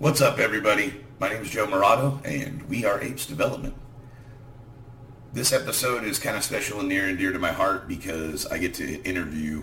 What's 0.00 0.22
up, 0.22 0.38
everybody? 0.38 0.94
My 1.18 1.28
name 1.28 1.42
is 1.42 1.50
Joe 1.50 1.66
Murato, 1.66 2.24
and 2.24 2.62
we 2.70 2.86
are 2.86 3.02
Apes 3.02 3.26
Development. 3.26 3.74
This 5.34 5.52
episode 5.52 6.04
is 6.04 6.18
kind 6.18 6.38
of 6.38 6.42
special 6.42 6.80
and 6.80 6.88
near 6.88 7.06
and 7.06 7.18
dear 7.18 7.32
to 7.32 7.38
my 7.38 7.52
heart 7.52 7.86
because 7.86 8.46
I 8.46 8.56
get 8.56 8.72
to 8.76 9.02
interview 9.02 9.62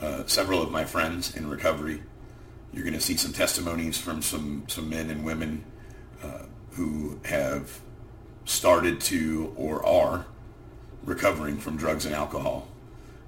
uh, 0.00 0.22
several 0.24 0.62
of 0.62 0.70
my 0.70 0.86
friends 0.86 1.36
in 1.36 1.50
recovery. 1.50 2.02
You're 2.72 2.84
going 2.84 2.94
to 2.94 3.02
see 3.02 3.18
some 3.18 3.34
testimonies 3.34 3.98
from 3.98 4.22
some, 4.22 4.64
some 4.66 4.88
men 4.88 5.10
and 5.10 5.22
women 5.22 5.62
uh, 6.22 6.46
who 6.70 7.20
have 7.26 7.78
started 8.46 8.98
to 9.02 9.52
or 9.58 9.84
are 9.84 10.24
recovering 11.04 11.58
from 11.58 11.76
drugs 11.76 12.06
and 12.06 12.14
alcohol. 12.14 12.66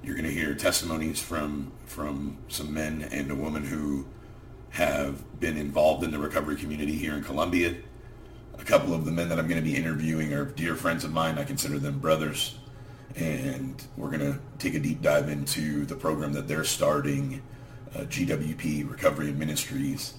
You're 0.03 0.15
going 0.15 0.25
to 0.25 0.33
hear 0.33 0.55
testimonies 0.55 1.21
from 1.21 1.73
from 1.85 2.39
some 2.49 2.73
men 2.73 3.07
and 3.11 3.31
a 3.31 3.35
woman 3.35 3.65
who 3.65 4.07
have 4.71 5.41
been 5.41 5.57
involved 5.57 6.05
in 6.05 6.11
the 6.11 6.19
recovery 6.19 6.57
community 6.57 6.93
here 6.93 7.15
in 7.15 7.23
Columbia. 7.23 7.75
A 8.59 8.65
couple 8.65 8.95
of 8.95 9.05
the 9.05 9.11
men 9.11 9.29
that 9.29 9.39
I'm 9.39 9.49
going 9.49 9.63
to 9.63 9.69
be 9.69 9.77
interviewing 9.77 10.33
are 10.33 10.45
dear 10.45 10.75
friends 10.75 11.05
of 11.05 11.13
mine. 11.13 11.39
I 11.39 11.45
consider 11.45 11.79
them 11.79 11.99
brothers. 11.99 12.59
And 13.17 13.83
we're 13.97 14.11
going 14.11 14.33
to 14.33 14.39
take 14.59 14.75
a 14.75 14.79
deep 14.79 15.01
dive 15.01 15.29
into 15.29 15.87
the 15.87 15.95
program 15.95 16.33
that 16.35 16.47
they're 16.47 16.65
starting, 16.65 17.43
uh, 17.95 18.01
GWP, 18.01 18.89
Recovery 18.89 19.29
and 19.29 19.39
Ministries. 19.39 20.15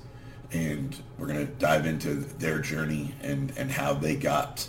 And 0.51 0.95
we're 1.17 1.27
going 1.27 1.45
to 1.45 1.53
dive 1.53 1.85
into 1.85 2.15
their 2.15 2.59
journey 2.59 3.13
and, 3.21 3.53
and 3.55 3.71
how 3.71 3.93
they 3.93 4.15
got 4.15 4.67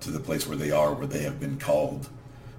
to 0.00 0.10
the 0.10 0.18
place 0.18 0.46
where 0.46 0.56
they 0.56 0.72
are, 0.72 0.94
where 0.94 1.06
they 1.06 1.22
have 1.22 1.38
been 1.38 1.58
called 1.58 2.08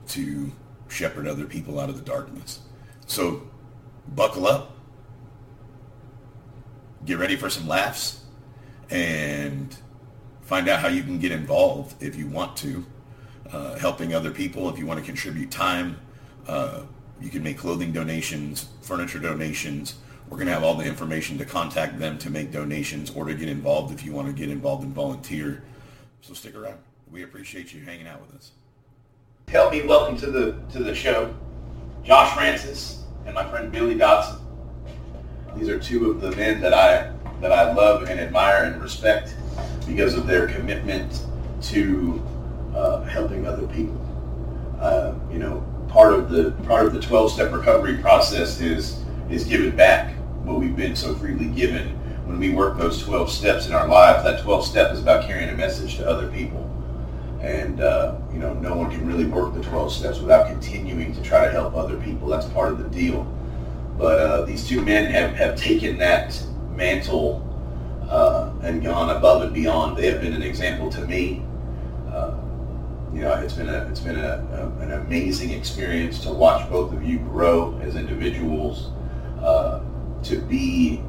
to 0.09 0.51
shepherd 0.87 1.27
other 1.27 1.45
people 1.45 1.79
out 1.79 1.89
of 1.89 1.97
the 1.97 2.03
darkness. 2.03 2.61
So 3.05 3.49
buckle 4.07 4.47
up 4.47 4.72
get 7.05 7.17
ready 7.17 7.35
for 7.35 7.49
some 7.49 7.67
laughs 7.67 8.21
and 8.89 9.75
find 10.41 10.67
out 10.69 10.79
how 10.79 10.87
you 10.87 11.03
can 11.03 11.19
get 11.19 11.31
involved 11.31 12.01
if 12.01 12.15
you 12.15 12.27
want 12.27 12.55
to, 12.57 12.85
uh, 13.51 13.77
helping 13.77 14.13
other 14.13 14.31
people. 14.31 14.69
If 14.69 14.77
you 14.77 14.85
want 14.85 14.99
to 14.99 15.05
contribute 15.05 15.51
time, 15.51 15.99
uh, 16.47 16.81
you 17.21 17.29
can 17.29 17.43
make 17.43 17.57
clothing 17.57 17.91
donations, 17.91 18.67
furniture 18.81 19.19
donations. 19.19 19.95
We're 20.29 20.37
going 20.37 20.47
to 20.47 20.53
have 20.53 20.63
all 20.63 20.75
the 20.75 20.85
information 20.85 21.37
to 21.37 21.45
contact 21.45 21.99
them 21.99 22.17
to 22.19 22.29
make 22.29 22.51
donations 22.51 23.11
or 23.11 23.25
to 23.25 23.33
get 23.33 23.49
involved 23.49 23.93
if 23.93 24.05
you 24.05 24.11
want 24.11 24.27
to 24.27 24.33
get 24.33 24.49
involved 24.49 24.83
and 24.83 24.93
volunteer. 24.93 25.63
So 26.21 26.33
stick 26.33 26.55
around. 26.55 26.79
We 27.11 27.23
appreciate 27.23 27.73
you 27.73 27.81
hanging 27.83 28.07
out 28.07 28.21
with 28.21 28.35
us. 28.35 28.51
Help 29.49 29.71
me 29.71 29.85
welcome 29.85 30.17
to 30.17 30.31
the 30.31 30.55
to 30.71 30.83
the 30.83 30.95
show, 30.95 31.35
Josh 32.03 32.33
Francis 32.33 33.03
and 33.25 33.35
my 33.35 33.47
friend 33.49 33.71
Billy 33.71 33.95
Dodson. 33.95 34.42
These 35.55 35.69
are 35.69 35.79
two 35.79 36.09
of 36.09 36.21
the 36.21 36.31
men 36.35 36.61
that 36.61 36.73
I 36.73 37.11
that 37.41 37.51
I 37.51 37.73
love 37.73 38.03
and 38.03 38.19
admire 38.19 38.63
and 38.63 38.81
respect 38.81 39.35
because 39.85 40.13
of 40.15 40.25
their 40.25 40.47
commitment 40.47 41.23
to 41.63 42.25
uh, 42.75 43.03
helping 43.03 43.45
other 43.45 43.67
people. 43.67 43.99
Uh, 44.79 45.13
you 45.31 45.39
know, 45.39 45.63
part 45.89 46.13
of 46.13 46.29
the 46.29 46.51
part 46.65 46.85
of 46.85 46.93
the 46.93 46.99
12-step 46.99 47.51
recovery 47.51 47.97
process 47.97 48.59
is 48.61 49.03
is 49.29 49.43
giving 49.43 49.75
back 49.75 50.15
what 50.43 50.59
we've 50.59 50.75
been 50.75 50.95
so 50.95 51.15
freely 51.15 51.47
given. 51.47 51.99
When 52.25 52.39
we 52.39 52.49
work 52.49 52.77
those 52.77 53.03
12 53.03 53.29
steps 53.29 53.67
in 53.67 53.73
our 53.73 53.87
lives, 53.87 54.23
that 54.23 54.41
12 54.41 54.65
step 54.65 54.93
is 54.93 54.99
about 54.99 55.27
carrying 55.27 55.49
a 55.49 55.57
message 55.57 55.97
to 55.97 56.09
other 56.09 56.31
people. 56.31 56.69
And 57.41 57.81
uh, 57.81 58.15
you 58.31 58.39
know, 58.39 58.53
no 58.53 58.75
one 58.75 58.89
can 58.89 59.05
really 59.05 59.25
work 59.25 59.53
the 59.53 59.61
12 59.61 59.91
steps 59.93 60.19
without 60.19 60.47
continuing 60.47 61.13
to 61.13 61.21
try 61.21 61.45
to 61.45 61.51
help 61.51 61.75
other 61.75 61.97
people. 61.97 62.27
That's 62.27 62.47
part 62.47 62.71
of 62.71 62.79
the 62.79 62.89
deal. 62.89 63.27
But 64.03 64.19
uh, 64.19 64.41
these 64.41 64.67
two 64.67 64.81
men 64.81 65.09
have, 65.11 65.33
have 65.35 65.55
taken 65.55 65.97
that 65.99 66.37
mantle 66.71 67.41
uh, 68.09 68.51
and 68.61 68.83
gone 68.83 69.15
above 69.15 69.43
and 69.43 69.53
beyond. 69.53 69.95
They 69.95 70.07
have 70.07 70.19
been 70.19 70.33
an 70.33 70.41
example 70.41 70.89
to 70.89 71.07
me. 71.07 71.41
Uh, 72.11 72.35
you 73.13 73.21
know, 73.21 73.31
it's 73.35 73.53
been 73.53 73.69
a 73.69 73.87
it's 73.87 74.01
been 74.01 74.19
a, 74.19 74.45
a, 74.51 74.81
an 74.81 74.91
amazing 74.91 75.51
experience 75.51 76.19
to 76.23 76.33
watch 76.33 76.69
both 76.69 76.91
of 76.91 77.01
you 77.01 77.19
grow 77.19 77.79
as 77.81 77.95
individuals, 77.95 78.91
uh, 79.41 79.79
to 80.23 80.35
be 80.35 81.01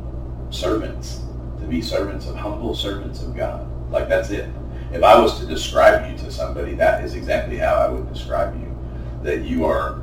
servants, 0.51 1.23
to 1.59 1.67
be 1.67 1.83
servants 1.83 2.29
of 2.29 2.37
humble 2.37 2.77
servants 2.77 3.25
of 3.25 3.35
God. 3.35 3.69
Like 3.91 4.09
that's 4.09 4.31
it. 4.31 4.49
If 4.93 5.03
I 5.03 5.21
was 5.21 5.41
to 5.41 5.47
describe 5.47 6.09
you 6.09 6.17
to 6.19 6.31
somebody, 6.31 6.75
that 6.75 7.03
is 7.03 7.15
exactly 7.15 7.57
how 7.57 7.75
I 7.75 7.89
would 7.89 8.09
describe 8.13 8.55
you. 8.55 8.73
That 9.25 9.41
you 9.41 9.65
are 9.65 9.95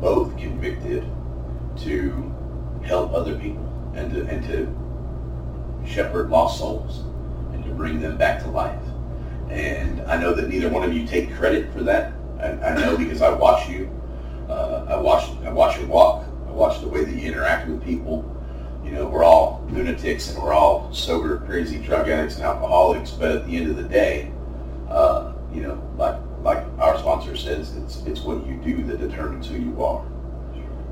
both 0.00 0.36
convicted 0.36 1.08
to 1.76 2.33
help 2.84 3.12
other 3.12 3.38
people 3.38 3.64
and 3.94 4.12
to, 4.12 4.26
and 4.26 4.44
to 4.46 5.90
shepherd 5.90 6.30
lost 6.30 6.58
souls 6.58 7.00
and 7.52 7.64
to 7.64 7.70
bring 7.70 8.00
them 8.00 8.16
back 8.16 8.42
to 8.42 8.48
life. 8.50 8.80
And 9.50 10.00
I 10.02 10.16
know 10.20 10.32
that 10.34 10.48
neither 10.48 10.68
one 10.68 10.82
of 10.82 10.92
you 10.92 11.06
take 11.06 11.34
credit 11.34 11.72
for 11.72 11.82
that. 11.82 12.12
I, 12.40 12.50
I 12.50 12.80
know 12.80 12.96
because 12.96 13.22
I 13.22 13.30
watch 13.30 13.68
you. 13.68 13.90
Uh, 14.48 14.86
I 14.88 14.96
watch 14.96 15.30
I 15.44 15.50
watch 15.50 15.78
you 15.78 15.86
walk. 15.86 16.26
I 16.46 16.50
watch 16.50 16.80
the 16.80 16.88
way 16.88 17.04
that 17.04 17.14
you 17.14 17.26
interact 17.26 17.68
with 17.68 17.82
people. 17.84 18.30
You 18.84 18.90
know, 18.92 19.06
we're 19.06 19.24
all 19.24 19.66
lunatics 19.70 20.30
and 20.30 20.42
we're 20.42 20.52
all 20.52 20.92
sober, 20.92 21.38
crazy 21.46 21.78
drug 21.78 22.08
addicts 22.08 22.36
and 22.36 22.44
alcoholics. 22.44 23.10
But 23.10 23.30
at 23.32 23.46
the 23.46 23.56
end 23.56 23.70
of 23.70 23.76
the 23.76 23.84
day, 23.84 24.30
uh, 24.88 25.32
you 25.52 25.62
know, 25.62 25.82
like 25.96 26.16
like 26.42 26.64
our 26.78 26.98
sponsor 26.98 27.36
says, 27.36 27.76
it's 27.76 28.02
it's 28.04 28.20
what 28.20 28.46
you 28.46 28.56
do 28.56 28.82
that 28.84 28.98
determines 28.98 29.46
who 29.46 29.56
you 29.56 29.84
are 29.84 30.04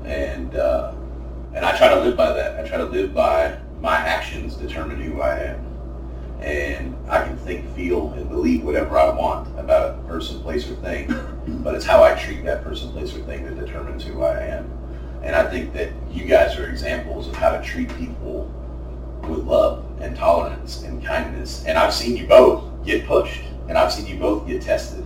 and 0.05 0.55
uh, 0.55 0.93
and 1.53 1.65
I 1.65 1.77
try 1.77 1.89
to 1.89 1.99
live 1.99 2.17
by 2.17 2.33
that. 2.33 2.63
I 2.63 2.67
try 2.67 2.77
to 2.77 2.85
live 2.85 3.13
by 3.13 3.57
my 3.79 3.97
actions 3.97 4.55
determine 4.55 5.01
who 5.01 5.21
I 5.21 5.39
am, 5.39 5.65
and 6.41 6.95
I 7.09 7.23
can 7.23 7.37
think, 7.37 7.69
feel, 7.75 8.11
and 8.13 8.29
believe 8.29 8.63
whatever 8.63 8.97
I 8.97 9.09
want 9.09 9.47
about 9.59 9.99
a 9.99 10.03
person, 10.03 10.41
place, 10.41 10.69
or 10.69 10.75
thing, 10.75 11.07
but 11.63 11.75
it's 11.75 11.85
how 11.85 12.03
I 12.03 12.15
treat 12.15 12.43
that 12.45 12.63
person, 12.63 12.91
place, 12.91 13.15
or 13.15 13.19
thing 13.23 13.43
that 13.43 13.63
determines 13.65 14.03
who 14.03 14.23
I 14.23 14.39
am. 14.41 14.69
And 15.21 15.35
I 15.35 15.49
think 15.49 15.73
that 15.73 15.91
you 16.11 16.25
guys 16.25 16.57
are 16.57 16.67
examples 16.67 17.27
of 17.27 17.35
how 17.35 17.51
to 17.51 17.63
treat 17.63 17.93
people 17.97 18.51
with 19.27 19.39
love 19.45 19.85
and 20.01 20.15
tolerance 20.17 20.83
and 20.83 21.03
kindness. 21.03 21.63
And 21.65 21.77
I've 21.77 21.93
seen 21.93 22.17
you 22.17 22.27
both 22.27 22.85
get 22.85 23.05
pushed, 23.05 23.41
and 23.69 23.77
I've 23.77 23.91
seen 23.91 24.05
you 24.07 24.17
both 24.17 24.45
get 24.47 24.61
tested 24.61 25.05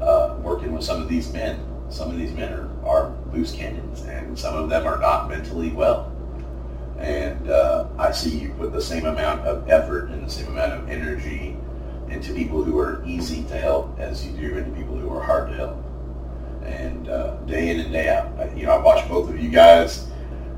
uh, 0.00 0.36
working 0.40 0.72
with 0.72 0.84
some 0.84 1.02
of 1.02 1.08
these 1.08 1.32
men. 1.32 1.64
Some 1.88 2.10
of 2.10 2.16
these 2.16 2.32
men 2.32 2.52
are 2.52 2.69
are 2.84 3.14
loose 3.32 3.52
cannons, 3.52 4.02
and 4.02 4.38
some 4.38 4.56
of 4.56 4.68
them 4.68 4.86
are 4.86 4.98
not 4.98 5.28
mentally 5.28 5.70
well. 5.70 6.12
And 6.98 7.50
uh, 7.50 7.88
I 7.98 8.12
see 8.12 8.38
you 8.38 8.50
put 8.50 8.72
the 8.72 8.82
same 8.82 9.06
amount 9.06 9.42
of 9.42 9.68
effort 9.70 10.10
and 10.10 10.24
the 10.24 10.30
same 10.30 10.48
amount 10.48 10.72
of 10.72 10.88
energy 10.90 11.56
into 12.08 12.34
people 12.34 12.62
who 12.62 12.78
are 12.78 13.02
easy 13.06 13.42
to 13.44 13.56
help 13.56 13.98
as 13.98 14.26
you 14.26 14.32
do 14.32 14.58
into 14.58 14.70
people 14.72 14.96
who 14.96 15.10
are 15.10 15.22
hard 15.22 15.48
to 15.50 15.56
help. 15.56 15.84
And 16.62 17.08
uh, 17.08 17.36
day 17.46 17.70
in 17.70 17.80
and 17.80 17.92
day 17.92 18.08
out, 18.08 18.26
I, 18.38 18.52
you 18.54 18.66
know, 18.66 18.72
I 18.72 18.82
watch 18.82 19.08
both 19.08 19.30
of 19.30 19.40
you 19.40 19.48
guys, 19.48 20.08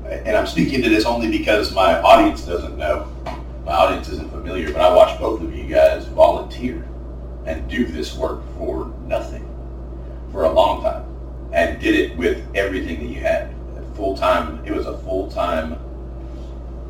and 0.05 0.35
I'm 0.35 0.47
speaking 0.47 0.81
to 0.81 0.89
this 0.89 1.05
only 1.05 1.29
because 1.29 1.73
my 1.73 2.01
audience 2.01 2.45
doesn't 2.45 2.77
know. 2.77 3.09
My 3.65 3.71
audience 3.71 4.09
isn't 4.09 4.29
familiar, 4.29 4.73
but 4.73 4.81
I 4.81 4.93
watch 4.93 5.17
both 5.19 5.41
of 5.41 5.55
you 5.55 5.65
guys 5.65 6.05
volunteer 6.07 6.85
and 7.45 7.69
do 7.69 7.85
this 7.85 8.15
work 8.15 8.41
for 8.57 8.93
nothing 9.05 9.49
for 10.31 10.43
a 10.43 10.51
long 10.51 10.81
time 10.81 11.12
and 11.53 11.79
did 11.79 11.95
it 11.95 12.17
with 12.17 12.43
everything 12.55 12.99
that 12.99 13.13
you 13.13 13.21
had. 13.21 13.53
Full 13.95 14.17
time, 14.17 14.65
it 14.65 14.71
was 14.71 14.87
a 14.87 14.97
full 14.99 15.29
time 15.29 15.77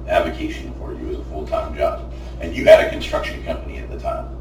avocation 0.08 0.74
for 0.76 0.94
you. 0.94 1.00
It 1.00 1.10
was 1.10 1.20
a 1.20 1.26
full 1.26 1.46
time 1.46 1.76
job, 1.76 2.14
and 2.40 2.56
you 2.56 2.64
had 2.66 2.80
a 2.80 2.90
construction 2.90 3.44
company 3.44 3.78
at 3.78 3.92
the 3.92 4.00
time, 4.00 4.34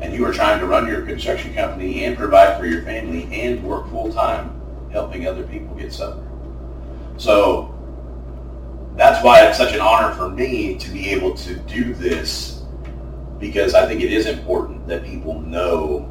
and 0.00 0.14
you 0.14 0.22
were 0.22 0.32
trying 0.32 0.60
to 0.60 0.66
run 0.66 0.86
your 0.86 1.02
construction 1.02 1.52
company 1.52 2.04
and 2.04 2.16
provide 2.16 2.58
for 2.58 2.66
your 2.66 2.82
family 2.82 3.28
and 3.32 3.62
work 3.64 3.90
full 3.90 4.12
time, 4.12 4.60
helping 4.92 5.26
other 5.26 5.42
people 5.42 5.74
get 5.74 5.92
sober. 5.92 6.24
So 7.16 7.74
that's 8.96 9.22
why 9.24 9.44
it's 9.46 9.58
such 9.58 9.74
an 9.74 9.80
honor 9.80 10.14
for 10.14 10.30
me 10.30 10.76
to 10.78 10.90
be 10.90 11.10
able 11.10 11.34
to 11.34 11.56
do 11.56 11.92
this 11.92 12.62
because 13.40 13.74
I 13.74 13.86
think 13.86 14.00
it 14.00 14.12
is 14.12 14.26
important 14.26 14.86
that 14.86 15.04
people 15.04 15.40
know 15.40 16.08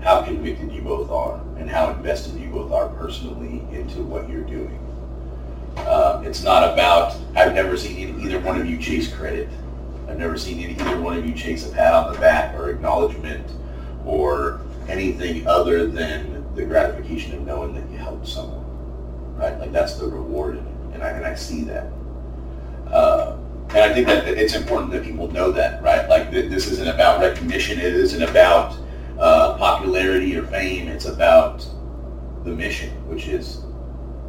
how 0.00 0.22
convicted 0.22 0.70
you 0.70 0.82
both 0.82 1.10
are 1.10 1.43
and 1.56 1.70
how 1.70 1.90
invested 1.90 2.40
you 2.40 2.48
both 2.48 2.72
are 2.72 2.88
personally 2.88 3.62
into 3.76 4.02
what 4.02 4.28
you're 4.28 4.42
doing. 4.42 4.78
Um, 5.88 6.24
it's 6.24 6.42
not 6.42 6.72
about, 6.72 7.16
I've 7.34 7.54
never 7.54 7.76
seen 7.76 8.20
either 8.20 8.40
one 8.40 8.60
of 8.60 8.66
you 8.66 8.78
chase 8.78 9.12
credit. 9.12 9.48
I've 10.08 10.18
never 10.18 10.38
seen 10.38 10.58
either 10.60 11.00
one 11.00 11.16
of 11.16 11.26
you 11.26 11.34
chase 11.34 11.68
a 11.68 11.72
pat 11.72 11.92
on 11.92 12.12
the 12.12 12.18
back 12.18 12.54
or 12.54 12.70
acknowledgement 12.70 13.50
or 14.04 14.60
anything 14.88 15.46
other 15.46 15.86
than 15.86 16.44
the 16.54 16.64
gratification 16.64 17.34
of 17.34 17.46
knowing 17.46 17.74
that 17.74 17.90
you 17.90 17.96
helped 17.96 18.28
someone. 18.28 18.64
Right? 19.36 19.58
Like 19.58 19.72
that's 19.72 19.96
the 19.96 20.06
reward. 20.06 20.58
And 20.92 21.02
I, 21.02 21.10
and 21.10 21.24
I 21.24 21.34
see 21.34 21.64
that. 21.64 21.90
Uh, 22.86 23.36
and 23.70 23.78
I 23.78 23.92
think 23.92 24.06
that 24.06 24.28
it's 24.28 24.54
important 24.54 24.92
that 24.92 25.02
people 25.02 25.30
know 25.32 25.50
that, 25.50 25.82
right? 25.82 26.08
Like 26.08 26.30
this 26.30 26.68
isn't 26.68 26.86
about 26.86 27.20
recognition. 27.20 27.78
It 27.78 27.94
isn't 27.94 28.22
about 28.22 28.76
uh, 29.18 29.56
popularity 29.56 30.36
or 30.36 30.46
fame. 30.46 30.88
It's 30.88 31.06
about 31.06 31.66
the 32.44 32.50
mission, 32.50 32.90
which 33.08 33.28
is 33.28 33.62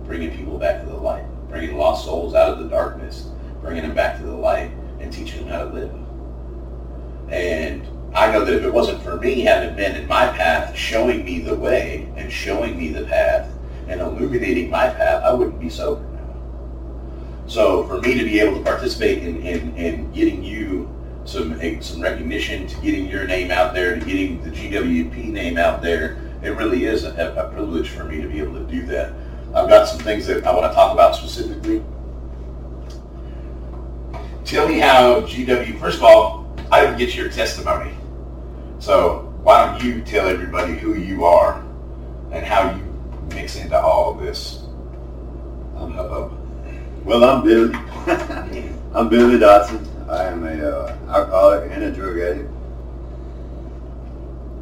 bringing 0.05 0.35
people 0.35 0.57
back 0.57 0.81
to 0.81 0.87
the 0.87 0.95
light, 0.95 1.25
bringing 1.49 1.77
lost 1.77 2.05
souls 2.05 2.33
out 2.35 2.49
of 2.49 2.59
the 2.59 2.69
darkness, 2.69 3.29
bringing 3.61 3.83
them 3.83 3.95
back 3.95 4.17
to 4.17 4.23
the 4.23 4.35
light, 4.35 4.71
and 4.99 5.11
teaching 5.11 5.41
them 5.41 5.49
how 5.49 5.63
to 5.65 5.73
live. 5.73 5.93
And 7.29 7.85
I 8.15 8.31
know 8.31 8.45
that 8.45 8.55
if 8.55 8.63
it 8.63 8.73
wasn't 8.73 9.01
for 9.03 9.17
me 9.17 9.41
having 9.41 9.75
been 9.75 9.95
in 9.95 10.07
my 10.07 10.27
path, 10.27 10.75
showing 10.75 11.25
me 11.25 11.39
the 11.39 11.55
way 11.55 12.07
and 12.15 12.31
showing 12.31 12.77
me 12.77 12.89
the 12.89 13.03
path 13.05 13.51
and 13.87 13.99
illuminating 13.99 14.69
my 14.69 14.89
path, 14.89 15.23
I 15.23 15.33
wouldn't 15.33 15.59
be 15.59 15.69
sober 15.69 16.01
now. 16.01 17.45
So 17.47 17.83
for 17.87 17.99
me 17.99 18.17
to 18.17 18.23
be 18.23 18.39
able 18.39 18.57
to 18.57 18.63
participate 18.63 19.23
in, 19.23 19.41
in, 19.45 19.75
in 19.75 20.11
getting 20.11 20.43
you 20.43 20.94
some 21.25 21.59
some 21.81 22.01
recognition, 22.01 22.67
to 22.67 22.81
getting 22.81 23.07
your 23.07 23.25
name 23.25 23.51
out 23.51 23.73
there, 23.73 23.99
to 23.99 24.05
getting 24.05 24.41
the 24.43 24.51
GWP 24.51 25.25
name 25.25 25.57
out 25.57 25.81
there, 25.81 26.17
it 26.41 26.49
really 26.51 26.85
is 26.85 27.03
a, 27.03 27.33
a 27.35 27.51
privilege 27.51 27.89
for 27.89 28.03
me 28.03 28.21
to 28.21 28.27
be 28.27 28.39
able 28.39 28.53
to 28.53 28.63
do 28.71 28.85
that. 28.85 29.13
I've 29.53 29.67
got 29.67 29.87
some 29.87 29.99
things 29.99 30.27
that 30.27 30.45
I 30.45 30.53
want 30.53 30.71
to 30.71 30.75
talk 30.75 30.93
about 30.93 31.15
specifically. 31.15 31.83
Tell 34.43 34.67
me 34.67 34.77
how 34.77 35.21
GW, 35.21 35.79
first 35.79 35.97
of 35.97 36.03
all, 36.03 36.55
I 36.71 36.81
didn't 36.81 36.99
get 36.99 37.15
your 37.15 37.29
testimony. 37.29 37.95
So 38.79 39.33
why 39.41 39.65
don't 39.65 39.83
you 39.83 40.01
tell 40.01 40.27
everybody 40.27 40.73
who 40.73 40.95
you 40.95 41.25
are 41.25 41.63
and 42.31 42.45
how 42.45 42.75
you 42.75 42.83
mix 43.33 43.55
into 43.55 43.79
all 43.79 44.11
of 44.11 44.23
this 44.23 44.65
hubbub? 45.75 46.31
Uh, 46.31 46.35
well, 47.03 47.23
I'm 47.23 47.43
Billy. 47.43 47.73
I'm 48.93 49.09
Billy 49.09 49.39
Dodson. 49.39 49.94
I 50.09 50.25
am 50.25 50.45
a 50.45 50.69
uh, 50.69 50.97
alcoholic 51.09 51.71
and 51.71 51.83
a 51.83 51.91
drug 51.91 52.19
addict. 52.19 52.51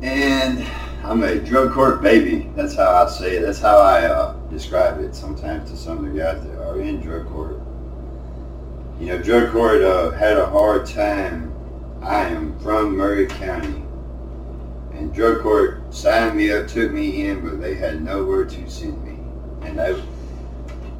And 0.01 0.65
I'm 1.03 1.21
a 1.23 1.37
drug 1.37 1.73
court 1.73 2.01
baby. 2.01 2.49
That's 2.55 2.75
how 2.75 2.89
I 2.89 3.09
say 3.09 3.37
it. 3.37 3.41
That's 3.41 3.59
how 3.59 3.77
I 3.77 4.05
uh, 4.05 4.33
describe 4.49 5.01
it 5.01 5.13
sometimes 5.13 5.69
to 5.69 5.75
some 5.75 6.05
of 6.05 6.13
the 6.13 6.17
guys 6.17 6.41
that 6.43 6.65
are 6.65 6.79
in 6.79 7.01
drug 7.01 7.27
court. 7.27 7.59
You 9.01 9.07
know, 9.07 9.21
drug 9.21 9.51
court 9.51 9.81
uh, 9.81 10.11
had 10.11 10.37
a 10.37 10.45
hard 10.45 10.85
time. 10.85 11.53
I 12.01 12.25
am 12.25 12.57
from 12.59 12.97
Maury 12.97 13.27
County. 13.27 13.83
And 14.93 15.13
drug 15.13 15.41
court 15.41 15.93
signed 15.93 16.37
me 16.37 16.53
up, 16.53 16.69
took 16.69 16.91
me 16.91 17.27
in, 17.27 17.41
but 17.41 17.59
they 17.59 17.75
had 17.75 18.01
nowhere 18.01 18.45
to 18.45 18.69
send 18.69 19.03
me. 19.03 19.19
And 19.67 19.77
they, 19.77 20.01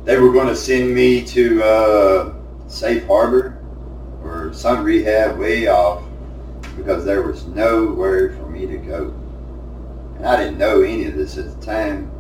they 0.03 0.19
were 0.19 0.33
going 0.33 0.47
to 0.47 0.55
send 0.55 0.93
me 0.93 1.23
to 1.27 1.63
uh, 1.63 2.33
Safe 2.67 3.05
Harbor 3.05 3.62
some 4.51 4.83
rehab 4.83 5.37
way 5.37 5.67
off 5.67 6.03
because 6.75 7.05
there 7.05 7.21
was 7.21 7.45
nowhere 7.45 8.33
for 8.33 8.49
me 8.49 8.65
to 8.65 8.77
go. 8.77 9.13
And 10.17 10.25
I 10.25 10.37
didn't 10.37 10.57
know 10.57 10.81
any 10.81 11.05
of 11.05 11.15
this 11.15 11.37
at 11.37 11.59
the 11.59 11.65
time. 11.65 12.11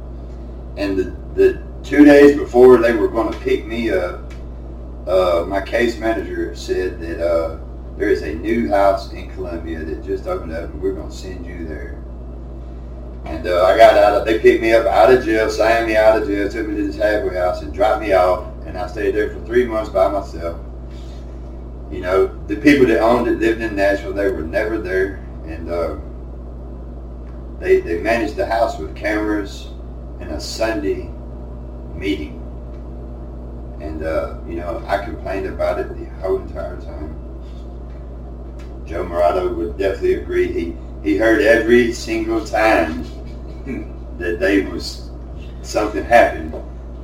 And 0.77 0.97
the, 0.97 1.15
the 1.35 1.63
two 1.83 2.05
days 2.05 2.37
before 2.37 2.77
they 2.77 2.93
were 2.93 3.07
going 3.07 3.33
to 3.33 3.39
pick 3.39 3.65
me 3.65 3.91
up, 3.91 4.31
uh, 5.07 5.45
my 5.47 5.61
case 5.61 5.97
manager 5.97 6.55
said 6.55 6.99
that 7.01 7.25
uh, 7.25 7.59
there 7.97 8.09
is 8.09 8.21
a 8.21 8.33
new 8.35 8.69
house 8.69 9.11
in 9.11 9.29
Columbia 9.31 9.83
that 9.83 10.03
just 10.03 10.27
opened 10.27 10.53
up 10.53 10.69
and 10.69 10.81
we're 10.81 10.93
going 10.93 11.09
to 11.09 11.15
send 11.15 11.45
you 11.45 11.67
there. 11.67 12.01
And 13.25 13.47
uh, 13.47 13.63
I 13.63 13.77
got 13.77 13.95
out 13.97 14.13
of, 14.15 14.25
they 14.25 14.39
picked 14.39 14.61
me 14.61 14.73
up 14.73 14.85
out 14.85 15.13
of 15.13 15.23
jail, 15.23 15.49
signed 15.49 15.87
me 15.87 15.95
out 15.95 16.21
of 16.21 16.27
jail, 16.27 16.49
took 16.49 16.67
me 16.67 16.75
to 16.75 16.87
this 16.87 16.97
halfway 16.97 17.35
house 17.35 17.61
and 17.61 17.73
dropped 17.73 18.01
me 18.01 18.13
off. 18.13 18.51
And 18.65 18.77
I 18.77 18.87
stayed 18.87 19.15
there 19.15 19.33
for 19.33 19.45
three 19.45 19.65
months 19.65 19.89
by 19.89 20.09
myself. 20.09 20.59
You 21.93 22.01
know, 22.01 22.25
the 22.47 22.55
people 22.55 22.87
that 22.87 23.01
owned 23.01 23.27
it 23.27 23.37
lived 23.37 23.61
in 23.61 23.75
Nashville. 23.75 24.13
They 24.13 24.31
were 24.31 24.41
never 24.41 24.79
there. 24.79 25.23
And 25.45 25.69
uh, 25.69 25.97
they, 27.59 27.81
they 27.81 27.99
managed 27.99 28.35
the 28.35 28.47
house 28.47 28.79
with 28.79 28.95
cameras 28.95 29.67
and 30.19 30.31
a 30.31 30.39
Sunday 30.39 31.11
meeting. 31.93 32.39
And, 33.79 34.03
uh, 34.03 34.37
you 34.47 34.55
know, 34.55 34.83
I 34.87 35.05
complained 35.05 35.45
about 35.45 35.79
it 35.79 35.89
the 35.89 36.05
whole 36.19 36.39
entire 36.39 36.81
time. 36.81 37.13
Joe 38.87 39.05
Morado 39.05 39.55
would 39.55 39.77
definitely 39.77 40.15
agree. 40.15 40.51
He, 40.51 40.75
he 41.03 41.17
heard 41.17 41.41
every 41.41 41.93
single 41.93 42.43
time 42.43 43.03
that 44.17 44.39
they 44.39 44.65
was 44.65 45.11
something 45.61 46.03
happened. 46.03 46.55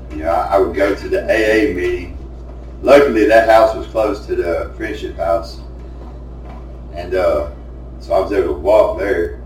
You 0.09 0.23
know, 0.23 0.31
I, 0.31 0.55
I 0.55 0.57
would 0.57 0.75
go 0.75 0.95
to 0.95 1.09
the 1.09 1.25
AA 1.25 1.75
meeting. 1.75 2.18
Luckily, 2.81 3.25
that 3.25 3.49
house 3.49 3.75
was 3.75 3.87
close 3.87 4.25
to 4.27 4.35
the 4.35 4.73
Friendship 4.77 5.15
House. 5.17 5.59
And 6.93 7.15
uh, 7.15 7.51
so 7.99 8.13
I 8.13 8.19
was 8.19 8.31
able 8.31 8.55
to 8.55 8.59
walk 8.59 8.99
there 8.99 9.39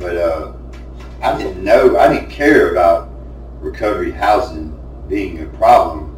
but 0.00 0.16
uh, 0.16 0.52
I 1.22 1.36
didn't 1.36 1.62
know, 1.62 1.98
I 1.98 2.12
didn't 2.12 2.30
care 2.30 2.72
about 2.72 3.10
recovery 3.60 4.10
housing 4.10 4.76
being 5.08 5.42
a 5.42 5.46
problem. 5.58 6.16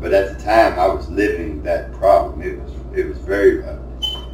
But 0.00 0.14
at 0.14 0.38
the 0.38 0.44
time, 0.44 0.78
I 0.78 0.86
was 0.86 1.10
living 1.10 1.60
that 1.64 1.92
problem. 1.94 2.40
It 2.40 2.60
was 2.60 2.72
it 2.96 3.08
was 3.08 3.18
very 3.18 3.64
uh, 3.64 3.76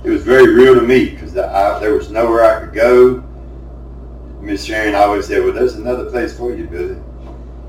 it 0.05 0.11
was 0.11 0.23
very 0.23 0.53
real 0.55 0.75
to 0.75 0.83
me 0.83 1.09
because 1.09 1.33
there 1.33 1.95
was 1.95 2.11
nowhere 2.11 2.45
I 2.45 2.61
could 2.61 2.75
go. 2.75 3.25
Miss 4.43 4.63
Sharon 4.63 4.95
always 4.95 5.27
said, 5.27 5.43
"Well, 5.43 5.55
there's 5.55 5.77
another 5.77 6.11
place 6.11 6.37
for 6.37 6.55
you, 6.55 6.67
Billy," 6.67 6.99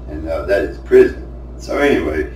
and 0.10 0.28
uh, 0.28 0.46
that 0.46 0.63
is 0.63 0.78
prison. 0.80 1.25
So 1.57 1.78
anyway, 1.78 2.34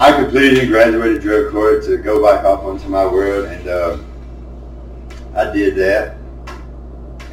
I 0.00 0.12
completed 0.14 0.60
and 0.60 0.68
graduated 0.68 1.20
drug 1.20 1.52
court 1.52 1.84
to 1.84 1.98
go 1.98 2.24
back 2.24 2.42
off 2.42 2.64
onto 2.64 2.88
my 2.88 3.04
world, 3.04 3.44
and 3.44 3.68
uh, 3.68 3.98
I 5.36 5.52
did 5.52 5.76
that. 5.76 6.16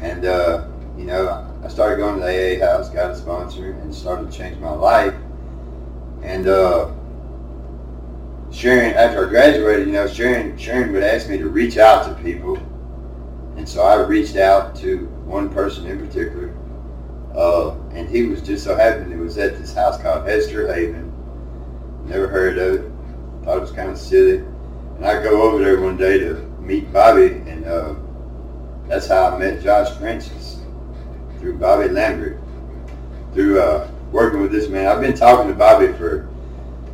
And, 0.02 0.26
uh, 0.26 0.68
you 0.94 1.04
know, 1.04 1.50
I 1.64 1.68
started 1.68 1.96
going 1.96 2.20
to 2.20 2.26
the 2.26 2.62
AA 2.62 2.66
house, 2.66 2.90
got 2.90 3.12
a 3.12 3.16
sponsor, 3.16 3.70
and 3.70 3.94
started 3.94 4.30
to 4.30 4.36
change 4.36 4.58
my 4.58 4.68
life. 4.68 5.14
And 6.22 6.46
uh, 6.46 6.90
Sharon, 8.52 8.92
after 8.96 9.26
I 9.26 9.30
graduated, 9.30 9.86
you 9.86 9.94
know, 9.94 10.06
Sharon, 10.06 10.58
Sharon 10.58 10.92
would 10.92 11.02
ask 11.02 11.26
me 11.30 11.38
to 11.38 11.48
reach 11.48 11.78
out 11.78 12.04
to 12.04 12.22
people. 12.22 12.56
And 13.56 13.66
so 13.66 13.80
I 13.80 13.94
reached 14.04 14.36
out 14.36 14.76
to 14.80 15.06
one 15.24 15.48
person 15.48 15.86
in 15.86 16.06
particular. 16.06 16.54
Uh, 17.34 17.78
and 17.92 18.10
he 18.10 18.24
was 18.24 18.42
just 18.42 18.62
so 18.62 18.76
happy. 18.76 19.10
It 19.10 19.16
was 19.16 19.38
at 19.38 19.56
this 19.56 19.72
house 19.72 19.96
called 20.02 20.28
Esther 20.28 20.70
Haven. 20.70 21.07
Never 22.08 22.26
heard 22.26 22.58
of 22.58 22.74
it. 22.74 22.92
Thought 23.44 23.58
it 23.58 23.60
was 23.60 23.72
kind 23.72 23.90
of 23.90 23.98
silly. 23.98 24.38
And 24.96 25.04
I 25.04 25.22
go 25.22 25.42
over 25.42 25.62
there 25.62 25.80
one 25.80 25.96
day 25.96 26.18
to 26.18 26.34
meet 26.58 26.92
Bobby, 26.92 27.26
and 27.26 27.66
uh, 27.66 27.94
that's 28.88 29.06
how 29.06 29.30
I 29.30 29.38
met 29.38 29.62
Josh 29.62 29.94
Francis 29.98 30.60
through 31.38 31.58
Bobby 31.58 31.88
Lambert, 31.88 32.40
through 33.34 33.60
uh, 33.60 33.90
working 34.10 34.40
with 34.40 34.50
this 34.50 34.68
man. 34.68 34.86
I've 34.86 35.00
been 35.02 35.14
talking 35.14 35.48
to 35.48 35.54
Bobby 35.54 35.92
for 35.92 36.28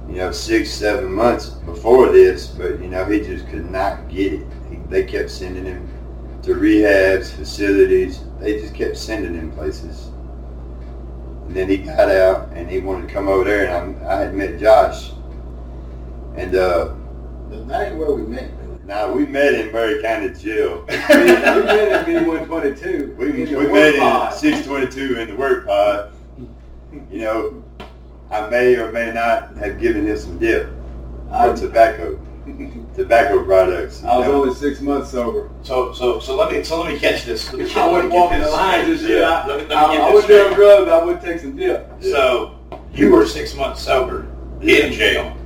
you 0.08 0.16
know 0.16 0.32
six, 0.32 0.70
seven 0.70 1.12
months 1.12 1.46
before 1.46 2.10
this, 2.10 2.49
but 2.49 2.81
you 2.81 2.88
know 2.88 3.05
he 3.05 3.20
just 3.20 3.49
could 3.49 3.70
not 3.70 4.08
get 4.08 4.34
it. 4.34 4.46
He, 4.69 4.76
they 4.88 5.05
kept 5.05 5.31
sending 5.31 5.64
him 5.64 5.88
to 6.43 6.55
rehabs, 6.55 7.31
facilities. 7.31 8.20
They 8.38 8.60
just 8.60 8.74
kept 8.74 8.96
sending 8.96 9.34
him 9.34 9.53
places. 9.53 10.10
And 11.46 11.55
then 11.55 11.69
he 11.69 11.79
got 11.79 12.10
out 12.10 12.50
and 12.53 12.70
he 12.70 12.81
wanted 12.81 13.08
to 13.08 13.15
come 13.15 13.29
over 13.29 13.44
there, 13.44 13.67
and 13.67 13.96
I'm, 14.03 14.08
i 14.08 14.17
had 14.17 14.34
met 14.34 14.58
Josh. 14.60 15.13
And 16.36 16.55
uh, 16.56 16.94
that 17.50 17.88
ain't 17.88 17.96
where 17.96 18.12
we 18.12 18.22
met. 18.22 18.50
Now 18.84 19.10
we 19.10 19.24
met 19.24 19.55
in 19.55 19.72
Maury 19.72 20.03
County 20.03 20.29
Jail. 20.34 20.84
we, 20.88 20.94
met 20.94 22.08
in 22.08 22.24
B122. 22.24 23.17
We, 23.17 23.31
we 23.31 23.72
met 23.72 23.94
in 23.94 24.38
622 24.38 25.20
in 25.20 25.29
the 25.29 25.36
work 25.36 25.64
pod. 25.64 26.12
You 27.10 27.20
know, 27.20 27.64
I 28.31 28.48
may 28.50 28.76
or 28.76 28.93
may 28.93 29.12
not 29.12 29.56
have 29.56 29.81
given 29.81 30.06
him 30.06 30.19
some 30.19 30.38
dip 30.38 30.69
or 31.32 31.56
tobacco, 31.56 32.20
tobacco 32.94 33.44
products. 33.44 34.05
I 34.05 34.19
was 34.19 34.26
know? 34.26 34.43
only 34.43 34.55
six 34.55 34.81
months 34.81 35.12
sober. 35.12 35.50
So, 35.62 35.93
so, 35.93 36.20
so 36.20 36.36
let 36.36 36.53
me, 36.53 36.62
so 36.62 36.82
let 36.82 36.93
me 36.93 36.98
catch 36.98 37.24
this. 37.24 37.53
Me, 37.53 37.72
I 37.74 37.91
wouldn't 37.91 38.12
walk 38.12 38.32
in 38.32 38.41
the 38.41 38.50
line 38.50 38.86
just 38.86 39.05
yeah. 39.05 39.44
I, 39.44 39.46
let 39.46 39.60
me, 39.60 39.67
let 39.67 39.91
me 39.91 39.96
I, 39.96 40.08
I 40.08 40.12
would 40.12 40.26
do 40.26 40.55
drugs. 40.55 40.91
I 40.91 41.05
would 41.05 41.20
take 41.20 41.41
some 41.41 41.56
dip. 41.56 41.91
So, 42.00 42.58
you 42.93 43.12
were 43.12 43.24
six 43.26 43.55
months 43.55 43.82
sober 43.82 44.26
in 44.60 44.93
jail. 44.93 45.36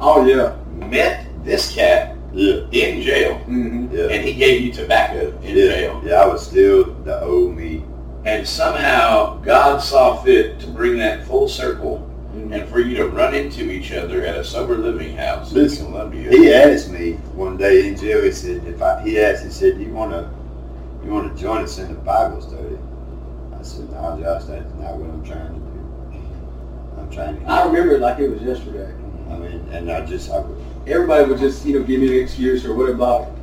Oh 0.00 0.26
yeah. 0.26 0.56
Met 0.86 1.26
this 1.44 1.72
cat 1.74 2.16
yeah. 2.32 2.62
in 2.70 3.02
jail, 3.02 3.34
mm-hmm. 3.40 3.94
yeah. 3.94 4.08
and 4.08 4.24
he 4.24 4.34
gave 4.34 4.60
you 4.60 4.72
tobacco 4.72 5.28
in 5.42 5.56
yeah. 5.56 5.68
jail. 5.68 6.02
Yeah, 6.04 6.14
I 6.20 6.26
was 6.26 6.46
still 6.46 6.92
the 7.04 7.22
old 7.22 7.56
me. 7.56 7.82
And 8.24 8.46
somehow 8.46 9.38
God 9.38 9.78
saw 9.78 10.20
fit 10.22 10.58
to 10.60 10.66
bring 10.66 10.98
that 10.98 11.24
full 11.26 11.48
circle 11.48 12.10
mm-hmm. 12.34 12.52
and 12.52 12.68
for 12.68 12.80
you 12.80 12.96
to 12.96 13.06
run 13.06 13.34
into 13.34 13.70
each 13.70 13.92
other 13.92 14.26
at 14.26 14.36
a 14.36 14.44
sober 14.44 14.76
living 14.76 15.16
house 15.16 15.52
Listen, 15.52 15.86
in 15.86 15.92
Columbia. 15.92 16.30
He 16.30 16.52
asked 16.52 16.90
me 16.90 17.12
one 17.34 17.56
day 17.56 17.88
in 17.88 17.96
jail. 17.96 18.22
He 18.22 18.32
said, 18.32 18.64
"If 18.66 18.82
I," 18.82 19.00
he 19.02 19.20
asked, 19.20 19.44
he 19.44 19.50
said, 19.50 19.80
"You 19.80 19.92
want 19.92 20.10
to, 20.10 20.28
you 21.04 21.12
want 21.12 21.34
to 21.34 21.40
join 21.40 21.62
us 21.62 21.78
in 21.78 21.88
the 21.88 22.00
Bible 22.00 22.40
study?" 22.40 22.76
I 23.58 23.62
said, 23.62 23.88
"No, 23.90 24.18
Josh, 24.20 24.44
that's 24.44 24.74
not 24.74 24.96
what 24.96 25.08
I'm 25.08 25.24
trying 25.24 25.54
to 25.54 25.60
do. 25.60 26.20
I'm 26.98 27.10
trying 27.10 27.40
to." 27.40 27.46
I 27.46 27.64
remember 27.64 27.94
it 27.94 28.00
like 28.00 28.18
it 28.18 28.28
was 28.28 28.42
yesterday. 28.42 28.92
I 29.30 29.36
mean, 29.36 29.68
and 29.72 29.90
I 29.90 30.04
just, 30.04 30.30
I, 30.30 30.44
everybody 30.86 31.28
would 31.28 31.38
just, 31.38 31.64
you 31.64 31.78
know, 31.78 31.84
give 31.84 32.00
me 32.00 32.16
an 32.16 32.22
excuse 32.22 32.64
or 32.64 32.74
what 32.74 32.88
about 32.90 33.36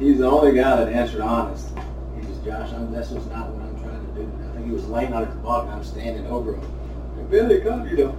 He's 0.00 0.16
the 0.16 0.26
only 0.26 0.52
guy 0.52 0.82
that 0.82 0.88
answered 0.90 1.20
honest. 1.20 1.68
He 2.16 2.22
says, 2.22 2.38
Josh, 2.38 2.72
I'm, 2.72 2.90
that's 2.90 3.10
just 3.10 3.30
not 3.30 3.50
what 3.50 3.62
I'm 3.62 3.78
trying 3.82 4.06
to 4.06 4.12
do. 4.14 4.32
I 4.48 4.54
think 4.54 4.64
he 4.64 4.72
was 4.72 4.88
laying 4.88 5.12
on 5.12 5.26
his 5.26 5.34
bunk 5.36 5.64
and 5.64 5.74
I'm 5.74 5.84
standing 5.84 6.26
over 6.26 6.54
him. 6.54 6.62
Hey, 7.16 7.24
Billy, 7.28 7.60
come, 7.60 7.86
you 7.86 7.96
know. 7.98 8.18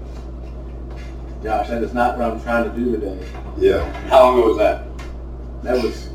Josh, 1.42 1.70
that 1.70 1.82
is 1.82 1.92
not 1.96 2.20
what 2.20 2.30
I'm 2.30 2.40
trying 2.44 2.70
to 2.70 2.78
do 2.78 2.92
today. 2.92 3.28
Yeah. 3.58 3.92
How 4.10 4.26
long 4.26 4.38
ago 4.38 4.48
was 4.50 4.58
that? 4.60 4.86
That 5.64 5.84
was 5.84 6.12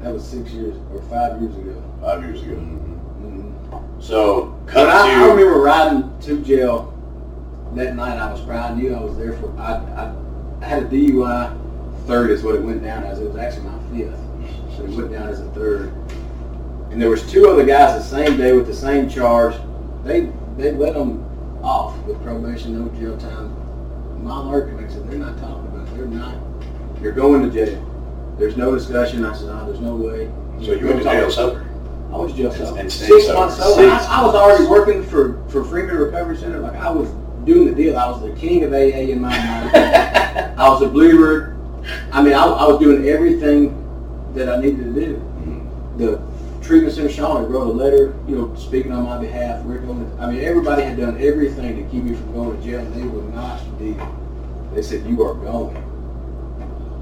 That 0.00 0.14
was 0.14 0.26
six 0.26 0.50
years 0.50 0.76
or 0.94 1.02
five 1.02 1.42
years 1.42 1.54
ago. 1.56 1.82
Five 2.00 2.24
years 2.24 2.42
ago. 2.42 2.54
Mm-hmm. 2.54 4.00
So 4.00 4.58
cut 4.66 4.88
I, 4.88 5.12
I 5.12 5.28
remember 5.28 5.60
riding 5.60 6.18
to 6.22 6.42
jail 6.42 6.91
that 7.74 7.94
night. 7.96 8.18
I 8.18 8.32
was 8.32 8.40
crying. 8.42 8.78
You, 8.78 8.94
I 8.94 9.00
was 9.00 9.16
there 9.16 9.32
for. 9.34 9.56
I, 9.58 9.74
I, 9.74 10.14
I 10.60 10.68
had 10.68 10.84
a 10.84 10.86
DUI. 10.86 11.58
Third 12.06 12.30
is 12.30 12.42
what 12.42 12.54
it 12.54 12.62
went 12.62 12.82
down 12.82 13.04
as. 13.04 13.20
It 13.20 13.28
was 13.28 13.36
actually 13.36 13.68
my 13.68 13.78
fifth, 13.96 14.76
so 14.76 14.84
it 14.84 14.90
went 14.90 15.12
down 15.12 15.28
as 15.28 15.40
a 15.40 15.48
third. 15.50 15.92
And 16.90 17.00
there 17.00 17.10
was 17.10 17.30
two 17.30 17.48
other 17.48 17.64
guys 17.64 17.96
the 17.96 18.16
same 18.16 18.36
day 18.36 18.52
with 18.52 18.66
the 18.66 18.74
same 18.74 19.08
charge. 19.08 19.54
They 20.04 20.32
they 20.56 20.72
let 20.72 20.94
them 20.94 21.24
off 21.62 21.96
with 22.04 22.22
probation, 22.22 22.78
no 22.78 22.88
jail 22.98 23.16
time. 23.18 23.58
My 24.22 24.38
Lord 24.38 24.68
said 24.90 25.08
they're 25.10 25.18
not 25.18 25.38
talking 25.38 25.66
about. 25.68 25.88
It. 25.88 25.96
They're 25.96 26.06
not. 26.06 26.36
You're 27.00 27.12
going 27.12 27.42
to 27.42 27.50
jail. 27.50 27.88
There's 28.38 28.56
no 28.56 28.74
discussion. 28.74 29.24
I 29.24 29.34
said, 29.34 29.48
oh, 29.50 29.66
there's 29.66 29.80
no 29.80 29.96
way. 29.96 30.30
so 30.64 30.72
you 30.72 30.86
went 30.86 30.98
to 30.98 31.04
jail 31.04 31.30
sober. 31.30 31.66
I 32.12 32.16
was 32.16 32.32
just 32.34 32.58
sober. 32.58 32.78
And 32.78 32.92
six 32.92 33.26
sober. 33.26 33.38
months 33.38 33.56
sober. 33.56 33.88
I, 33.88 34.20
I 34.20 34.26
was 34.26 34.34
already 34.34 34.66
working 34.66 35.02
for 35.04 35.42
for 35.48 35.64
Freeman 35.64 35.96
Recovery 35.96 36.36
Center. 36.36 36.58
Like 36.58 36.74
I 36.74 36.90
was 36.90 37.08
doing 37.44 37.68
the 37.68 37.74
deal. 37.74 37.98
I 37.98 38.10
was 38.10 38.22
the 38.22 38.32
king 38.38 38.64
of 38.64 38.72
AA 38.72 39.10
in 39.12 39.20
my 39.20 39.28
mind. 39.30 39.76
I 39.76 40.68
was 40.68 40.82
a 40.82 40.88
believer. 40.88 41.56
I 42.12 42.22
mean, 42.22 42.34
I, 42.34 42.44
I 42.44 42.66
was 42.66 42.78
doing 42.78 43.08
everything 43.08 43.78
that 44.34 44.48
I 44.48 44.60
needed 44.60 44.84
to 44.84 44.92
do. 44.92 45.28
The 45.98 46.22
treatment 46.64 46.94
center, 46.94 47.10
Sean 47.10 47.44
wrote 47.50 47.68
a 47.68 47.72
letter, 47.72 48.16
you 48.26 48.36
know, 48.36 48.54
speaking 48.54 48.92
on 48.92 49.04
my 49.04 49.18
behalf. 49.18 49.62
Rick, 49.64 49.82
I 49.82 50.30
mean, 50.30 50.40
everybody 50.40 50.82
had 50.82 50.96
done 50.96 51.20
everything 51.20 51.76
to 51.76 51.90
keep 51.90 52.04
me 52.04 52.14
from 52.14 52.32
going 52.32 52.56
to 52.56 52.64
jail, 52.64 52.80
and 52.80 52.94
they 52.94 53.02
would 53.02 53.34
not 53.34 53.60
deal. 53.78 54.18
They 54.74 54.82
said, 54.82 55.06
"You 55.06 55.22
are 55.22 55.34
going." 55.34 55.76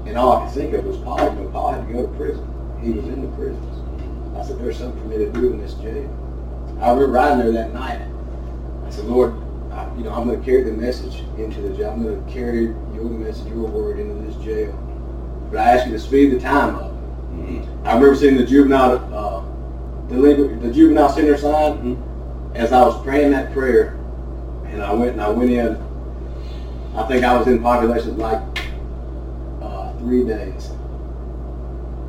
And 0.07 0.17
all 0.17 0.33
I 0.33 0.45
could 0.45 0.53
think 0.53 0.73
of 0.73 0.83
was 0.83 0.97
Paul. 0.97 1.19
You 1.19 1.43
know, 1.43 1.49
Paul 1.49 1.73
had 1.73 1.87
to 1.87 1.93
go 1.93 2.01
to 2.01 2.13
prison. 2.17 2.79
He 2.81 2.91
was 2.91 3.05
in 3.05 3.21
the 3.21 3.37
prisons. 3.37 3.71
I 4.35 4.43
said, 4.43 4.59
there's 4.59 4.77
something 4.77 4.99
for 5.01 5.07
me 5.07 5.17
to 5.17 5.31
do 5.31 5.53
in 5.53 5.61
this 5.61 5.73
jail. 5.75 6.09
I 6.81 6.89
remember 6.89 7.07
riding 7.07 7.39
there 7.39 7.51
that 7.51 7.73
night. 7.73 8.01
I 8.85 8.89
said, 8.89 9.05
Lord, 9.05 9.35
I, 9.71 9.95
you 9.95 10.03
know, 10.03 10.11
I'm 10.13 10.27
going 10.27 10.39
to 10.39 10.45
carry 10.45 10.63
the 10.63 10.73
message 10.73 11.19
into 11.37 11.61
the 11.61 11.75
jail. 11.75 11.91
I'm 11.91 12.03
going 12.03 12.23
to 12.25 12.31
carry 12.31 12.65
your 12.93 13.05
message, 13.05 13.47
your 13.47 13.67
word 13.67 13.99
into 13.99 14.15
this 14.25 14.35
jail. 14.43 14.73
But 15.49 15.59
I 15.59 15.77
ask 15.77 15.87
you 15.87 15.93
to 15.93 15.99
speed 15.99 16.33
the 16.33 16.39
time 16.39 16.75
up. 16.75 16.91
I 17.85 17.95
remember 17.95 18.15
seeing 18.15 18.37
the 18.37 18.45
juvenile, 18.45 18.97
uh, 19.13 20.07
delinquent, 20.07 20.61
the 20.61 20.71
juvenile 20.71 21.09
center 21.09 21.37
sign 21.37 22.01
as 22.53 22.71
I 22.73 22.81
was 22.81 23.01
praying 23.03 23.31
that 23.31 23.53
prayer. 23.53 23.97
And 24.65 24.81
I 24.81 24.93
went 24.93 25.11
and 25.11 25.21
I 25.21 25.29
went 25.29 25.49
in. 25.49 25.75
I 26.95 27.03
think 27.07 27.23
I 27.23 27.37
was 27.37 27.47
in 27.47 27.61
population 27.61 28.17
like 28.17 28.41
uh, 29.61 29.93
three 29.97 30.25
days 30.25 30.71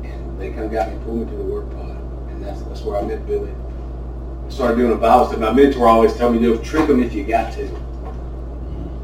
and 0.03 0.41
they 0.41 0.51
come 0.51 0.69
got 0.69 0.91
me, 0.91 0.99
pulled 1.03 1.19
me 1.19 1.25
to 1.25 1.37
the 1.37 1.43
work 1.43 1.69
pod, 1.71 1.97
and 2.29 2.43
that's 2.43 2.61
that's 2.63 2.81
where 2.81 2.99
I 2.99 3.03
met 3.03 3.25
Billy. 3.25 3.51
I 4.45 4.49
started 4.49 4.77
doing 4.77 4.91
a 4.91 4.95
Bible 4.95 5.27
study. 5.27 5.41
My 5.41 5.51
mentor 5.51 5.87
always 5.87 6.15
told 6.15 6.35
me, 6.35 6.41
"Do 6.41 6.57
trick 6.63 6.87
them 6.87 7.01
if 7.01 7.13
you 7.13 7.23
got 7.23 7.53
to." 7.53 7.67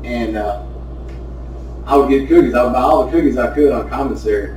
And 0.04 0.38
uh, 0.38 0.66
I 1.86 1.98
would 1.98 2.10
get 2.10 2.28
cookies. 2.28 2.54
I 2.54 2.64
would 2.64 2.74
buy 2.74 2.82
all 2.82 3.06
the 3.06 3.12
cookies 3.12 3.38
I 3.38 3.54
could 3.54 3.72
on 3.72 3.90
commissary, 3.90 4.56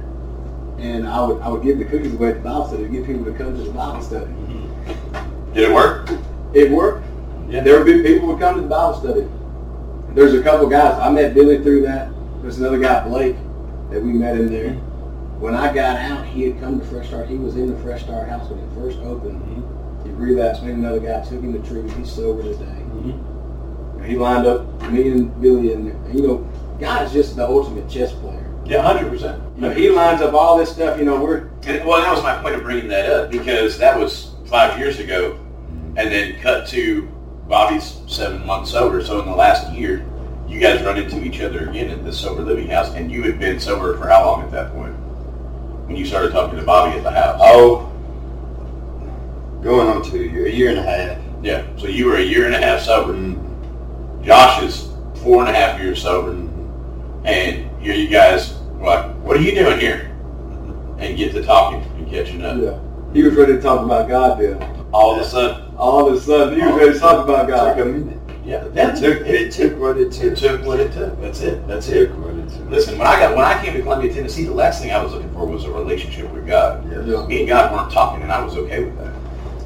and 0.78 1.08
I 1.08 1.24
would 1.24 1.40
I 1.40 1.48
would 1.48 1.62
give 1.62 1.78
the 1.78 1.84
cookies 1.84 2.14
away 2.14 2.30
at 2.30 2.34
the 2.36 2.40
Bible 2.40 2.68
study 2.68 2.82
to 2.84 2.88
get 2.88 3.06
people 3.06 3.24
to 3.24 3.32
come 3.32 3.56
to 3.56 3.62
the 3.62 3.70
Bible 3.70 4.02
study. 4.02 4.26
Mm-hmm. 4.26 5.54
Did 5.54 5.70
it 5.70 5.74
work? 5.74 6.10
It 6.54 6.70
worked. 6.70 7.06
Yeah. 7.48 7.62
There 7.62 7.78
would 7.78 7.86
be 7.86 8.02
people 8.02 8.28
would 8.28 8.38
come 8.38 8.56
to 8.56 8.62
the 8.62 8.68
Bible 8.68 8.98
study. 9.00 9.26
There's 10.14 10.34
a 10.34 10.42
couple 10.42 10.68
guys. 10.68 10.98
I 10.98 11.10
met 11.10 11.34
Billy 11.34 11.62
through 11.62 11.82
that. 11.82 12.10
There's 12.42 12.58
another 12.58 12.78
guy, 12.78 13.06
Blake, 13.08 13.36
that 13.90 14.02
we 14.02 14.12
met 14.12 14.36
in 14.36 14.50
there. 14.50 14.70
Mm-hmm. 14.70 15.40
When 15.40 15.54
I 15.54 15.72
got 15.72 15.96
out, 15.96 16.26
he 16.26 16.42
had 16.42 16.60
come 16.60 16.78
to 16.80 16.86
Fresh 16.86 17.08
Start. 17.08 17.28
He 17.28 17.36
was 17.36 17.56
in 17.56 17.72
the 17.72 17.82
Fresh 17.82 18.02
Start 18.02 18.28
house 18.28 18.48
when 18.50 18.58
it 18.58 18.74
first 18.74 18.98
opened. 18.98 19.40
Mm-hmm. 19.40 19.81
He 20.04 20.11
relapsed. 20.11 20.62
Me 20.62 20.73
and 20.73 20.85
another 20.85 21.00
guy 21.00 21.21
took 21.23 21.40
him 21.42 21.52
to 21.52 21.68
treatment. 21.68 21.97
He's 21.97 22.12
sober 22.12 22.42
today. 22.42 22.64
Mm-hmm. 22.64 24.04
He 24.04 24.16
lined 24.16 24.47
up 24.47 24.82
me 24.90 25.11
and 25.11 25.40
Billy 25.40 25.73
in 25.73 25.85
there. 25.85 25.94
And, 25.94 26.18
you 26.18 26.26
know, 26.26 26.38
God 26.80 27.06
is 27.06 27.12
just 27.12 27.37
the 27.37 27.47
ultimate 27.47 27.88
chess 27.88 28.12
player. 28.12 28.49
Yeah, 28.64 28.82
hundred 28.82 29.11
percent. 29.11 29.42
You 29.56 29.62
know, 29.62 29.71
he 29.71 29.90
lines 29.90 30.21
up 30.23 30.35
all 30.35 30.56
this 30.56 30.73
stuff. 30.73 30.99
You 30.99 31.04
know, 31.04 31.21
we're 31.21 31.49
And 31.64 31.85
well, 31.85 32.00
that 32.00 32.11
was 32.11 32.23
my 32.23 32.40
point 32.40 32.54
of 32.54 32.62
bringing 32.62 32.88
that 32.88 33.09
up 33.11 33.30
because 33.30 33.78
that 33.78 33.99
was 33.99 34.35
five 34.47 34.78
years 34.78 34.99
ago, 34.99 35.38
and 35.97 36.11
then 36.11 36.40
cut 36.40 36.66
to 36.68 37.02
Bobby's 37.49 38.00
seven 38.06 38.44
months 38.47 38.71
sober. 38.71 39.02
So 39.04 39.21
in 39.21 39.26
the 39.26 39.35
last 39.35 39.73
year, 39.73 40.06
you 40.49 40.61
guys 40.61 40.82
run 40.82 40.99
into 40.99 41.23
each 41.25 41.40
other 41.40 41.68
again 41.68 41.90
at 41.90 42.04
the 42.04 42.12
sober 42.12 42.42
living 42.42 42.68
house, 42.68 42.90
and 42.94 43.11
you 43.11 43.23
had 43.23 43.38
been 43.38 43.61
sober 43.61 43.97
for 43.97 44.09
how 44.09 44.25
long 44.25 44.42
at 44.42 44.50
that 44.52 44.73
point? 44.73 44.94
When 45.87 45.97
you 45.97 46.04
started 46.06 46.32
talking 46.32 46.59
to 46.59 46.64
Bobby 46.64 46.97
at 46.97 47.02
the 47.02 47.11
house? 47.11 47.38
Oh, 47.42 47.91
going 49.62 49.88
on 49.88 50.02
two 50.02 50.23
year, 50.23 50.47
a 50.47 50.50
year 50.50 50.71
and 50.71 50.78
a 50.78 50.83
half. 50.83 51.19
yeah. 51.42 51.64
So 51.76 51.87
you 51.87 52.07
were 52.07 52.16
a 52.16 52.23
year 52.23 52.47
and 52.47 52.54
a 52.54 52.59
half 52.59 52.81
sober. 52.81 53.12
Mm, 53.14 54.25
Josh 54.25 54.62
is 54.62 54.88
four 55.23 55.40
and 55.45 55.49
a 55.49 55.52
half 55.59 55.81
years 55.81 56.02
sober, 56.02 56.33
and 57.25 57.71
here 57.81 57.95
you 57.95 58.09
guys 58.09 58.54
were 58.78 58.87
like, 58.87 59.14
"What 59.23 59.37
are 59.37 59.40
you 59.40 59.54
doing 59.54 59.78
here?" 59.81 60.09
And 60.99 61.16
get 61.16 61.33
to 61.33 61.42
talking 61.42 61.83
and 61.97 62.09
catching 62.09 62.45
up. 62.45 62.59
yeah. 62.61 62.78
He 63.12 63.23
was 63.23 63.35
ready 63.35 63.54
to 63.54 63.61
talk 63.61 63.85
about 63.85 64.09
God. 64.09 64.38
Then 64.40 64.57
All 64.92 65.14
of 65.14 65.21
a 65.21 65.25
sudden, 65.25 65.75
all 65.76 66.07
of 66.09 66.14
a 66.14 66.21
sudden, 66.21 66.59
he 66.59 66.64
was 66.64 66.75
ready 66.76 66.92
to 66.95 66.99
talk 66.99 67.25
about 67.25 67.49
God. 67.49 67.76
Took 67.76 67.87
a 67.87 67.88
minute. 67.88 68.19
yeah, 68.45 68.64
It 68.64 68.75
that's 68.75 69.00
took, 69.00 69.21
it 69.26 69.50
took 69.52 69.78
what 69.78 69.97
it 69.99 70.09
It 70.23 70.37
took. 70.37 70.37
took 70.38 70.64
what 70.64 70.81
it 70.81 70.92
took. 70.92 71.21
That's 71.21 71.40
it. 71.40 71.66
That's 71.66 71.88
It 71.88 71.97
it. 71.97 72.07
took 72.09 72.16
took. 72.49 72.71
Listen, 72.71 72.99
when 72.99 73.07
I 73.07 73.19
got 73.19 73.35
when 73.37 73.45
I 73.45 73.62
came 73.64 73.75
to 73.75 73.83
Columbia, 73.83 74.12
Tennessee, 74.12 74.45
the 74.45 74.52
last 74.52 74.81
thing 74.81 74.92
I 74.92 75.02
was 75.02 75.12
looking 75.12 75.33
for 75.33 75.47
was 75.47 75.64
a 75.64 75.71
relationship 75.71 76.31
with 76.33 76.47
God. 76.47 76.85
Yes. 76.90 77.04
Yeah. 77.07 77.26
Me 77.26 77.40
and 77.40 77.49
God 77.49 77.73
weren't 77.73 77.90
talking, 77.92 78.23
and 78.23 78.31
I 78.33 78.42
was 78.45 78.57
okay 78.57 78.85
with 78.85 78.97
that. 78.99 79.12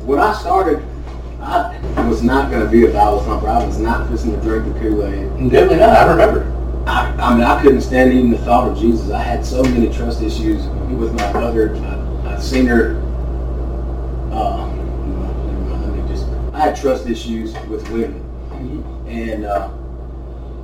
When 0.06 0.20
I 0.20 0.32
started, 0.34 0.86
I 1.40 2.06
was 2.08 2.22
not 2.22 2.48
going 2.48 2.64
to 2.64 2.70
be 2.70 2.86
a 2.86 2.92
Bible 2.92 3.20
thumper. 3.24 3.48
I 3.48 3.66
was 3.66 3.80
not 3.80 4.08
fixing 4.08 4.30
to 4.30 4.40
drink 4.40 4.72
the 4.72 4.78
Kool-Aid. 4.78 5.50
Definitely 5.50 5.78
not. 5.78 5.96
I 5.96 6.08
remember. 6.08 6.52
I, 6.86 7.12
I 7.18 7.34
mean, 7.34 7.42
I 7.42 7.60
couldn't 7.60 7.80
stand 7.80 8.12
even 8.12 8.30
the 8.30 8.38
thought 8.38 8.70
of 8.70 8.78
Jesus. 8.78 9.10
I 9.10 9.20
had 9.20 9.44
so 9.44 9.64
many 9.64 9.92
trust 9.92 10.22
issues 10.22 10.64
with 10.96 11.12
my 11.14 11.32
mother. 11.32 11.74
I, 11.74 12.34
I 12.34 12.38
seen 12.38 12.66
her. 12.66 12.98
Uh, 14.30 14.68
never 14.68 14.78
mind, 14.78 15.82
let 15.82 16.04
me 16.04 16.08
just. 16.08 16.28
I 16.54 16.60
had 16.60 16.76
trust 16.76 17.08
issues 17.08 17.52
with 17.66 17.90
women, 17.90 18.22
and 19.08 19.44
uh, 19.44 19.70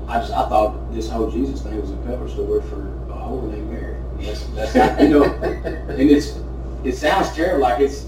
I 0.06 0.20
just 0.20 0.32
I 0.32 0.48
thought 0.48 0.94
this 0.94 1.10
whole 1.10 1.28
Jesus 1.28 1.62
thing 1.62 1.80
was 1.80 1.90
a 1.90 1.96
cover 2.06 2.28
story 2.28 2.62
for 2.68 2.86
a 3.10 3.16
whore 3.16 3.50
named 3.50 3.70
Mary. 3.72 3.96
That's 4.20 4.46
that's 4.54 4.74
not, 4.76 5.02
you 5.02 5.08
know, 5.08 5.24
and 5.42 6.10
it's 6.10 6.38
it 6.84 6.92
sounds 6.94 7.34
terrible, 7.34 7.62
like 7.62 7.80
it's 7.80 8.06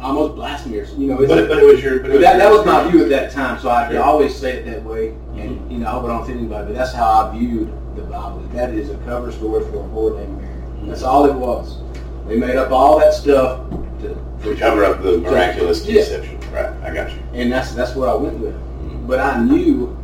almost 0.00 0.34
blasphemy, 0.36 0.76
blasphemous. 0.76 1.00
You 1.00 1.06
know, 1.08 1.20
it's, 1.20 1.28
But, 1.28 1.38
it- 1.38 1.48
but 1.48 1.58
it 1.58 1.66
was 1.66 1.82
your. 1.82 2.00
But, 2.00 2.12
but 2.12 2.20
that, 2.20 2.38
that 2.38 2.50
was 2.50 2.64
my 2.64 2.88
view 2.90 3.02
at 3.02 3.08
that 3.10 3.32
time, 3.32 3.58
so 3.60 3.68
I 3.68 3.90
Yeah. 3.92 4.00
always 4.00 4.34
say 4.34 4.56
it 4.58 4.64
that 4.66 4.82
way. 4.84 5.08
And 5.36 5.58
mm-hmm. 5.58 5.70
you 5.70 5.78
know, 5.78 5.86
I 5.88 5.90
hope 5.90 6.04
I 6.04 6.08
don't 6.08 6.22
offend 6.22 6.38
anybody, 6.40 6.66
but 6.66 6.74
that's 6.74 6.92
how 6.92 7.04
I 7.10 7.36
viewed 7.36 7.68
the 7.96 8.02
Bible. 8.02 8.40
That 8.52 8.70
is 8.70 8.90
a 8.90 8.96
cover 8.98 9.32
story 9.32 9.64
for 9.70 9.78
a 9.78 9.88
whore 9.88 10.16
named 10.18 10.40
Mary. 10.40 10.88
That's 10.88 11.02
all 11.02 11.26
it 11.26 11.34
was. 11.34 11.78
They 12.26 12.36
made 12.36 12.56
up 12.56 12.70
all 12.70 12.98
that 13.00 13.14
stuff, 13.14 13.68
to, 14.00 14.16
To 14.44 14.56
cover 14.56 14.84
up 14.84 15.02
the 15.02 15.18
miraculous 15.18 15.84
Yeah. 15.86 15.94
deception. 16.02 16.38
Right. 16.52 16.70
I 16.82 16.94
got 16.94 17.10
you. 17.10 17.18
and 17.34 17.52
that's 17.52 17.72
that's 17.74 17.94
what 17.94 18.08
I 18.08 18.14
went 18.14 18.38
with. 18.38 18.54
Mm-hmm. 18.54 19.06
But 19.06 19.20
I 19.20 19.42
knew 19.42 19.96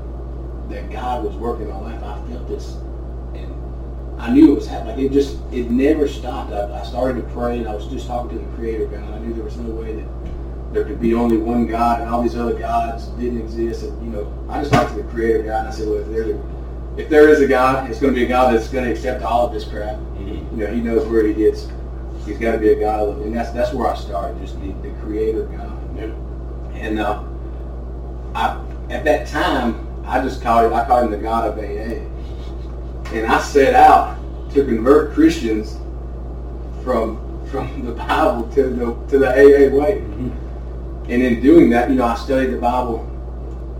that 0.70 0.90
God 0.90 1.24
was 1.24 1.34
working 1.36 1.70
on 1.70 1.84
life. 1.84 2.02
I 2.02 2.18
felt 2.30 2.48
this, 2.48 2.76
I 4.24 4.30
knew 4.30 4.52
it 4.52 4.54
was 4.54 4.66
happening. 4.66 4.96
Like 4.96 5.04
it 5.04 5.12
just 5.12 5.36
it 5.52 5.70
never 5.70 6.08
stopped. 6.08 6.50
I, 6.50 6.80
I 6.80 6.82
started 6.84 7.20
to 7.20 7.28
pray, 7.34 7.58
and 7.58 7.68
I 7.68 7.74
was 7.74 7.86
just 7.88 8.06
talking 8.06 8.38
to 8.38 8.42
the 8.42 8.56
Creator 8.56 8.86
God. 8.86 9.12
I 9.12 9.18
knew 9.18 9.34
there 9.34 9.44
was 9.44 9.58
no 9.58 9.70
way 9.70 9.96
that 9.96 10.08
there 10.72 10.84
could 10.86 10.98
be 10.98 11.12
only 11.12 11.36
one 11.36 11.66
God, 11.66 12.00
and 12.00 12.08
all 12.08 12.22
these 12.22 12.34
other 12.34 12.54
gods 12.54 13.08
didn't 13.18 13.42
exist. 13.42 13.82
And 13.82 14.02
you 14.02 14.10
know, 14.10 14.46
I 14.48 14.60
just 14.60 14.72
talked 14.72 14.96
to 14.96 15.02
the 15.02 15.08
Creator 15.10 15.42
God, 15.42 15.58
and 15.58 15.68
I 15.68 15.70
said, 15.72 15.88
well, 15.88 15.98
if 15.98 16.08
there's 16.08 16.30
a 16.30 16.42
if 16.96 17.10
there 17.10 17.28
is 17.28 17.42
a 17.42 17.46
God, 17.46 17.90
it's 17.90 18.00
going 18.00 18.14
to 18.14 18.18
be 18.18 18.24
a 18.24 18.28
God 18.28 18.54
that's 18.54 18.68
going 18.68 18.86
to 18.86 18.90
accept 18.90 19.22
all 19.22 19.46
of 19.46 19.52
this 19.52 19.64
crap. 19.64 19.98
You 20.18 20.46
know, 20.52 20.68
He 20.68 20.80
knows 20.80 21.06
where 21.06 21.26
He 21.26 21.34
gets. 21.34 21.68
He's 22.24 22.38
got 22.38 22.52
to 22.52 22.58
be 22.58 22.70
a 22.70 22.80
God 22.80 23.06
of, 23.06 23.20
and 23.20 23.36
that's 23.36 23.50
that's 23.50 23.74
where 23.74 23.90
I 23.90 23.94
started, 23.94 24.40
just 24.40 24.58
the, 24.62 24.72
the 24.80 24.90
Creator 25.02 25.44
God. 25.48 25.98
Yeah. 25.98 26.04
And 26.80 26.98
uh, 26.98 27.22
I, 28.34 28.64
at 28.88 29.04
that 29.04 29.26
time, 29.26 29.86
I 30.06 30.22
just 30.22 30.40
called 30.40 30.72
it, 30.72 30.74
I 30.74 30.86
called 30.86 31.04
him 31.04 31.10
the 31.10 31.18
God 31.18 31.46
of 31.46 31.58
AA. 31.58 32.13
And 33.14 33.26
I 33.26 33.40
set 33.40 33.74
out 33.74 34.18
to 34.54 34.64
convert 34.64 35.14
Christians 35.14 35.76
from 36.82 37.20
from 37.46 37.84
the 37.84 37.92
Bible 37.92 38.48
to 38.54 38.64
the 38.64 39.08
to 39.08 39.18
the 39.18 39.30
AA 39.30 39.72
way. 39.72 39.98
And 39.98 41.22
in 41.22 41.40
doing 41.40 41.70
that, 41.70 41.90
you 41.90 41.96
know, 41.96 42.06
I 42.06 42.16
studied 42.16 42.50
the 42.50 42.58
Bible, 42.58 43.00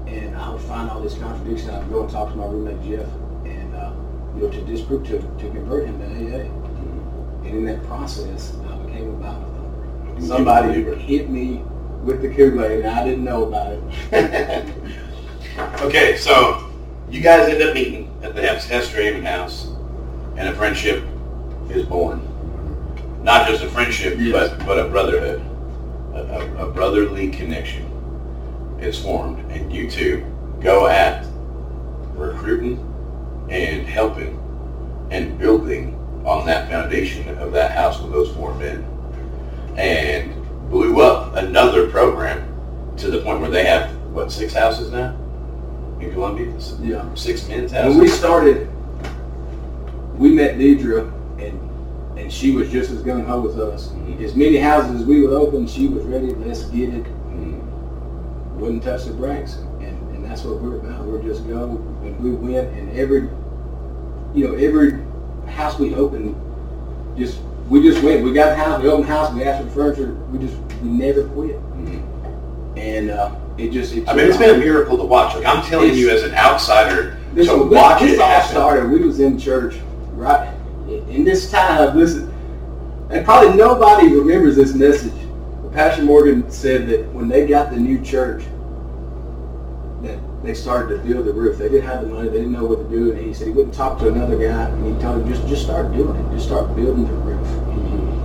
and 0.06 0.36
I 0.36 0.50
would 0.50 0.60
find 0.62 0.88
all 0.88 1.00
these 1.00 1.14
contradictions. 1.14 1.70
I'd 1.70 1.90
go 1.90 2.02
and 2.02 2.10
talk 2.10 2.30
to 2.30 2.36
my 2.36 2.46
roommate 2.46 2.80
Jeff, 2.88 3.08
and 3.44 3.74
uh, 3.74 3.92
you 4.36 4.42
know, 4.42 4.50
to 4.50 4.60
disprove 4.66 5.04
to 5.08 5.18
to 5.18 5.50
convert 5.50 5.86
him 5.86 5.98
to 5.98 6.06
AA. 6.06 6.44
And 7.44 7.58
in 7.58 7.64
that 7.64 7.82
process, 7.86 8.52
I 8.70 8.76
became 8.84 9.10
a 9.10 9.12
Bible 9.14 9.50
thumper. 10.14 10.26
Somebody 10.26 10.82
hit 10.96 11.28
me 11.28 11.56
with 12.04 12.22
the 12.22 12.32
Kool-Aid, 12.32 12.84
and 12.84 12.88
I 12.88 13.04
didn't 13.04 13.24
know 13.24 13.44
about 13.44 13.72
it. 14.12 14.74
Okay, 15.82 16.16
so 16.16 16.68
you 17.08 17.20
guys 17.20 17.48
end 17.48 17.62
up 17.62 17.74
meeting 17.74 18.03
at 18.24 18.34
the 18.34 18.42
Hester 18.42 19.02
Hammond 19.02 19.26
house, 19.26 19.68
and 20.36 20.48
a 20.48 20.54
friendship 20.54 21.04
is 21.70 21.84
born. 21.84 22.20
not 23.22 23.48
just 23.48 23.62
a 23.62 23.68
friendship, 23.68 24.16
Yes. 24.18 24.50
but 24.50 24.66
but 24.66 24.78
a 24.78 24.88
brotherhood, 24.88 25.40
a, 26.14 26.18
a, 26.18 26.68
a 26.68 26.72
brotherly 26.72 27.28
connection 27.30 27.84
is 28.80 28.98
formed, 29.00 29.38
and 29.50 29.72
you 29.72 29.90
two 29.90 30.24
go 30.60 30.86
at 30.88 31.26
recruiting 32.14 32.78
and 33.50 33.86
helping 33.86 34.40
and 35.10 35.38
building 35.38 35.94
on 36.24 36.46
that 36.46 36.68
foundation 36.70 37.28
of 37.38 37.52
that 37.52 37.70
house 37.72 38.00
with 38.00 38.12
those 38.12 38.30
four 38.34 38.54
men, 38.54 38.84
and 39.76 40.32
blew 40.70 41.00
up 41.02 41.34
another 41.36 41.90
program 41.90 42.40
to 42.96 43.10
the 43.10 43.20
point 43.20 43.40
where 43.40 43.50
they 43.50 43.64
have 43.66 43.90
what 44.12 44.32
six 44.32 44.54
houses 44.54 44.90
now 44.90 45.14
in 46.04 46.12
Columbia, 46.12 46.46
Yeah. 46.82 47.04
six 47.14 47.48
men's 47.48 47.72
When 47.72 47.98
we 47.98 48.08
started, 48.08 48.68
we 50.18 50.30
met 50.30 50.58
Deidre, 50.58 51.10
and 51.38 51.58
and 52.18 52.32
she 52.32 52.52
was 52.52 52.70
just 52.70 52.90
as 52.92 53.02
gung 53.02 53.24
ho 53.24 53.46
as 53.48 53.58
us. 53.58 53.88
Mhm. 53.88 54.22
As 54.24 54.36
many 54.36 54.56
houses 54.56 55.00
as 55.00 55.06
we 55.06 55.22
would 55.26 55.32
open, 55.34 55.66
she 55.66 55.88
was 55.88 56.04
ready. 56.04 56.34
Let's 56.46 56.64
get 56.64 56.90
it. 56.90 57.04
Mm. 57.30 57.60
Wouldn't 58.58 58.82
touch 58.84 59.04
the 59.06 59.12
brakes, 59.12 59.58
and 59.80 59.96
and 60.14 60.24
that's 60.24 60.44
what 60.44 60.60
we're 60.62 60.76
about. 60.76 61.04
We're 61.06 61.22
just 61.22 61.46
go, 61.48 61.80
and 62.04 62.20
we 62.20 62.30
went, 62.30 62.72
and 62.74 62.96
every, 62.96 63.28
you 64.34 64.46
know, 64.48 64.54
every 64.54 64.98
house 65.46 65.78
we 65.78 65.94
opened, 65.94 66.36
just 67.16 67.38
we 67.68 67.82
just 67.82 68.02
went. 68.02 68.22
We 68.22 68.32
got 68.32 68.50
the 68.50 68.62
house, 68.62 68.82
we 68.82 68.88
opened 68.88 69.08
the 69.08 69.12
house, 69.12 69.34
we 69.34 69.42
asked 69.42 69.64
for 69.64 69.70
furniture. 69.70 70.14
We 70.32 70.38
just 70.38 70.56
we 70.82 70.90
never 70.90 71.24
quit, 71.24 71.58
Mhm. 71.76 72.00
and 72.76 73.10
uh, 73.10 73.30
it 73.58 73.70
just. 73.70 73.94
It 73.94 74.08
I 74.08 74.14
mean, 74.14 74.26
it's 74.26 74.36
been 74.36 74.54
a 74.54 74.58
miracle 74.58 74.96
to 74.96 75.04
watch. 75.04 75.34
Like 75.34 75.46
I'm 75.46 75.62
telling 75.64 75.94
you, 75.94 76.10
as 76.10 76.22
an 76.22 76.34
outsider, 76.34 77.16
This, 77.32 77.48
to 77.48 77.56
watch 77.64 78.00
this 78.00 78.14
it 78.14 78.20
all 78.20 78.28
happen. 78.28 78.50
started. 78.50 78.90
We 78.90 79.00
was 79.00 79.20
in 79.20 79.38
church, 79.38 79.76
right? 80.12 80.52
In 80.88 81.24
this 81.24 81.50
time, 81.50 81.96
listen, 81.96 82.32
and 83.10 83.24
probably 83.24 83.56
nobody 83.56 84.12
remembers 84.12 84.56
this 84.56 84.74
message. 84.74 85.12
But 85.62 85.72
Pastor 85.72 86.02
Morgan 86.02 86.50
said 86.50 86.86
that 86.88 87.06
when 87.12 87.28
they 87.28 87.46
got 87.46 87.70
the 87.70 87.76
new 87.76 88.00
church, 88.04 88.44
that 90.02 90.18
they 90.42 90.52
started 90.54 90.96
to 90.96 91.08
build 91.08 91.24
the 91.24 91.32
roof. 91.32 91.58
They 91.58 91.68
didn't 91.68 91.86
have 91.86 92.02
the 92.02 92.08
money. 92.08 92.28
They 92.28 92.38
didn't 92.38 92.52
know 92.52 92.64
what 92.64 92.78
to 92.78 92.88
do, 92.88 93.12
and 93.12 93.20
he 93.24 93.32
said 93.32 93.46
he 93.46 93.52
wouldn't 93.52 93.74
talk 93.74 93.98
to 94.00 94.08
another 94.08 94.36
guy, 94.36 94.68
and 94.68 94.94
he 94.94 95.00
told 95.02 95.22
him 95.22 95.28
just 95.32 95.46
just 95.48 95.62
start 95.62 95.92
doing 95.92 96.14
it. 96.16 96.32
Just 96.34 96.46
start 96.46 96.74
building 96.76 97.06
the 97.06 97.12
roof. 97.14 97.48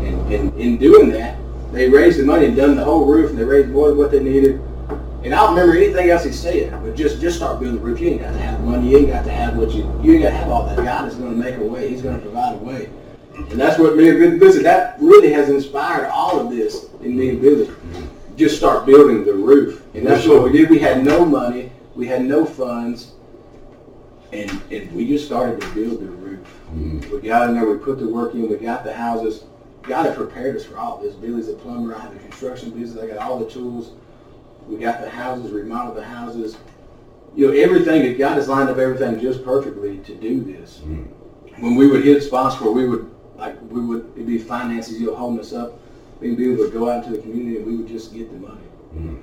And, 0.03 0.33
and 0.33 0.53
in 0.59 0.77
doing 0.77 1.09
that, 1.11 1.37
they 1.71 1.87
raised 1.87 2.19
the 2.19 2.25
money 2.25 2.47
and 2.47 2.57
done 2.57 2.75
the 2.75 2.83
whole 2.83 3.05
roof, 3.05 3.29
and 3.29 3.39
they 3.39 3.43
raised 3.45 3.69
more 3.69 3.89
than 3.89 3.97
what 3.97 4.11
they 4.11 4.21
needed. 4.21 4.59
And 5.23 5.33
I 5.33 5.37
don't 5.37 5.55
remember 5.55 5.75
anything 5.75 6.09
else 6.09 6.23
he 6.23 6.31
said, 6.31 6.71
but 6.81 6.95
just 6.95 7.19
just 7.19 7.37
start 7.37 7.59
building 7.59 7.79
the 7.79 7.85
roof. 7.85 7.99
You 7.99 8.09
ain't 8.09 8.21
got 8.21 8.31
to 8.31 8.39
have 8.39 8.59
the 8.59 8.65
money. 8.65 8.89
You 8.89 8.97
ain't 8.99 9.09
got 9.09 9.25
to 9.25 9.31
have 9.31 9.57
what 9.57 9.71
you 9.71 9.83
you 10.01 10.13
ain't 10.13 10.23
got 10.23 10.29
to 10.29 10.35
have 10.35 10.49
all 10.49 10.65
that. 10.65 10.77
God 10.77 11.07
is 11.07 11.15
going 11.15 11.31
to 11.31 11.37
make 11.37 11.57
a 11.57 11.63
way. 11.63 11.89
He's 11.89 12.01
going 12.01 12.15
to 12.15 12.21
provide 12.21 12.53
a 12.55 12.57
way. 12.57 12.89
And 13.33 13.59
that's 13.59 13.77
what 13.79 13.95
me 13.95 14.09
and 14.09 14.19
Billy, 14.19 14.37
listen, 14.37 14.63
that 14.63 14.97
really 14.99 15.31
has 15.31 15.49
inspired 15.49 16.09
all 16.09 16.39
of 16.39 16.49
this 16.49 16.89
in 17.01 17.17
me 17.17 17.29
and 17.29 17.41
Billy. 17.41 17.69
Just 18.35 18.57
start 18.57 18.85
building 18.85 19.25
the 19.25 19.33
roof. 19.33 19.83
And 19.93 20.05
that's 20.05 20.25
what 20.25 20.43
we 20.43 20.51
did. 20.51 20.69
We 20.69 20.79
had 20.79 21.03
no 21.03 21.25
money. 21.25 21.71
We 21.95 22.07
had 22.07 22.23
no 22.23 22.45
funds. 22.45 23.13
And, 24.31 24.49
and 24.71 24.91
we 24.93 25.07
just 25.07 25.25
started 25.25 25.59
to 25.59 25.67
build 25.73 26.01
the 26.01 26.05
roof. 26.05 26.47
Mm-hmm. 26.73 27.11
We 27.11 27.21
got 27.21 27.49
in 27.49 27.55
there, 27.55 27.69
we 27.69 27.77
put 27.77 27.97
the 27.97 28.07
work 28.07 28.35
in, 28.35 28.47
we 28.47 28.55
got 28.57 28.83
the 28.83 28.93
houses. 28.93 29.43
God 29.83 30.05
had 30.05 30.15
prepared 30.15 30.55
us 30.55 30.65
for 30.65 30.77
all 30.77 31.01
this. 31.01 31.15
Billy's 31.15 31.49
a 31.49 31.53
plumber, 31.53 31.95
I 31.95 32.01
have 32.01 32.15
a 32.15 32.19
construction 32.19 32.69
business, 32.69 33.03
I 33.03 33.07
got 33.07 33.17
all 33.17 33.39
the 33.39 33.49
tools. 33.49 33.93
We 34.69 34.77
got 34.77 35.01
the 35.01 35.09
houses, 35.09 35.51
remodeled 35.51 35.97
the 35.97 36.03
houses. 36.05 36.57
You 37.35 37.47
know, 37.47 37.53
everything, 37.53 38.03
that 38.03 38.17
God 38.17 38.35
has 38.35 38.47
lined 38.47 38.69
up 38.69 38.77
everything 38.77 39.19
just 39.19 39.43
perfectly 39.43 39.97
to 39.99 40.15
do 40.15 40.43
this. 40.43 40.81
When 41.59 41.75
we 41.75 41.87
would 41.87 42.03
hit 42.03 42.21
spots 42.23 42.59
where 42.61 42.71
we 42.71 42.87
would, 42.87 43.09
like, 43.35 43.59
we 43.69 43.81
would, 43.81 44.11
it'd 44.15 44.27
be 44.27 44.37
finances, 44.37 44.99
you 44.99 45.07
know, 45.07 45.15
holding 45.15 45.39
us 45.39 45.53
up, 45.53 45.79
we'd 46.21 46.37
be 46.37 46.51
able 46.51 46.65
to 46.65 46.71
go 46.71 46.89
out 46.89 47.03
into 47.03 47.17
the 47.17 47.21
community 47.21 47.57
and 47.57 47.65
we 47.65 47.75
would 47.77 47.87
just 47.87 48.13
get 48.13 48.31
the 48.31 48.37
money. 48.37 49.19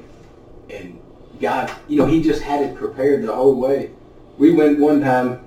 And 0.70 0.98
God, 1.40 1.72
you 1.88 1.98
know, 1.98 2.06
he 2.06 2.22
just 2.22 2.42
had 2.42 2.62
it 2.62 2.76
prepared 2.76 3.22
the 3.22 3.34
whole 3.34 3.54
way. 3.54 3.90
We 4.38 4.52
went 4.52 4.78
one 4.78 5.00
time 5.00 5.44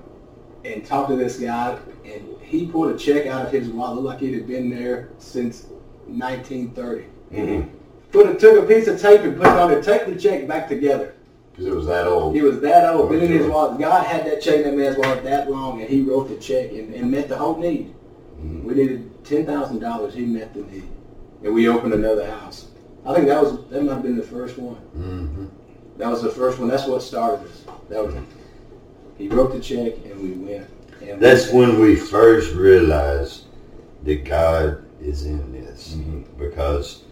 and 0.65 0.85
talked 0.85 1.09
to 1.09 1.15
this 1.15 1.39
guy, 1.39 1.77
and 2.05 2.23
he 2.41 2.67
pulled 2.67 2.93
a 2.93 2.97
check 2.97 3.27
out 3.27 3.45
of 3.45 3.51
his 3.51 3.69
wallet, 3.69 4.03
like 4.03 4.21
it 4.21 4.33
had 4.33 4.47
been 4.47 4.69
there 4.69 5.09
since 5.17 5.67
1930. 6.07 7.05
Mhm. 7.31 7.69
Put 8.11 8.27
a, 8.27 8.33
took 8.35 8.63
a 8.63 8.67
piece 8.67 8.87
of 8.87 8.99
tape 8.99 9.21
and 9.21 9.37
put 9.37 9.47
it 9.47 9.53
on 9.53 9.71
it, 9.71 9.83
take 9.83 10.05
the 10.07 10.15
check 10.15 10.47
back 10.47 10.67
together. 10.67 11.13
Because 11.51 11.67
it 11.67 11.75
was 11.75 11.85
that 11.87 12.07
old. 12.07 12.33
He 12.35 12.41
was 12.41 12.59
that 12.61 12.93
old, 12.93 13.09
been 13.09 13.21
in 13.21 13.31
his 13.31 13.45
wallet. 13.47 13.79
God 13.79 14.05
had 14.05 14.25
that 14.25 14.41
check 14.41 14.57
in 14.57 14.63
that 14.63 14.75
man's 14.75 14.97
wallet 14.97 15.23
that 15.23 15.51
long, 15.51 15.81
and 15.81 15.89
he 15.89 16.01
wrote 16.01 16.29
the 16.29 16.37
check 16.37 16.71
and, 16.71 16.93
and 16.93 17.11
met 17.11 17.27
the 17.27 17.37
whole 17.37 17.57
need. 17.57 17.93
Mhm. 18.41 18.63
We 18.63 18.73
needed 18.75 19.25
ten 19.25 19.45
thousand 19.45 19.79
dollars. 19.79 20.13
He 20.13 20.25
met 20.25 20.53
the 20.53 20.61
need, 20.61 20.87
and 21.43 21.53
we 21.53 21.67
opened 21.67 21.93
another 21.93 22.25
house. 22.25 22.67
I 23.05 23.13
think 23.13 23.27
that 23.27 23.41
was 23.43 23.65
that 23.69 23.83
might 23.83 23.93
have 23.95 24.03
been 24.03 24.15
the 24.15 24.23
first 24.23 24.57
one. 24.57 24.77
Mm-hmm. 24.97 25.45
That 25.97 26.09
was 26.09 26.21
the 26.21 26.29
first 26.31 26.59
one. 26.59 26.69
That's 26.69 26.87
what 26.87 27.01
started 27.01 27.45
us. 27.45 27.65
That 27.89 28.05
was 28.05 28.15
he 29.17 29.27
wrote 29.27 29.51
the 29.51 29.59
check, 29.59 29.93
and 30.05 30.21
we 30.21 30.31
went. 30.31 30.65
And 31.01 31.19
That's 31.21 31.51
we, 31.51 31.59
when 31.59 31.79
we 31.79 31.95
first 31.95 32.53
realized 32.55 33.43
that 34.03 34.23
God 34.23 34.83
is 35.01 35.25
in 35.25 35.51
this 35.51 35.95
Mhm. 35.95 36.23
because 36.37 37.03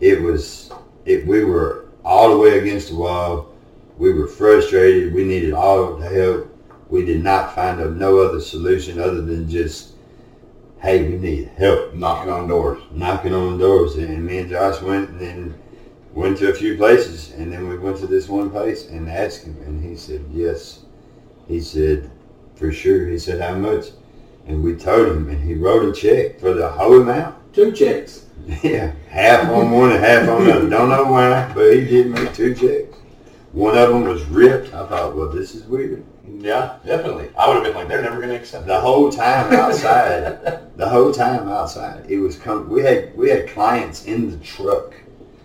it 0.00 0.20
was 0.20 0.70
it 1.04 1.26
we 1.26 1.44
were 1.44 1.86
all 2.04 2.30
the 2.30 2.38
way 2.38 2.58
against 2.58 2.90
the 2.90 2.96
wall. 2.96 3.52
We 3.98 4.12
were 4.12 4.26
frustrated. 4.26 5.14
We 5.14 5.24
needed 5.24 5.52
all 5.52 5.96
the 5.96 6.08
help. 6.08 6.52
We 6.88 7.04
did 7.04 7.22
not 7.22 7.54
find 7.54 7.80
a, 7.80 7.90
no 7.90 8.18
other 8.18 8.40
solution 8.40 9.00
other 9.00 9.22
than 9.22 9.48
just, 9.48 9.94
hey, 10.80 11.08
we 11.08 11.16
need 11.16 11.48
help. 11.56 11.94
Knocking 11.94 12.32
on 12.32 12.46
doors. 12.46 12.82
Knocking 12.92 13.34
on 13.34 13.58
doors, 13.58 13.96
and 13.96 14.24
me 14.24 14.38
and 14.38 14.50
Josh 14.50 14.80
went 14.82 15.10
and 15.20 15.54
went 16.12 16.38
to 16.38 16.50
a 16.50 16.54
few 16.54 16.76
places, 16.76 17.32
and 17.32 17.52
then 17.52 17.68
we 17.68 17.76
went 17.76 17.96
to 17.98 18.06
this 18.06 18.28
one 18.28 18.50
place 18.50 18.88
and 18.88 19.08
asked 19.08 19.44
him, 19.44 19.56
and 19.66 19.82
he 19.82 19.96
said 19.96 20.24
yes. 20.32 20.80
He 21.48 21.60
said, 21.60 22.10
for 22.54 22.72
sure. 22.72 23.08
He 23.08 23.18
said, 23.18 23.40
how 23.40 23.54
much? 23.56 23.86
And 24.46 24.62
we 24.62 24.76
told 24.76 25.08
him, 25.08 25.28
and 25.28 25.42
he 25.42 25.54
wrote 25.54 25.88
a 25.88 25.92
check 25.92 26.38
for 26.38 26.54
the 26.54 26.68
whole 26.68 27.02
amount. 27.02 27.34
two 27.52 27.72
checks. 27.72 28.25
Yeah, 28.62 28.92
half 29.08 29.48
on 29.50 29.70
one 29.70 29.92
and 29.92 30.04
half 30.04 30.28
on 30.28 30.44
the 30.44 30.52
other. 30.52 30.68
Don't 30.68 30.88
know 30.88 31.04
why, 31.10 31.50
but 31.54 31.72
he 31.72 31.84
did 31.84 32.08
make 32.08 32.32
two 32.32 32.54
checks. 32.54 32.96
One 33.52 33.76
of 33.76 33.88
them 33.88 34.04
was 34.04 34.24
ripped. 34.26 34.72
I 34.74 34.86
thought, 34.86 35.16
well, 35.16 35.28
this 35.28 35.54
is 35.54 35.64
weird. 35.64 36.04
Yeah, 36.28 36.78
definitely. 36.84 37.30
I 37.38 37.48
would 37.48 37.56
have 37.56 37.64
been 37.64 37.74
like, 37.74 37.88
they're 37.88 38.02
never 38.02 38.16
going 38.16 38.28
to 38.28 38.36
accept 38.36 38.66
The 38.66 38.78
whole 38.78 39.10
time 39.10 39.52
outside, 39.52 40.60
the 40.76 40.88
whole 40.88 41.12
time 41.12 41.48
outside, 41.48 42.08
it 42.10 42.18
was 42.18 42.36
come. 42.36 42.68
We 42.68 42.82
had 42.82 43.16
we 43.16 43.30
had 43.30 43.48
clients 43.48 44.04
in 44.04 44.30
the 44.30 44.36
truck 44.44 44.94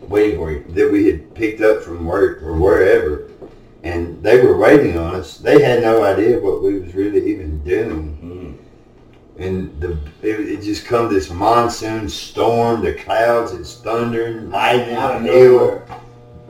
waiting 0.01 0.37
for 0.37 0.51
you 0.51 0.65
that 0.69 0.91
we 0.91 1.07
had 1.07 1.33
picked 1.33 1.61
up 1.61 1.81
from 1.81 2.05
work 2.05 2.41
or 2.43 2.53
wherever, 2.53 3.29
and 3.83 4.21
they 4.21 4.45
were 4.45 4.57
waiting 4.57 4.97
on 4.97 5.15
us. 5.15 5.37
They 5.37 5.61
had 5.61 5.81
no 5.81 6.03
idea 6.03 6.39
what 6.39 6.61
we 6.61 6.79
was 6.79 6.93
really 6.93 7.31
even 7.31 7.63
doing. 7.63 8.17
Mm-hmm. 8.17 8.30
And 9.41 9.79
the 9.81 9.91
it, 10.21 10.39
it 10.39 10.61
just 10.61 10.85
come 10.85 11.11
this 11.11 11.29
monsoon 11.31 12.07
storm. 12.07 12.81
The 12.83 12.93
clouds, 12.93 13.51
it's 13.53 13.75
thundering, 13.77 14.51
lightning, 14.51 14.95
Out 14.95 15.15
of 15.15 15.21
hail, 15.23 15.51
nowhere, 15.57 15.87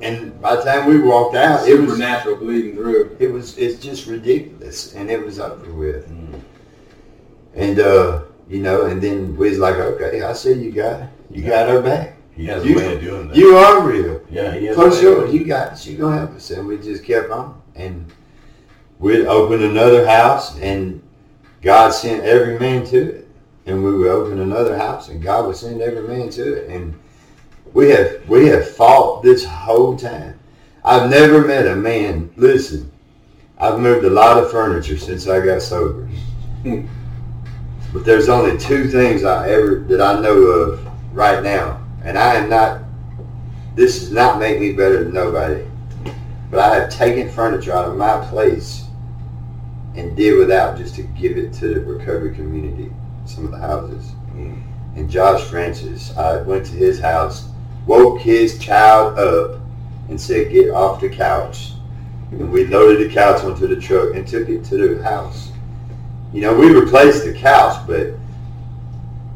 and 0.02 0.40
by 0.42 0.56
the 0.58 0.64
time 0.64 0.88
we 0.88 1.00
walked 1.00 1.36
out, 1.36 1.68
it 1.68 1.80
was 1.80 1.92
supernatural 1.92 2.36
bleeding 2.38 2.76
through. 2.76 3.16
it 3.20 3.32
was 3.32 3.58
it's 3.58 3.82
just 3.82 4.08
ridiculous, 4.08 4.94
and 4.94 5.10
it 5.10 5.24
was 5.26 5.40
over 5.40 5.72
with. 5.74 6.10
Mhm. 6.10 6.40
And 7.56 7.80
uh, 7.80 8.24
you 8.50 8.62
know, 8.62 8.86
and 8.88 9.02
then 9.02 9.36
we 9.38 9.50
was 9.50 9.60
like, 9.60 9.76
okay, 9.76 10.22
I 10.22 10.34
see 10.34 10.54
you 10.54 10.72
got 10.72 11.04
you 11.30 11.44
got 11.44 11.70
our 11.70 11.82
back. 11.82 12.18
He 12.34 12.46
has 12.48 12.66
You- 12.66 12.74
a 12.76 12.78
way 12.78 12.96
of 12.96 13.02
doing 13.02 13.28
that. 13.30 13.38
You 13.38 13.56
are 13.56 13.82
real. 13.82 14.22
yeah, 14.30 14.54
he 14.54 14.66
has 14.66 14.78
a 14.78 14.82
For 14.82 14.92
sure, 14.96 15.28
you 15.28 15.46
got. 15.46 15.86
You 15.86 15.98
gonna 15.98 16.18
help 16.18 16.32
us, 16.36 16.50
and 16.52 16.68
we 16.68 16.78
just 16.78 17.04
kept 17.06 17.30
on. 17.32 17.62
And 17.76 18.06
we'd 19.00 19.26
open 19.28 19.64
another 19.64 20.06
house, 20.06 20.58
and 20.60 21.01
God 21.62 21.91
sent 21.91 22.24
every 22.24 22.58
man 22.60 22.86
to 22.88 23.15
it. 23.15 23.28
And 23.67 23.84
we 23.84 23.95
would 23.95 24.08
open 24.08 24.39
another 24.39 24.76
house, 24.76 25.10
and 25.10 25.21
God 25.21 25.45
would 25.45 25.56
send 25.56 25.82
every 25.82 26.08
man 26.08 26.30
to 26.32 26.54
it. 26.56 26.69
And 26.69 27.00
we 27.74 27.89
have 27.89 28.28
we 28.28 28.47
have 28.47 28.67
fought 28.76 29.21
this 29.21 29.45
whole 29.45 29.95
time. 29.95 30.39
I've 30.84 31.10
never 31.12 31.45
met 31.45 31.67
a 31.67 31.76
man. 31.76 32.32
Listen, 32.38 32.91
I've 33.60 33.80
moved 33.80 34.04
a 34.04 34.10
lot 34.10 34.43
of 34.43 34.50
furniture 34.50 34.97
since 34.97 35.28
I 35.28 35.45
got 35.45 35.62
sober. 35.62 36.10
but 36.63 38.04
there's 38.04 38.30
only 38.30 38.58
two 38.58 38.89
things 38.89 39.24
I 39.24 39.50
ever 39.50 39.76
that 39.88 40.02
I 40.02 40.19
know 40.19 40.38
of 40.38 40.88
right 41.13 41.43
now, 41.43 41.86
and 42.04 42.17
I 42.17 42.36
am 42.36 42.50
not 42.50 42.82
this 43.76 44.00
does 44.00 44.12
not 44.12 44.39
make 44.39 44.60
me 44.60 44.74
better 44.74 45.04
than 45.04 45.13
nobody. 45.13 45.63
But 46.50 46.60
I 46.60 46.76
have 46.76 46.89
taken 46.89 47.30
furniture 47.30 47.74
out 47.74 47.88
of 47.88 47.95
my 47.95 48.26
place 48.26 48.86
and 49.96 50.16
did 50.16 50.38
without 50.38 50.78
just 50.78 50.96
to 50.96 51.04
give 51.04 51.38
it 51.38 51.54
to 51.54 51.74
the 51.74 51.80
recovery 51.82 52.34
community, 52.34 52.92
some 53.26 53.46
of 53.46 53.52
the 53.52 53.58
houses. 53.58 54.12
Mm. 54.34 54.62
And 54.96 55.10
Josh 55.10 55.44
Francis, 55.44 56.16
I 56.18 56.42
went 56.42 56.66
to 56.68 56.74
his 56.74 57.00
house, 57.00 57.48
woke 57.86 58.20
his 58.20 58.58
child 58.60 59.18
up 59.18 59.60
and 60.10 60.20
said, 60.20 60.52
get 60.52 60.70
off 60.70 61.02
the 61.02 61.10
couch. 61.10 61.74
And 62.32 62.52
we 62.52 62.66
loaded 62.68 63.10
the 63.10 63.14
couch 63.14 63.44
onto 63.44 63.68
the 63.68 63.80
truck 63.80 64.16
and 64.16 64.28
took 64.28 64.48
it 64.50 64.64
to 64.66 64.96
the 64.96 65.04
house. 65.04 65.52
You 66.34 66.42
know, 66.42 66.54
we 66.54 66.72
replaced 66.72 67.26
the 67.26 67.34
couch, 67.34 67.86
but 67.88 68.16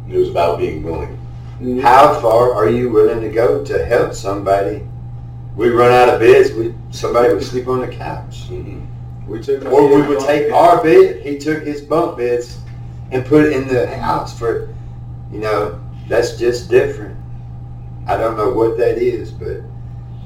It 0.08 0.18
was 0.18 0.30
about 0.30 0.60
being 0.60 0.84
willing. 0.84 1.18
Mhm. 1.60 1.82
How 1.82 2.20
far 2.22 2.54
are 2.54 2.70
you 2.70 2.89
willing 2.89 3.22
to 3.22 3.30
go 3.30 3.63
to 3.63 3.86
help 3.86 4.13
somebody? 4.13 4.84
We 5.56 5.70
run 5.70 5.91
out 5.91 6.13
of 6.13 6.20
beds. 6.20 6.52
We 6.52 6.74
somebody 6.91 7.34
would 7.34 7.44
sleep 7.44 7.68
on 7.68 7.82
the 7.82 7.88
couch, 7.88 8.50
We 9.27 9.41
took 9.41 9.65
or 9.65 9.88
we 9.95 10.01
would 10.07 10.19
take 10.19 10.51
our 10.51 10.83
bed. 10.83 11.21
He 11.21 11.38
took 11.38 11.63
his 11.63 11.81
bunk 11.81 12.17
beds 12.17 12.59
and 13.11 13.25
put 13.25 13.45
it 13.45 13.53
in 13.53 13.67
the 13.67 13.88
house 13.97 14.38
for, 14.38 14.69
you 15.31 15.39
know, 15.39 15.81
that's 16.07 16.38
just 16.38 16.69
different. 16.69 17.17
I 18.07 18.17
don't 18.17 18.38
know 18.38 18.51
what 18.51 18.77
that 18.77 18.97
is, 18.97 19.31
but 19.31 19.61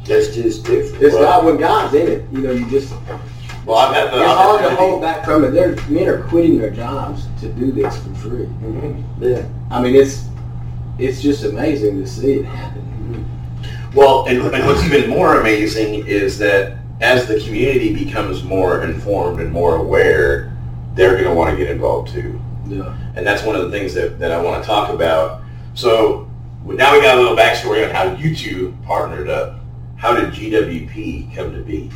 that's 0.05 0.35
just 0.35 0.65
different. 0.65 1.03
It's 1.03 1.15
not 1.15 1.45
when 1.45 1.57
God's 1.57 1.93
in 1.93 2.07
it. 2.07 2.25
You 2.31 2.39
know, 2.39 2.51
you 2.51 2.69
just 2.69 2.93
Well, 3.65 3.77
I've 3.77 3.95
had 3.95 4.12
the 4.12 4.19
it's 4.19 4.27
hard 4.27 4.63
to 4.63 4.75
hold 4.75 5.01
back 5.01 5.23
from 5.23 5.45
it. 5.45 5.51
There, 5.51 5.75
men 5.89 6.07
are 6.07 6.23
quitting 6.23 6.57
their 6.57 6.71
jobs 6.71 7.27
to 7.39 7.49
do 7.49 7.71
this 7.71 7.95
for 8.03 8.13
free. 8.15 8.45
Mm-hmm. 8.45 9.23
Yeah. 9.23 9.45
I 9.71 9.81
mean, 9.81 9.95
it's 9.95 10.25
it's 10.97 11.21
just 11.21 11.45
amazing 11.45 12.01
to 12.01 12.07
see 12.07 12.39
it 12.39 12.45
happen. 12.45 12.85
Well, 13.95 14.25
and, 14.27 14.41
and 14.53 14.65
what's 14.65 14.83
even 14.83 15.09
more 15.09 15.39
amazing 15.39 16.05
is 16.05 16.38
that 16.39 16.77
as 17.01 17.27
the 17.27 17.39
community 17.39 17.93
becomes 17.93 18.43
more 18.43 18.83
informed 18.83 19.39
and 19.39 19.51
more 19.51 19.77
aware, 19.77 20.55
they're 20.95 21.13
going 21.13 21.25
to 21.25 21.33
want 21.33 21.51
to 21.51 21.57
get 21.57 21.69
involved 21.69 22.12
too. 22.12 22.39
Yeah. 22.67 22.95
And 23.15 23.25
that's 23.25 23.43
one 23.43 23.55
of 23.55 23.63
the 23.63 23.71
things 23.71 23.93
that, 23.93 24.19
that 24.19 24.31
I 24.31 24.41
want 24.41 24.62
to 24.62 24.67
talk 24.67 24.89
about. 24.89 25.41
So 25.73 26.29
now 26.65 26.93
we 26.93 27.01
got 27.01 27.17
a 27.17 27.21
little 27.21 27.38
backstory 27.38 27.88
on 27.88 27.93
how 27.95 28.13
you 28.15 28.35
two 28.35 28.77
partnered 28.85 29.29
up. 29.29 29.59
How 29.97 30.13
did 30.13 30.33
GWP 30.33 31.35
come 31.35 31.53
to 31.53 31.62
be? 31.62 31.89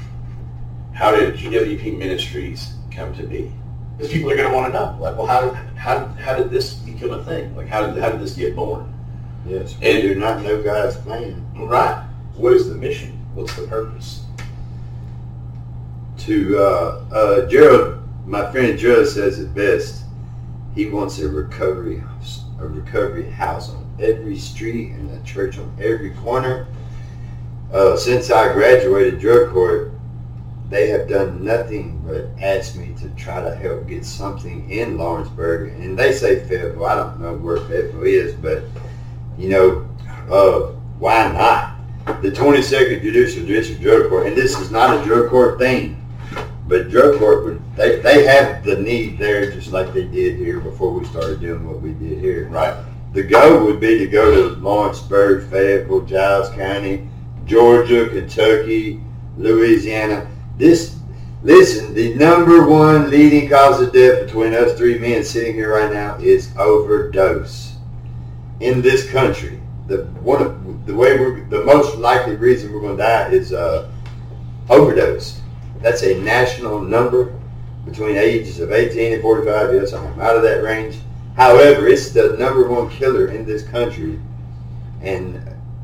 How 0.93 1.15
did 1.15 1.35
GWP 1.35 1.97
Ministries 1.97 2.73
come 2.91 3.15
to 3.15 3.23
be? 3.23 3.51
Because 3.97 4.11
people 4.11 4.31
are 4.31 4.35
going 4.35 4.49
to 4.49 4.55
want 4.55 4.73
to 4.73 4.79
know, 4.79 4.97
like, 4.99 5.17
well, 5.17 5.27
how 5.27 5.41
did, 5.41 5.53
how, 5.77 6.07
how 6.19 6.35
did 6.35 6.49
this 6.49 6.73
become 6.73 7.11
a 7.11 7.23
thing? 7.23 7.55
Like, 7.55 7.67
how 7.67 7.85
did, 7.85 8.01
how 8.01 8.09
did 8.09 8.19
this 8.21 8.35
get 8.35 8.55
born? 8.55 8.91
Yes. 9.45 9.75
And- 9.81 10.03
We 10.03 10.13
do 10.13 10.15
not 10.19 10.41
know 10.41 10.61
God's 10.61 10.95
plan. 10.97 11.45
Right. 11.55 12.03
What 12.35 12.53
is 12.53 12.69
the 12.69 12.75
mission? 12.75 13.11
What's 13.35 13.55
the 13.55 13.67
purpose? 13.67 14.22
To 16.25 16.57
uh, 16.57 17.05
uh, 17.11 17.45
Gerald, 17.47 18.01
my 18.25 18.49
friend 18.51 18.77
Gerald 18.79 19.07
says 19.07 19.39
it 19.39 19.53
best. 19.53 20.03
He 20.73 20.89
wants 20.89 21.19
a 21.19 21.27
recovery 21.27 21.97
house, 21.97 22.45
a 22.59 22.67
recovery 22.67 23.29
house 23.29 23.69
on 23.69 23.95
every 23.99 24.37
street 24.37 24.91
and 24.91 25.11
a 25.11 25.23
church 25.23 25.57
on 25.57 25.75
every 25.81 26.11
corner. 26.11 26.67
Uh, 27.73 27.97
since 27.97 28.31
I 28.31 28.53
graduated 28.53 29.19
drug 29.19 29.51
court, 29.51 29.91
they 30.69 30.87
have 30.89 31.09
done 31.09 31.43
nothing 31.43 32.01
but 32.07 32.29
ask 32.41 32.75
me 32.75 32.95
to 32.99 33.09
try 33.09 33.41
to 33.41 33.53
help 33.55 33.87
get 33.87 34.05
something 34.05 34.69
in 34.69 34.97
Lawrenceburg. 34.97 35.73
And 35.73 35.99
they 35.99 36.13
say 36.13 36.47
Fayetteville. 36.47 36.85
I 36.85 36.95
don't 36.95 37.19
know 37.19 37.35
where 37.35 37.57
Fayetteville 37.57 38.03
is, 38.03 38.33
but 38.33 38.63
you 39.37 39.49
know, 39.49 39.89
uh, 40.31 40.71
why 40.99 41.31
not? 41.33 42.21
The 42.21 42.31
22nd 42.31 43.01
Judicial 43.01 43.45
District 43.45 43.81
Drug 43.81 44.09
Court, 44.09 44.27
and 44.27 44.35
this 44.35 44.57
is 44.57 44.71
not 44.71 44.97
a 44.97 45.03
drug 45.03 45.29
court 45.29 45.59
thing. 45.59 46.02
But 46.67 46.89
drug 46.89 47.19
court, 47.19 47.43
would 47.43 47.75
they, 47.75 47.99
they 47.99 48.25
have 48.25 48.63
the 48.63 48.77
need 48.77 49.17
there 49.17 49.51
just 49.51 49.71
like 49.71 49.93
they 49.93 50.05
did 50.05 50.37
here 50.37 50.59
before 50.59 50.91
we 50.91 51.05
started 51.05 51.41
doing 51.41 51.67
what 51.67 51.81
we 51.81 51.91
did 51.93 52.19
here. 52.19 52.47
Right. 52.47 52.75
The 53.13 53.23
goal 53.23 53.65
would 53.65 53.79
be 53.79 53.99
to 53.99 54.07
go 54.07 54.31
to 54.31 54.55
Lawrenceburg, 54.59 55.49
Fayetteville, 55.49 56.01
Giles 56.01 56.49
County, 56.51 57.07
Georgia, 57.45 58.09
Kentucky, 58.09 59.01
Louisiana. 59.37 60.27
This, 60.57 60.97
listen, 61.43 61.93
the 61.93 62.15
number 62.15 62.65
one 62.67 63.09
leading 63.09 63.49
cause 63.49 63.81
of 63.81 63.93
death 63.93 64.25
between 64.25 64.53
us 64.53 64.75
three 64.77 64.97
men 64.97 65.23
sitting 65.23 65.53
here 65.53 65.73
right 65.75 65.91
now 65.91 66.17
is 66.17 66.51
overdose 66.57 67.75
in 68.61 68.81
this 68.81 69.09
country. 69.11 69.59
The 69.87 70.05
one 70.23 70.41
of 70.41 70.85
the 70.85 70.95
way 70.95 71.19
we're 71.19 71.43
the 71.45 71.63
most 71.65 71.97
likely 71.97 72.35
reason 72.35 72.71
we're 72.71 72.81
going 72.81 72.97
to 72.97 73.03
die 73.03 73.29
is 73.29 73.53
uh, 73.53 73.91
overdose. 74.69 75.41
That's 75.83 76.01
a 76.03 76.17
national 76.21 76.79
number 76.79 77.37
between 77.85 78.15
ages 78.15 78.61
of 78.61 78.71
18 78.71 79.13
and 79.13 79.21
45. 79.21 79.75
Yes, 79.75 79.91
I'm 79.91 80.19
out 80.21 80.37
of 80.37 80.41
that 80.43 80.63
range. 80.63 80.97
However, 81.35 81.87
it's 81.89 82.11
the 82.11 82.37
number 82.39 82.69
one 82.69 82.89
killer 82.89 83.27
in 83.27 83.45
this 83.45 83.63
country, 83.63 84.17
and 85.01 85.35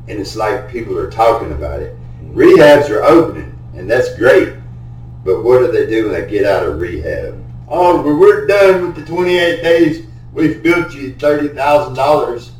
and 0.08 0.18
it's 0.18 0.36
like 0.36 0.70
people 0.70 0.98
are 0.98 1.10
talking 1.10 1.52
about 1.52 1.82
it. 1.82 1.94
Rehabs 2.32 2.88
are 2.88 3.04
opening, 3.04 3.56
and 3.74 3.90
that's 3.90 4.16
great. 4.16 4.54
But 5.22 5.44
what 5.44 5.58
do 5.58 5.70
they 5.70 5.86
do 5.86 6.08
when 6.08 6.14
they 6.14 6.28
get 6.28 6.46
out 6.46 6.66
of 6.66 6.80
rehab? 6.80 7.44
Oh, 7.68 8.00
well, 8.00 8.16
we're 8.16 8.46
done 8.46 8.86
with 8.86 8.96
the 8.96 9.04
28 9.04 9.62
days. 9.62 10.06
We've 10.32 10.62
built 10.62 10.94
you 10.94 11.12
thirty 11.12 11.48
thousand 11.48 11.94
dollars. 11.94 12.52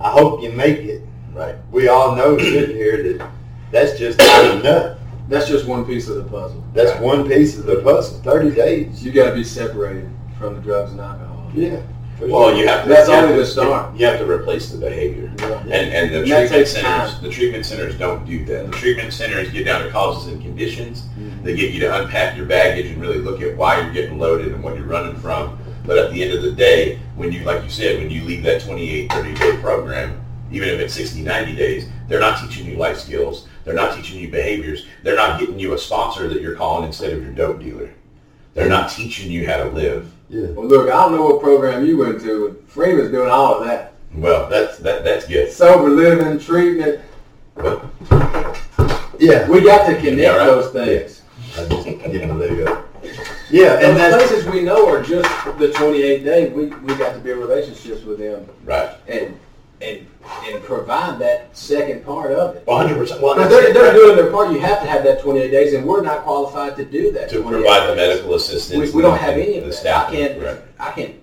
I 0.00 0.10
hope 0.10 0.42
you 0.42 0.50
make 0.50 0.78
it. 0.78 1.02
Right. 1.32 1.54
We 1.70 1.86
all 1.86 2.16
know 2.16 2.36
sitting 2.36 2.74
here 2.74 3.12
that 3.12 3.30
that's 3.70 3.96
just 3.96 4.18
not 4.18 4.56
enough. 4.56 4.99
That's 5.30 5.48
just 5.48 5.64
one 5.66 5.84
piece 5.86 6.08
of 6.08 6.16
the 6.16 6.24
puzzle. 6.24 6.62
That's 6.74 6.98
one 7.00 7.26
piece 7.28 7.56
of 7.56 7.64
the 7.64 7.76
puzzle. 7.76 8.18
Thirty 8.20 8.54
days. 8.54 9.02
You 9.04 9.12
got 9.12 9.30
to 9.30 9.34
be 9.36 9.44
separated 9.44 10.10
from 10.38 10.56
the 10.56 10.60
drugs 10.60 10.90
and 10.90 11.00
alcohol. 11.00 11.50
Yeah. 11.54 11.80
Well, 12.20 12.50
sure. 12.50 12.58
you 12.58 12.66
have 12.66 12.82
to. 12.82 12.88
That's 12.90 13.08
you 13.08 13.14
only 13.14 13.36
the 13.36 13.46
start. 13.46 13.96
You 13.96 14.04
have 14.06 14.18
to 14.18 14.28
replace 14.30 14.70
the 14.70 14.76
behavior, 14.78 15.32
Yeah. 15.38 15.60
and 15.62 15.72
and 15.72 16.10
the 16.12 16.18
And 16.18 16.26
treatment 16.26 16.50
takes 16.50 16.72
centers. 16.72 17.12
time. 17.14 17.22
The 17.22 17.30
treatment 17.30 17.64
centers 17.64 17.94
don't 17.96 18.26
do 18.26 18.44
that. 18.46 18.66
The 18.72 18.76
treatment 18.76 19.12
centers 19.14 19.50
get 19.50 19.64
down 19.64 19.84
to 19.84 19.90
causes 19.90 20.30
and 20.32 20.42
conditions. 20.42 21.04
Mhm. 21.18 21.44
They 21.44 21.54
get 21.56 21.70
you 21.72 21.80
to 21.80 22.02
unpack 22.02 22.36
your 22.36 22.44
baggage 22.46 22.86
and 22.90 23.00
really 23.00 23.18
look 23.18 23.40
at 23.40 23.56
why 23.56 23.80
you're 23.80 23.92
getting 23.94 24.18
loaded 24.18 24.48
and 24.52 24.62
what 24.62 24.74
you're 24.76 24.84
running 24.84 25.14
from. 25.16 25.58
But 25.86 25.96
at 25.96 26.12
the 26.12 26.22
end 26.22 26.34
of 26.34 26.42
the 26.42 26.52
day, 26.52 26.98
when 27.16 27.32
you, 27.32 27.42
like 27.44 27.62
you 27.64 27.70
said, 27.70 27.98
when 27.98 28.10
you 28.10 28.22
leave 28.24 28.42
that 28.42 28.60
28, 28.62 29.10
30 29.12 29.32
day 29.34 29.56
program, 29.62 30.20
even 30.52 30.68
if 30.68 30.78
it's 30.80 30.92
60, 30.92 31.22
90 31.22 31.54
days, 31.54 31.86
they're 32.08 32.20
not 32.20 32.38
teaching 32.40 32.66
you 32.66 32.76
life 32.76 32.98
skills. 32.98 33.46
They're 33.64 33.74
not 33.74 33.94
teaching 33.96 34.18
you 34.18 34.28
behaviors. 34.30 34.86
They're 35.02 35.16
not 35.16 35.38
getting 35.40 35.58
you 35.58 35.74
a 35.74 35.78
sponsor 35.78 36.28
that 36.28 36.40
you're 36.40 36.56
calling 36.56 36.86
instead 36.86 37.12
of 37.12 37.22
your 37.22 37.32
dope 37.32 37.60
dealer. 37.60 37.90
They're 38.54 38.68
not 38.68 38.90
teaching 38.90 39.30
you 39.30 39.46
how 39.46 39.58
to 39.58 39.66
live. 39.70 40.10
yeah. 40.28 40.48
Well, 40.48 40.66
look, 40.66 40.88
I 40.88 41.02
don't 41.02 41.14
know 41.14 41.24
what 41.26 41.40
program 41.42 41.84
you 41.86 41.98
went 41.98 42.20
to. 42.22 42.48
but 42.48 42.68
Freeman's 42.68 43.10
doing 43.10 43.30
all 43.30 43.60
of 43.60 43.66
that. 43.66 43.92
Well, 44.14 44.48
that's 44.48 44.78
that, 44.78 45.04
that's 45.04 45.26
good. 45.26 45.52
Sober 45.52 45.88
living, 45.90 46.38
treatment. 46.40 47.00
But 47.54 47.84
Yeah. 49.18 49.48
We 49.48 49.60
got 49.62 49.86
to 49.86 49.94
connect 49.96 50.16
Yeah, 50.18 50.36
right. 50.36 50.46
those 50.46 50.72
things. 50.72 51.22
I 51.58 51.66
just 51.66 51.84
give 51.84 52.22
him 52.22 52.30
a 52.30 52.34
leg 52.34 52.66
up. 52.66 52.86
Yeah, 53.50 53.74
And 53.78 53.98
and 53.98 54.12
the 54.14 54.16
places 54.18 54.46
we 54.46 54.62
know 54.62 54.88
are 54.88 55.02
just 55.02 55.28
the 55.58 55.72
28 55.72 56.24
day. 56.24 56.48
We, 56.50 56.66
we 56.66 56.94
got 56.94 57.12
to 57.14 57.18
build 57.20 57.38
relationships 57.40 58.04
with 58.04 58.18
them 58.18 58.48
right. 58.64 58.90
and 59.08 59.38
and 59.82 60.06
and 60.46 60.62
provide 60.62 61.18
that 61.18 61.56
second 61.56 62.04
part 62.04 62.32
of 62.32 62.54
it. 62.56 62.66
100%. 62.66 63.20
Well, 63.20 63.34
they're, 63.48 63.72
they're 63.72 63.94
doing 63.94 64.16
their 64.16 64.30
part. 64.30 64.52
You 64.52 64.60
have 64.60 64.80
to 64.82 64.86
have 64.86 65.02
that 65.04 65.20
28 65.22 65.50
days, 65.50 65.72
and 65.74 65.86
we're 65.86 66.02
not 66.02 66.22
qualified 66.22 66.76
to 66.76 66.84
do 66.84 67.10
that. 67.12 67.30
to 67.30 67.40
28 67.42 67.62
provide 67.62 67.86
the 67.90 67.96
medical 67.96 68.34
assistance. 68.34 68.78
We, 68.92 68.96
we 68.96 69.02
don't 69.02 69.18
have 69.18 69.34
any 69.34 69.56
of 69.56 69.64
the 69.64 69.70
that. 69.70 69.76
staff. 69.76 70.08
I 70.08 70.12
can't. 70.12 70.42
Right. 70.42 70.58
I 70.78 70.90
can't 70.92 71.14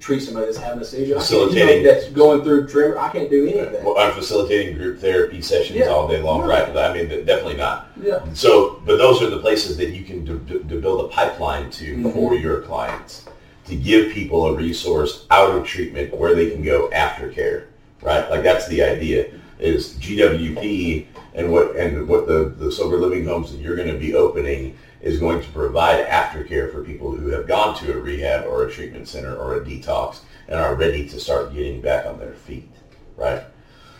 treat 0.00 0.20
somebody 0.20 0.46
that's 0.46 0.58
having 0.58 0.80
a 0.80 0.84
seizure. 0.84 1.14
I 1.14 1.16
can't, 1.16 1.22
Facilitating. 1.22 1.78
you 1.78 1.82
know, 1.88 1.92
that's 1.94 2.08
going 2.10 2.42
through 2.44 2.68
tremor. 2.68 2.98
I 2.98 3.08
can't 3.10 3.28
do 3.30 3.46
any 3.48 3.58
of 3.58 3.72
that. 3.72 3.82
Well, 3.82 3.98
I'm 3.98 4.12
facilitating 4.12 4.76
group 4.76 5.00
therapy 5.00 5.40
sessions 5.42 5.78
Yeah. 5.78 5.86
all 5.88 6.06
day 6.06 6.20
long, 6.20 6.42
right? 6.42 6.68
I 6.76 6.92
mean, 6.92 7.08
definitely 7.24 7.56
not. 7.56 7.88
Yeah. 8.00 8.20
So, 8.34 8.80
but 8.86 8.98
those 8.98 9.20
are 9.22 9.30
the 9.30 9.38
places 9.40 9.76
that 9.78 9.90
you 9.90 10.04
can 10.04 10.24
d- 10.24 10.58
d- 10.68 10.76
build 10.76 11.04
a 11.04 11.08
pipeline 11.08 11.70
to 11.72 11.96
Mhm. 11.96 12.12
for 12.14 12.34
your 12.34 12.60
clients 12.60 13.24
to 13.66 13.74
give 13.74 14.12
people 14.12 14.46
a 14.46 14.54
resource 14.54 15.26
out 15.30 15.50
of 15.56 15.66
treatment 15.66 16.14
where 16.16 16.34
they 16.34 16.48
can 16.50 16.62
go 16.62 16.88
after 16.92 17.28
care, 17.28 17.66
right? 18.02 18.28
Like 18.30 18.42
that's 18.42 18.66
the 18.68 18.82
idea 18.82 19.32
is 19.58 19.94
GWP 19.94 21.06
and 21.34 21.50
what 21.52 21.76
and 21.76 22.08
what 22.08 22.26
the, 22.26 22.54
the 22.56 22.70
sober 22.70 22.96
living 22.96 23.24
homes 23.24 23.52
that 23.52 23.60
you're 23.60 23.76
going 23.76 23.88
to 23.88 23.98
be 23.98 24.14
opening 24.14 24.76
is 25.00 25.18
going 25.18 25.40
to 25.40 25.48
provide 25.50 26.04
aftercare 26.06 26.72
for 26.72 26.82
people 26.82 27.14
who 27.14 27.28
have 27.28 27.46
gone 27.46 27.76
to 27.78 27.92
a 27.92 28.00
rehab 28.00 28.46
or 28.46 28.66
a 28.66 28.70
treatment 28.70 29.06
center 29.06 29.36
or 29.36 29.56
a 29.56 29.60
detox 29.64 30.20
and 30.48 30.58
are 30.58 30.74
ready 30.74 31.08
to 31.08 31.20
start 31.20 31.52
getting 31.52 31.80
back 31.80 32.06
on 32.06 32.18
their 32.18 32.32
feet, 32.32 32.68
right? 33.16 33.44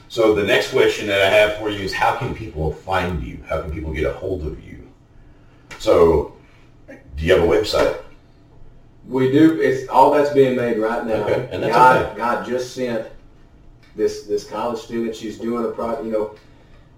So 0.08 0.34
the 0.34 0.42
next 0.42 0.72
question 0.72 1.06
that 1.08 1.20
I 1.20 1.36
have 1.36 1.58
for 1.58 1.70
you 1.70 1.80
is 1.80 1.92
how 1.92 2.16
can 2.16 2.34
people 2.34 2.72
find 2.72 3.22
you? 3.22 3.40
How 3.46 3.60
can 3.60 3.70
people 3.70 3.92
get 3.92 4.04
a 4.04 4.12
hold 4.12 4.46
of 4.46 4.64
you? 4.64 4.88
So 5.78 6.34
do 6.88 7.24
you 7.24 7.34
have 7.34 7.42
a 7.42 7.46
website? 7.46 8.00
We 9.06 9.30
do. 9.30 9.60
It's 9.60 9.88
all 9.88 10.10
that's 10.10 10.30
being 10.30 10.56
made 10.56 10.78
right 10.78 11.06
now. 11.06 11.14
Okay, 11.24 11.48
and 11.52 11.62
that's 11.62 11.74
God, 11.74 12.02
okay. 12.06 12.16
God 12.16 12.46
just 12.46 12.74
sent 12.74 13.06
this 13.98 14.22
this 14.22 14.44
college 14.44 14.80
student. 14.80 15.14
She's 15.14 15.36
doing 15.38 15.64
a 15.66 15.68
project. 15.68 16.04
You 16.06 16.12
know, 16.12 16.34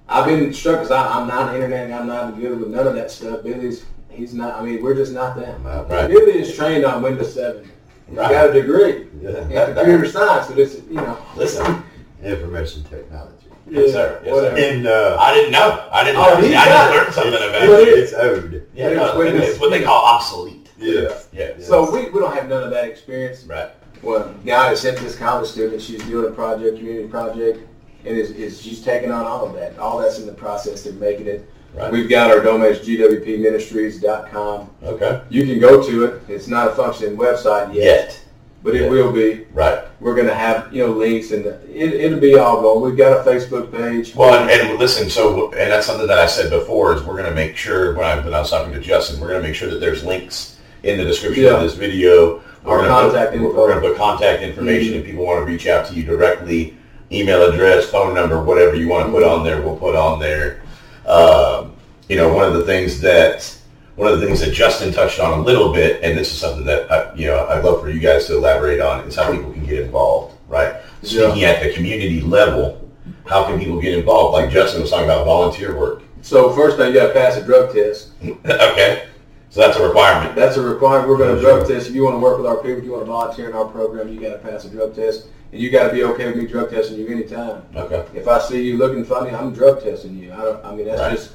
I've 0.09 0.27
been 0.27 0.53
struck 0.53 0.77
because 0.77 0.91
I'm 0.93 1.27
not 1.27 1.55
internet. 1.55 1.87
And 1.87 1.95
I'm 1.95 2.07
not 2.07 2.39
good 2.39 2.61
with 2.61 2.69
none 2.69 2.87
of 2.87 2.95
that 2.95 3.11
stuff. 3.11 3.43
Billy's 3.43 3.85
he's 4.11 4.35
not. 4.35 4.55
I 4.55 4.63
mean, 4.65 4.83
we're 4.83 4.95
just 4.95 5.13
not 5.13 5.37
that. 5.37 5.61
Right. 5.63 6.09
Billy 6.09 6.39
is 6.39 6.55
trained 6.55 6.85
on 6.85 7.03
Windows 7.03 7.35
7. 7.35 7.69
He's 8.09 8.19
Right. 8.19 8.31
got 8.31 8.51
a 8.51 8.53
degree 8.53 9.07
yeah, 9.21 9.29
in 9.29 9.49
That- 9.51 9.75
that- 9.75 9.77
computer 9.77 10.09
science. 10.09 10.49
So 10.49 10.55
this, 10.55 10.81
you 10.89 10.97
know, 10.97 11.17
Listen, 11.37 11.83
information 12.23 12.83
technology. 12.85 13.37
Yes, 13.69 13.93
sir. 13.93 14.21
Yes, 14.25 14.35
whatever. 14.35 14.57
sir. 14.57 14.63
And 14.73 14.87
uh, 14.89 15.17
I 15.21 15.33
didn't 15.33 15.53
know. 15.53 15.89
I 15.93 16.03
didn't 16.05 16.21
Oh, 16.21 16.35
know. 16.35 16.41
he's 16.41 16.57
I 16.57 16.65
got 16.65 16.67
just 16.67 16.91
it. 16.91 16.97
learned 16.97 17.15
something 17.15 17.35
about 17.35 17.63
it's, 17.63 17.73
it. 17.73 17.89
it- 17.89 17.99
it's 18.01 18.13
owed. 18.15 18.67
Yeah, 18.75 18.87
It's 18.89 18.97
no, 18.97 19.19
Windows- 19.19 19.49
it's 19.49 19.61
what 19.61 19.71
they 19.71 19.83
call 19.85 20.05
obsolete. 20.05 20.69
Yeah. 20.77 21.13
Yeah. 21.33 21.51
So 21.61 21.89
we, 21.93 22.11
we 22.11 22.19
don't 22.19 22.35
have 22.35 22.49
none 22.49 22.65
of 22.65 22.71
that 22.71 22.85
experience. 22.87 23.45
Right. 23.45 23.71
Well, 24.03 24.35
that 24.45 24.79
sent 24.79 24.99
this 24.99 25.17
college 25.17 25.49
student, 25.49 25.83
she's 25.83 26.03
doing 26.05 26.31
a 26.31 26.35
project, 26.35 26.79
community 26.79 27.09
project, 27.09 27.61
and 28.05 28.17
is, 28.17 28.31
is 28.31 28.61
she's 28.61 28.83
taking 28.83 29.11
on 29.11 29.27
all 29.27 29.47
of 29.47 29.55
that. 29.55 29.79
All 29.79 29.99
that's 29.99 30.19
in 30.19 30.27
the 30.27 30.33
process. 30.33 30.83
They're 30.85 30.93
making 30.95 31.27
it. 31.27 31.49
Right. 31.75 31.93
We've 31.93 32.09
got 32.09 32.31
our 32.31 32.41
domains, 32.43 32.79
gwpministries.com. 32.79 34.71
Okay. 34.83 35.23
You 35.29 35.45
can 35.47 35.61
go 35.61 35.83
to 35.89 36.05
it. 36.05 36.23
It's 36.29 36.49
not 36.49 36.69
a 36.69 36.73
functioning 36.75 37.17
website 37.17 37.73
yet, 37.75 37.85
Yet. 37.85 38.21
but 38.63 38.75
it 38.75 38.83
Yeah. 38.83 38.89
will 38.89 39.13
be. 39.13 39.47
Right. 39.53 39.79
We're 40.01 40.15
going 40.17 40.27
to 40.27 40.35
have, 40.35 40.73
you 40.75 40.85
know, 40.85 40.93
links 40.93 41.31
and 41.31 41.47
it, 41.47 41.93
it'll 41.95 42.19
be 42.19 42.37
all 42.37 42.61
going. 42.61 42.81
We've 42.83 42.97
got 42.99 43.25
a 43.25 43.31
Facebook 43.31 43.71
page. 43.71 44.15
Well, 44.17 44.35
and, 44.35 44.51
and 44.51 44.79
listen, 44.81 45.09
so 45.11 45.53
and 45.53 45.71
that's 45.71 45.87
something 45.87 46.09
that 46.09 46.19
I 46.19 46.27
said 46.27 46.51
before 46.51 46.95
is 46.95 47.03
we're 47.05 47.17
going 47.17 47.29
to 47.29 47.35
make 47.35 47.57
sure 47.57 47.95
when 47.95 48.05
I 48.07 48.17
when 48.25 48.35
I 48.35 48.41
was 48.41 48.51
talking 48.51 48.73
to 48.73 48.81
Justin, 48.81 49.21
we're 49.21 49.29
going 49.29 49.43
to 49.43 49.47
make 49.47 49.55
sure 49.57 49.71
that 49.71 49.79
there's 49.79 50.03
links 50.05 50.57
in 50.83 50.99
the 50.99 51.05
description 51.05 51.45
Yeah. 51.45 51.51
of 51.57 51.63
this 51.63 51.75
video. 51.75 52.43
We're 52.64 52.73
Our 52.73 52.79
gonna 52.87 52.88
contact 52.88 53.33
put, 53.33 53.40
info. 53.40 53.57
We're 53.57 53.68
going 53.73 53.83
to 53.83 53.88
put 53.88 53.96
contact 53.96 54.42
information 54.42 54.94
if 54.94 55.07
people 55.07 55.25
want 55.25 55.40
to 55.40 55.51
reach 55.51 55.66
out 55.66 55.87
to 55.87 55.94
you 55.94 56.05
directly, 56.05 56.77
email 57.11 57.42
address, 57.49 57.90
phone 57.90 58.14
number, 58.14 58.42
whatever 58.42 58.77
you 58.77 58.88
want 58.88 59.07
to 59.07 59.12
put 59.12 59.23
on 59.23 59.44
there, 59.44 59.62
we'll 59.62 59.77
put 59.77 59.96
on 59.96 60.20
there. 60.20 60.62
Um, 61.07 61.75
you 62.09 62.16
know, 62.16 62.33
one 62.33 62.46
of 62.46 62.55
the 62.55 62.64
things 62.64 63.01
that 63.01 63.57
one 63.96 64.12
of 64.12 64.18
the 64.18 64.27
things 64.27 64.40
that 64.40 64.53
Justin 64.53 64.92
touched 64.92 65.20
on 65.20 65.38
a 65.38 65.42
little 65.42 65.73
bit, 65.73 66.03
and 66.03 66.16
this 66.16 66.33
is 66.33 66.38
something 66.38 66.64
that 66.64 66.90
I, 66.90 67.14
you 67.14 67.27
know 67.27 67.46
I'd 67.49 67.64
love 67.64 67.81
for 67.81 67.90
you 67.90 68.01
guys 68.01 68.27
to 68.27 68.37
elaborate 68.37 68.81
on, 68.81 69.07
is 69.07 69.16
how 69.16 69.31
people 69.33 69.53
can 69.53 69.64
get 69.64 69.81
involved. 69.81 70.37
Right, 70.49 70.83
speaking 71.03 71.44
at 71.44 71.62
the 71.62 71.73
community 71.73 72.20
level, 72.20 72.90
how 73.27 73.44
can 73.44 73.59
people 73.59 73.81
get 73.81 73.96
involved? 73.96 74.35
Like 74.35 74.51
Justin 74.51 74.83
was 74.83 74.90
talking 74.90 75.05
about 75.05 75.25
volunteer 75.25 75.79
work. 75.79 76.03
So 76.23 76.53
first 76.53 76.77
thing, 76.77 76.92
you 76.92 77.01
got 77.01 77.09
to 77.09 77.12
pass 77.12 77.37
a 77.37 77.44
drug 77.44 77.73
test. 77.73 78.11
okay, 78.25 79.09
so 79.51 79.61
that's 79.61 79.77
a 79.77 79.87
requirement. 79.87 80.35
That's 80.35 80.57
a 80.57 80.63
requirement. 80.63 81.09
We're 81.09 81.19
going 81.19 81.35
to 81.35 81.41
drug 81.41 81.67
test. 81.69 81.89
If 81.89 81.95
you 81.95 82.05
want 82.05 82.15
to 82.15 82.19
work 82.21 82.39
with 82.39 82.47
our 82.47 82.57
people, 82.57 82.79
if 82.79 82.85
you 82.85 82.93
want 82.93 83.03
to 83.05 83.11
volunteer 83.11 83.49
in 83.51 83.55
our 83.57 83.67
program, 83.67 84.09
you 84.09 84.21
got 84.21 84.31
to 84.31 84.39
pass 84.39 84.65
a 84.65 84.71
drug 84.71 84.95
test. 84.95 85.27
And 85.53 85.61
you 85.61 85.71
got 85.71 85.89
to 85.89 85.93
be 85.93 86.05
okay 86.05 86.27
with 86.27 86.37
me 86.37 86.47
drug 86.47 86.71
testing 86.71 86.99
you 86.99 87.09
anytime. 87.09 87.63
Okay, 87.75 88.07
If 88.17 88.29
I 88.29 88.39
see 88.39 88.63
you 88.63 88.77
looking 88.79 89.05
funny, 89.05 89.31
I'm 89.35 89.53
drug 89.53 89.83
testing 89.83 90.17
you. 90.17 90.33
I 90.33 90.37
don't. 90.37 90.65
I 90.65 90.75
mean, 90.75 90.87
that's 90.87 91.01
Right. 91.01 91.11
just 91.17 91.33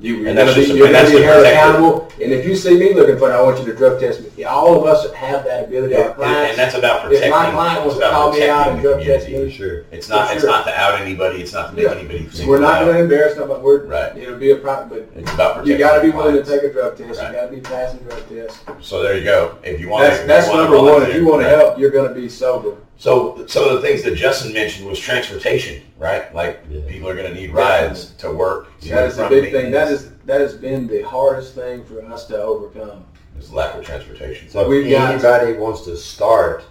you. 0.00 0.16
You're 0.16 0.28
And 0.28 0.38
that's 0.38 0.54
gonna 0.54 0.66
be, 0.66 0.74
you're 0.74 0.86
and 0.86 0.94
gonna 0.94 1.10
be 1.16 1.22
held 1.22 1.46
accountable. 1.46 2.08
And 2.22 2.32
if 2.32 2.46
you 2.46 2.56
see 2.56 2.78
me 2.78 2.94
looking 2.94 3.18
funny, 3.18 3.34
I 3.34 3.42
want 3.42 3.58
you 3.58 3.64
to 3.66 3.74
drug 3.74 4.00
test 4.00 4.20
me. 4.36 4.44
All 4.44 4.78
of 4.78 4.84
us 4.86 5.12
have 5.14 5.44
that 5.44 5.64
ability. 5.64 5.94
Our 5.94 6.06
and, 6.06 6.14
clients. 6.14 6.50
and 6.50 6.58
that's 6.58 6.74
about 6.74 7.12
if 7.12 7.30
my 7.30 7.50
client 7.50 7.84
wants 7.84 7.98
to 8.00 8.08
call 8.10 8.32
me 8.32 8.48
out 8.48 8.68
and 8.68 8.80
drug 8.80 9.02
test 9.02 9.28
me, 9.28 9.50
Sure, 9.50 9.84
it's 9.92 10.08
not. 10.08 10.32
It's 10.32 10.40
sure. 10.42 10.50
not 10.50 10.64
to 10.66 10.78
out 10.78 11.00
anybody. 11.00 11.40
It's 11.42 11.52
not 11.52 11.70
to 11.70 11.76
make 11.76 11.84
Yeah. 11.84 11.92
anybody. 11.92 12.28
single 12.30 12.48
we're 12.54 12.60
not 12.60 12.80
going 12.84 12.94
to 12.94 13.02
embarrass 13.02 13.36
nobody. 13.36 13.60
We're, 13.62 13.84
Right. 13.86 14.16
It'll 14.16 14.38
be 14.38 14.50
a 14.50 14.56
problem, 14.56 14.88
but 14.88 15.08
It's 15.20 15.32
about 15.32 15.56
protecting. 15.56 15.72
you 15.72 15.78
got 15.78 15.96
to 15.96 16.02
be 16.02 16.10
willing 16.10 16.34
to 16.36 16.44
take 16.44 16.62
a 16.62 16.72
drug 16.72 16.96
test. 16.96 17.20
Right. 17.20 17.30
You 17.32 17.36
got 17.36 17.46
to 17.50 17.52
be 17.52 17.60
passing 17.60 18.00
drug 18.00 18.22
tests. 18.28 18.60
So 18.80 19.02
there 19.02 19.16
you 19.16 19.24
go. 19.24 19.56
If 19.62 19.80
you 19.80 19.88
want, 19.88 20.04
That's 20.04 20.20
to, 20.20 20.26
that's 20.26 20.48
number 20.48 20.78
one. 20.80 21.02
If 21.02 21.14
you 21.14 21.26
want 21.26 21.42
to 21.42 21.48
help, 21.48 21.78
you're 21.78 21.90
going 21.90 22.08
to 22.08 22.14
be 22.14 22.28
sober. 22.28 22.76
So 22.98 23.46
some 23.46 23.68
of 23.68 23.74
the 23.74 23.80
things 23.86 24.02
that 24.04 24.14
Justin 24.14 24.52
mentioned 24.54 24.88
was 24.88 24.98
transportation, 24.98 25.82
right? 25.98 26.34
Like 26.34 26.66
people 26.88 27.08
are 27.08 27.14
going 27.14 27.32
to 27.32 27.38
need 27.38 27.50
rides 27.52 28.12
to 28.18 28.30
work. 28.32 28.68
to 28.80 28.88
That 28.88 29.02
and 29.02 29.10
is 29.10 29.16
the 29.18 29.28
big 29.28 29.52
thing. 29.52 29.70
That 29.70 29.88
meetings. 29.88 30.04
is 30.06 30.12
that 30.24 30.40
has 30.40 30.54
been 30.54 30.86
the 30.86 31.02
hardest 31.02 31.54
thing 31.54 31.84
for 31.84 32.04
us 32.06 32.26
to 32.26 32.40
overcome. 32.42 33.04
Is 33.38 33.52
lack 33.52 33.74
of 33.74 33.84
transportation. 33.84 34.48
So 34.48 34.66
We've 34.66 34.86
if 34.86 34.92
got- 34.92 35.12
anybody 35.12 35.58
wants 35.58 35.82
to 35.82 35.96
start 35.96 36.64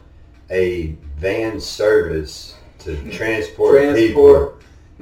a 0.49 0.95
van 1.17 1.59
service 1.59 2.55
to 2.79 2.95
transport, 3.11 3.75
Transport. 3.81 3.95
people 3.95 4.57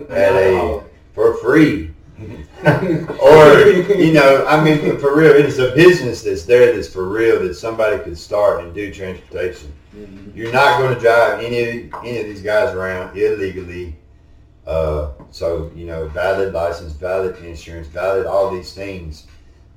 at 0.10 0.34
a 0.34 0.84
for 1.14 1.36
free, 1.38 1.92
or 2.66 3.60
you 3.96 4.14
know, 4.14 4.46
I 4.48 4.64
mean, 4.64 4.98
for 5.00 5.16
real, 5.16 5.32
it's 5.34 5.58
a 5.60 5.74
business 5.76 6.22
that's 6.24 6.44
there 6.44 6.74
that's 6.76 6.88
for 6.88 7.08
real 7.08 7.40
that 7.48 7.56
somebody 7.56 8.02
could 8.04 8.18
start 8.18 8.64
and 8.64 8.74
do 8.74 8.94
transportation. 8.94 9.72
Mhm. 9.96 10.36
You're 10.36 10.52
not 10.52 10.80
going 10.80 10.94
to 10.96 11.00
drive 11.00 11.44
any 11.44 11.90
any 12.04 12.20
of 12.20 12.26
these 12.26 12.42
guys 12.42 12.74
around 12.74 13.16
illegally. 13.18 13.96
Uh, 14.66 15.10
so 15.32 15.72
you 15.76 15.86
know, 15.86 16.08
valid 16.08 16.54
license, 16.54 16.94
valid 16.94 17.38
insurance, 17.44 17.88
valid 17.88 18.26
all 18.26 18.50
these 18.50 18.74
things. 18.74 19.28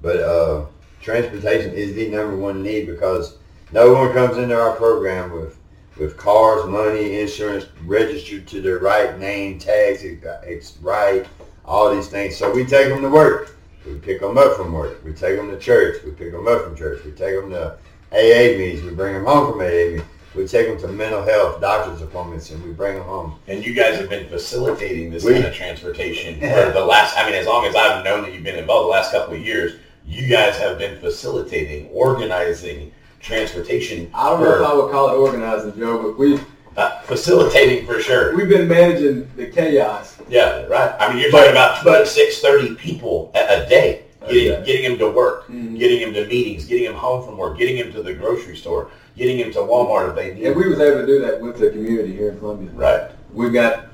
But 0.01 0.17
uh, 0.21 0.67
transportation 1.01 1.73
is 1.73 1.95
the 1.95 2.09
number 2.09 2.37
one 2.37 2.63
need 2.63 2.87
because 2.87 3.37
no 3.73 3.93
one 3.93 4.13
comes 4.13 4.37
into 4.39 4.59
our 4.59 4.75
program 4.77 5.33
with 5.33 5.59
with 5.99 6.17
cars, 6.17 6.67
money, 6.67 7.21
insurance 7.21 7.67
registered 7.85 8.47
to 8.49 8.61
their 8.61 8.79
right 8.79 9.19
name, 9.19 9.59
tags, 9.59 10.03
it's 10.05 10.77
right, 10.83 11.27
all 11.65 11.95
these 11.95 12.09
things. 12.09 12.37
So 12.37 12.53
we 12.53 12.65
take 12.65 12.91
them 12.91 13.01
to 13.01 13.09
work. 13.09 13.57
We 13.87 13.95
pick 13.95 14.21
them 14.21 14.37
up 14.37 14.57
from 14.57 14.73
work. 14.73 15.03
We 15.05 15.13
take 15.13 15.37
them 15.37 15.51
to 15.51 15.59
church. 15.59 16.03
We 16.05 16.11
pick 16.11 16.33
them 16.33 16.47
up 16.49 16.65
from 16.65 16.77
church. 16.77 17.05
We 17.05 17.13
take 17.13 17.41
them 17.41 17.51
to 17.51 17.79
AA 18.13 18.57
meetings. 18.57 18.83
We 18.83 18.91
bring 18.91 19.15
them 19.15 19.25
home 19.25 19.53
from 19.53 19.61
AA 19.61 19.65
meetings. 19.91 20.03
We 20.35 20.47
take 20.47 20.69
them 20.69 20.79
to 20.81 20.89
mental 20.89 21.23
health, 21.23 21.61
doctor's 21.63 22.03
appointments, 22.03 22.51
and 22.51 22.63
we 22.63 22.71
bring 22.73 22.95
them 22.97 23.05
home. 23.05 23.39
And 23.49 23.65
you 23.65 23.73
guys 23.73 23.99
have 23.99 24.11
been 24.11 24.29
facilitating 24.29 25.11
this 25.11 25.25
We- 25.25 25.33
kind 25.33 25.47
of 25.47 25.55
transportation 25.55 26.39
for 26.41 26.73
the 26.73 26.85
last, 26.85 27.17
I 27.19 27.25
mean, 27.25 27.35
as 27.35 27.47
long 27.47 27.65
as 27.65 27.75
I've 27.75 28.05
known 28.05 28.23
that 28.23 28.35
you've 28.35 28.45
been 28.45 28.59
involved 28.59 28.85
the 28.87 28.91
last 28.91 29.13
couple 29.13 29.35
of 29.35 29.41
years, 29.41 29.75
you 30.07 30.29
guys 30.29 30.57
have 30.59 30.79
been 30.79 31.01
facilitating, 31.01 31.89
organizing 31.89 32.93
transportation. 33.21 34.11
I 34.15 34.31
don't 34.31 34.41
know 34.43 34.63
if 34.63 34.67
I 34.69 34.75
would 34.75 34.91
call 34.93 35.09
it 35.11 35.15
organizing, 35.17 35.77
Joe, 35.79 36.01
but 36.03 36.19
we 36.19 36.39
uh, 36.77 37.01
facilitating 37.01 37.87
for 37.87 37.99
sure. 38.01 38.37
we've 38.37 38.49
been 38.51 38.69
managing 38.69 39.29
the 39.37 39.47
chaos. 39.47 40.19
Yeah, 40.29 40.65
right. 40.67 40.95
I 41.01 41.09
mean, 41.09 41.19
you're 41.23 41.33
But- 41.33 41.39
talking 41.39 41.53
about 41.53 41.83
but- 41.83 41.93
26, 42.05 42.41
30 42.41 42.75
people 42.75 43.33
a, 43.35 43.65
a 43.65 43.69
day, 43.69 44.03
getting, 44.29 44.53
Okay. 44.53 44.65
getting 44.65 44.91
them 44.91 44.99
to 44.99 45.11
work, 45.11 45.49
Mhm. 45.51 45.79
getting 45.79 46.01
him 46.01 46.15
to 46.15 46.27
meetings, 46.27 46.65
getting 46.65 46.85
him 46.85 46.95
home 46.95 47.25
from 47.25 47.37
work, 47.39 47.59
getting 47.59 47.77
him 47.77 47.93
to 47.93 48.03
the 48.03 48.13
grocery 48.15 48.57
store, 48.57 48.89
getting 49.17 49.39
him 49.39 49.53
to 49.53 49.59
Walmart 49.61 50.11
if 50.11 50.17
they 50.17 50.35
need 50.35 50.45
And 50.47 50.57
we 50.57 50.69
was 50.69 50.81
able 50.81 51.01
to 51.01 51.07
do 51.07 51.21
that 51.21 51.41
with 51.41 51.59
the 51.59 51.71
community 51.71 52.13
here 52.15 52.31
in 52.31 52.39
Columbia. 52.39 52.69
Right. 52.75 53.03
We've 53.33 53.53
got 53.53 53.87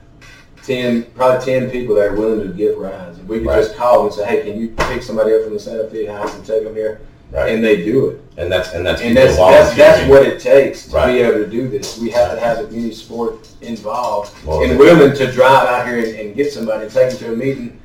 ten, 0.66 1.04
probably 1.16 1.44
ten 1.44 1.70
people 1.70 1.94
that 1.96 2.08
are 2.08 2.14
willing 2.16 2.40
to 2.46 2.54
give 2.54 2.78
rides. 2.78 3.18
And 3.18 3.28
we 3.28 3.38
could 3.38 3.48
Right. 3.48 3.62
just 3.62 3.76
call 3.76 3.98
them 3.98 4.06
and 4.06 4.14
say, 4.14 4.24
hey, 4.24 4.40
can 4.50 4.60
you 4.60 4.68
pick 4.76 5.02
somebody 5.02 5.34
up 5.34 5.42
from 5.44 5.54
the 5.54 5.60
Santa 5.60 5.84
Fe 5.84 6.06
house 6.06 6.34
and 6.34 6.46
take 6.46 6.64
them 6.64 6.74
here? 6.74 7.00
Right. 7.32 7.50
And 7.52 7.64
they 7.64 7.76
do 7.82 8.08
it. 8.10 8.20
And 8.36 8.52
that's 8.52 8.72
and 8.74 8.84
that's 8.84 9.00
And 9.00 9.16
that's, 9.16 9.36
that's, 9.36 9.74
that's 9.74 10.08
what 10.08 10.22
it 10.22 10.38
takes 10.38 10.86
to 10.88 10.96
Right. 10.96 11.14
be 11.14 11.18
able 11.20 11.38
to 11.38 11.46
do 11.46 11.66
this. 11.66 11.98
We 11.98 12.10
have 12.10 12.32
to 12.34 12.38
have 12.40 12.58
the 12.58 12.64
community 12.64 12.94
support 12.94 13.48
involved 13.62 14.32
Well, 14.44 14.62
and 14.62 14.78
willing 14.78 15.14
to 15.14 15.32
drive 15.32 15.66
out 15.66 15.88
here 15.88 15.98
and, 15.98 16.14
and 16.14 16.36
get 16.36 16.52
somebody 16.52 16.84
and 16.84 16.92
take 16.92 17.10
them 17.10 17.18
to 17.20 17.32
a 17.32 17.36
meeting 17.36 17.78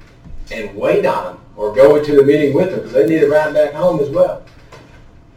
and 0.52 0.76
wait 0.76 1.06
on 1.06 1.24
them 1.26 1.40
or 1.56 1.74
go 1.74 2.04
to 2.04 2.16
the 2.16 2.24
meeting 2.24 2.54
with 2.54 2.72
them 2.72 2.80
because 2.80 2.94
they 2.94 3.08
need 3.08 3.24
a 3.24 3.30
ride 3.30 3.54
back 3.54 3.74
home 3.74 4.00
as 4.00 4.10
well. 4.10 4.44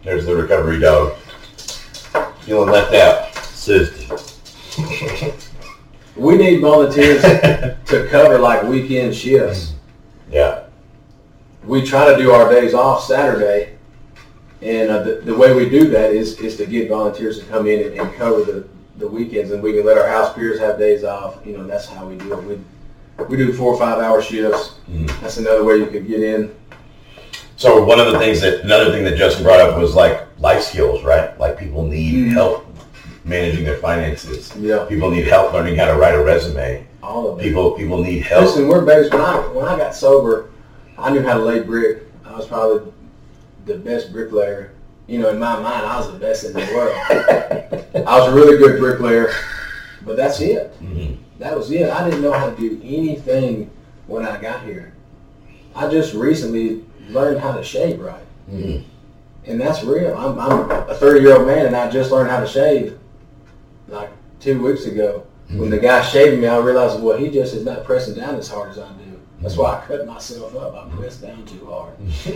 There's 0.02 0.26
the 0.26 0.34
recovery 0.34 0.78
dog. 0.78 1.16
Feeling 2.40 2.70
left 2.70 2.94
out. 2.94 3.34
Sister. 3.34 4.16
We 6.16 6.36
need 6.36 6.60
volunteers 6.60 7.22
to 7.22 8.08
cover 8.10 8.38
like 8.38 8.62
weekend 8.64 9.14
shifts. 9.14 9.74
Yeah. 10.30 10.64
We 11.64 11.82
try 11.84 12.12
to 12.12 12.16
do 12.16 12.30
our 12.30 12.50
days 12.50 12.74
off 12.74 13.04
Saturday, 13.04 13.76
and 14.62 14.90
uh, 14.90 15.02
the, 15.02 15.14
the 15.16 15.34
way 15.34 15.54
we 15.54 15.68
do 15.68 15.88
that 15.90 16.12
is, 16.12 16.38
is 16.40 16.56
to 16.56 16.66
get 16.66 16.88
volunteers 16.88 17.38
to 17.38 17.44
come 17.46 17.66
in 17.66 17.86
and, 17.86 18.00
and 18.00 18.14
cover 18.14 18.42
the, 18.44 18.68
the 18.96 19.06
weekends, 19.06 19.50
and 19.50 19.62
we 19.62 19.72
can 19.72 19.84
let 19.84 19.98
our 19.98 20.08
house 20.08 20.34
peers 20.34 20.58
have 20.58 20.78
days 20.78 21.04
off. 21.04 21.44
You 21.44 21.58
know, 21.58 21.66
that's 21.66 21.86
how 21.86 22.06
we 22.06 22.16
do 22.16 22.32
it. 22.32 22.44
We, 22.44 22.60
we 23.28 23.36
do 23.36 23.52
four 23.52 23.74
or 23.74 23.78
five 23.78 23.98
hour 23.98 24.20
shifts. 24.22 24.72
Mhm. 24.90 25.20
That's 25.20 25.36
another 25.38 25.64
way 25.64 25.76
you 25.76 25.86
could 25.86 26.06
get 26.06 26.22
in. 26.22 26.50
So 27.56 27.82
one 27.84 28.00
of 28.00 28.12
the 28.12 28.18
things 28.18 28.40
that 28.40 28.60
another 28.62 28.90
thing 28.90 29.04
that 29.04 29.16
Justin 29.16 29.44
brought 29.44 29.60
up 29.60 29.78
was 29.78 29.94
like 29.94 30.20
life 30.38 30.62
skills, 30.62 31.04
right? 31.04 31.38
Like 31.38 31.58
people 31.58 31.82
need 31.84 32.14
Mhm. 32.28 32.32
help 32.32 32.64
managing 33.24 33.64
their 33.64 33.76
finances. 33.76 34.50
Yeah, 34.58 34.84
People 34.88 35.10
need 35.10 35.26
help 35.26 35.52
learning 35.52 35.76
how 35.76 35.86
to 35.86 35.94
write 35.94 36.14
a 36.14 36.22
resume. 36.22 36.86
all 37.02 37.28
of 37.32 37.38
it. 37.38 37.42
People 37.42 37.72
people 37.72 37.98
need 38.02 38.20
help. 38.22 38.44
Listen, 38.46 38.68
we're 38.68 38.84
based. 38.84 39.12
When 39.12 39.22
I 39.22 39.36
when 39.54 39.64
I 39.66 39.76
got 39.76 39.94
sober, 39.94 40.50
I 40.98 41.10
knew 41.10 41.22
how 41.22 41.34
to 41.38 41.42
lay 41.44 41.60
brick. 41.60 42.02
I 42.26 42.36
was 42.36 42.46
probably 42.46 42.92
the 43.66 43.74
best 43.76 44.12
bricklayer. 44.12 44.70
You 45.06 45.18
know, 45.18 45.30
in 45.30 45.38
my 45.38 45.54
mind, 45.58 45.86
I 45.86 45.96
was 45.98 46.06
the 46.12 46.18
best 46.18 46.44
in 46.44 46.52
the 46.52 46.60
world. 46.74 46.94
I 48.06 48.18
was 48.20 48.28
a 48.28 48.32
really 48.34 48.58
good 48.58 48.78
bricklayer, 48.78 49.30
but 50.06 50.16
that's 50.16 50.40
it. 50.40 50.72
Mhm. 50.82 50.99
That 51.40 51.56
was 51.56 51.70
it. 51.70 51.90
I 51.90 52.04
didn't 52.04 52.22
know 52.22 52.32
how 52.32 52.50
to 52.50 52.56
do 52.56 52.80
anything 52.84 53.70
when 54.06 54.24
I 54.26 54.40
got 54.40 54.62
here. 54.62 54.92
I 55.74 55.88
just 55.90 56.12
recently 56.14 56.84
learned 57.08 57.40
how 57.40 57.52
to 57.56 57.64
shave 57.64 57.98
right, 57.98 58.22
Mhm. 58.52 58.84
and 59.46 59.60
that's 59.60 59.82
real. 59.82 60.14
I'm, 60.16 60.38
I'm 60.38 60.70
a 60.70 60.94
30 60.94 61.20
year 61.22 61.36
old 61.38 61.46
man, 61.46 61.66
and 61.66 61.74
I 61.74 61.90
just 61.90 62.10
learned 62.12 62.30
how 62.30 62.40
to 62.40 62.46
shave 62.46 62.98
like 63.88 64.10
two 64.38 64.62
weeks 64.62 64.84
ago. 64.84 65.24
When 65.50 65.70
the 65.70 65.78
guy 65.78 66.00
shaved 66.02 66.40
me, 66.40 66.46
I 66.46 66.58
realized, 66.58 67.02
well, 67.02 67.16
he 67.18 67.28
just 67.30 67.54
is 67.54 67.64
not 67.64 67.84
pressing 67.84 68.14
down 68.14 68.36
as 68.36 68.46
hard 68.48 68.70
as 68.70 68.78
I 68.78 68.86
do. 68.92 69.18
That's 69.40 69.56
why 69.56 69.78
I 69.78 69.86
cut 69.86 70.06
myself 70.06 70.54
up. 70.54 70.74
I 70.76 70.88
pressed 70.94 71.22
down 71.22 71.44
too 71.46 71.66
hard. 71.66 71.94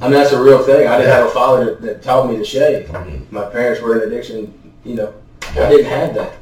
I 0.00 0.04
mean, 0.08 0.12
that's 0.12 0.32
a 0.32 0.42
real 0.42 0.62
thing. 0.64 0.88
I 0.88 0.96
didn't 0.98 1.12
have 1.12 1.26
a 1.26 1.30
father 1.30 1.64
that, 1.66 1.82
that 1.82 2.02
taught 2.02 2.28
me 2.30 2.36
to 2.38 2.44
shave. 2.44 2.86
Mhm. 2.88 3.30
My 3.30 3.44
parents 3.44 3.80
were 3.82 4.02
in 4.02 4.08
addiction. 4.10 4.52
You 4.84 4.94
know, 4.94 5.14
I 5.42 5.68
didn't 5.68 5.84
have 5.86 6.14
that. 6.14 6.32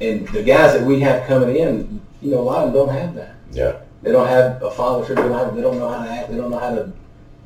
And 0.00 0.26
the 0.28 0.42
guys 0.42 0.72
that 0.74 0.84
we 0.84 1.00
have 1.00 1.26
coming 1.26 1.56
in, 1.56 2.00
you 2.20 2.30
know, 2.32 2.38
a 2.40 2.42
lot 2.42 2.66
of 2.66 2.72
them 2.72 2.86
don't 2.86 2.94
have 2.94 3.14
that. 3.14 3.34
Yeah. 3.52 3.76
They 4.02 4.10
don't 4.12 4.26
have 4.26 4.62
a 4.62 4.70
father 4.70 5.04
figure. 5.04 5.22
They 5.22 5.28
don't, 5.28 5.54
they 5.56 5.62
don't 5.62 5.78
know 5.78 5.88
how 5.88 6.04
to 6.04 6.10
act. 6.10 6.30
They 6.30 6.36
don't 6.36 6.50
know 6.50 6.58
how 6.58 6.74
to 6.74 6.92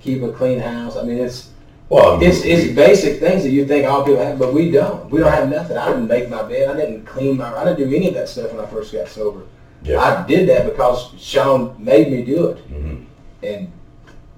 keep 0.01 0.23
a 0.23 0.33
clean 0.33 0.59
house. 0.59 0.97
I 0.97 1.03
mean, 1.03 1.19
it's 1.19 1.51
Well, 1.91 2.21
It's, 2.23 2.43
it's 2.45 2.75
basic 2.75 3.21
things 3.21 3.43
that 3.43 3.51
you 3.51 3.67
think 3.67 3.87
all 3.87 4.05
people 4.05 4.23
have, 4.25 4.39
but 4.39 4.55
we 4.55 4.71
don't. 4.71 5.11
We 5.11 5.21
don't 5.21 5.31
have 5.33 5.49
nothing. 5.51 5.77
I 5.77 5.89
didn't 5.89 6.09
make 6.09 6.31
my 6.31 6.43
bed. 6.43 6.71
I 6.71 6.77
didn't 6.81 7.05
clean 7.05 7.37
my, 7.37 7.55
I 7.55 7.65
didn't 7.65 7.89
do 7.91 7.95
any 7.95 8.09
of 8.09 8.15
that 8.15 8.29
stuff 8.29 8.53
when 8.53 8.65
I 8.65 8.67
first 8.69 8.93
got 8.93 9.09
sober. 9.09 9.43
yeah. 9.83 10.01
I 10.01 10.27
did 10.27 10.49
that 10.49 10.65
because 10.65 11.11
Sean 11.19 11.77
made 11.79 12.11
me 12.11 12.25
do 12.25 12.49
it. 12.49 12.73
Mhm. 12.73 13.05
And 13.43 13.71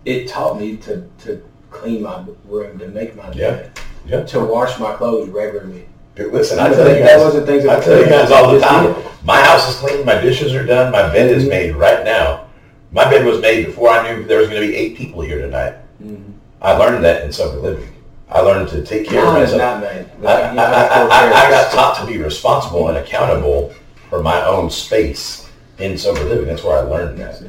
it 0.05 0.29
taught 0.29 0.59
me 0.61 0.77
to, 0.79 1.09
to 1.25 1.42
clean 1.71 2.03
my 2.03 2.25
room, 2.47 2.79
to 2.81 2.88
make 2.88 3.14
my 3.16 3.31
Yeah. 3.33 3.51
bed, 3.51 3.71
Yeah. 4.07 4.23
to 4.25 4.40
wash 4.40 4.79
my 4.79 4.92
clothes 4.94 5.29
regularly. 5.29 5.87
Listen, 6.18 6.59
I 6.59 6.68
tell 6.68 6.88
you 6.88 7.04
guys, 7.04 7.20
wasn't 7.20 7.46
things 7.46 7.64
that 7.64 7.78
I 7.81 7.85
tell 7.85 7.98
you 7.98 8.07
guys 8.07 8.31
all 8.31 8.52
the 8.52 8.61
time. 8.61 8.94
My 9.24 9.40
house 9.40 9.68
is 9.68 9.76
clean, 9.76 10.04
my 10.04 10.20
dishes 10.20 10.54
are 10.54 10.64
done, 10.66 10.90
my 10.90 11.02
bed 11.12 11.31
is 11.31 11.44
Mhm. 11.44 11.48
made 11.48 11.76
right 11.76 12.04
now. 12.04 12.46
My 12.92 13.04
bed 13.11 13.24
was 13.24 13.40
made 13.40 13.66
before 13.66 13.90
I 13.90 14.11
knew 14.11 14.24
there 14.24 14.38
was 14.38 14.48
going 14.48 14.62
to 14.62 14.66
be 14.66 14.74
eight 14.74 14.96
people 14.96 15.20
here 15.20 15.38
tonight. 15.40 15.74
Mm-hmm. 16.02 16.33
I 16.62 16.72
learned 16.72 17.04
that 17.04 17.24
in 17.24 17.33
sober 17.33 17.59
living. 17.59 17.88
I 18.31 18.40
learned 18.40 18.68
to 18.70 18.83
take 18.83 19.09
care 19.09 19.24
of 19.24 19.35
myself. 19.35 19.59
not 19.59 19.85
I, 20.24 20.57
I, 20.57 21.02
I, 21.02 21.46
I 21.46 21.50
got 21.50 21.72
taught 21.72 21.98
to 22.00 22.07
be 22.07 22.18
responsible 22.18 22.88
and 22.88 22.98
accountable 22.98 23.72
for 24.11 24.22
my 24.22 24.44
own 24.44 24.70
space 24.70 25.48
in 25.78 25.96
sober 25.96 26.24
living. 26.24 26.46
That's 26.46 26.64
where 26.64 26.78
I 26.78 26.81
learned 26.81 27.18
that. 27.18 27.42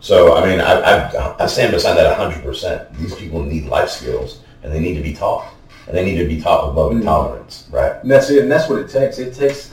So, 0.00 0.36
I 0.36 0.48
mean, 0.48 0.60
I, 0.60 0.80
I, 0.80 1.44
I 1.44 1.46
stand 1.46 1.72
beside 1.72 1.96
that 1.96 2.16
100%. 2.18 2.98
These 2.98 3.14
people 3.16 3.42
need 3.42 3.66
life 3.66 3.90
skills, 3.90 4.40
and 4.62 4.72
they 4.72 4.78
need 4.80 4.94
to 4.94 5.02
be 5.02 5.12
taught. 5.12 5.52
And 5.88 5.96
they 5.96 6.04
need 6.04 6.18
to 6.18 6.26
be 6.26 6.40
taught 6.40 6.68
with 6.68 6.76
love 6.76 6.92
and 6.92 7.00
Mhm. 7.00 7.06
tolerance, 7.06 7.64
right? 7.70 7.94
And 8.02 8.10
that's 8.10 8.28
it, 8.30 8.42
and 8.42 8.52
that's 8.52 8.68
what 8.68 8.78
it 8.78 8.88
takes. 8.90 9.18
It 9.18 9.34
takes 9.34 9.70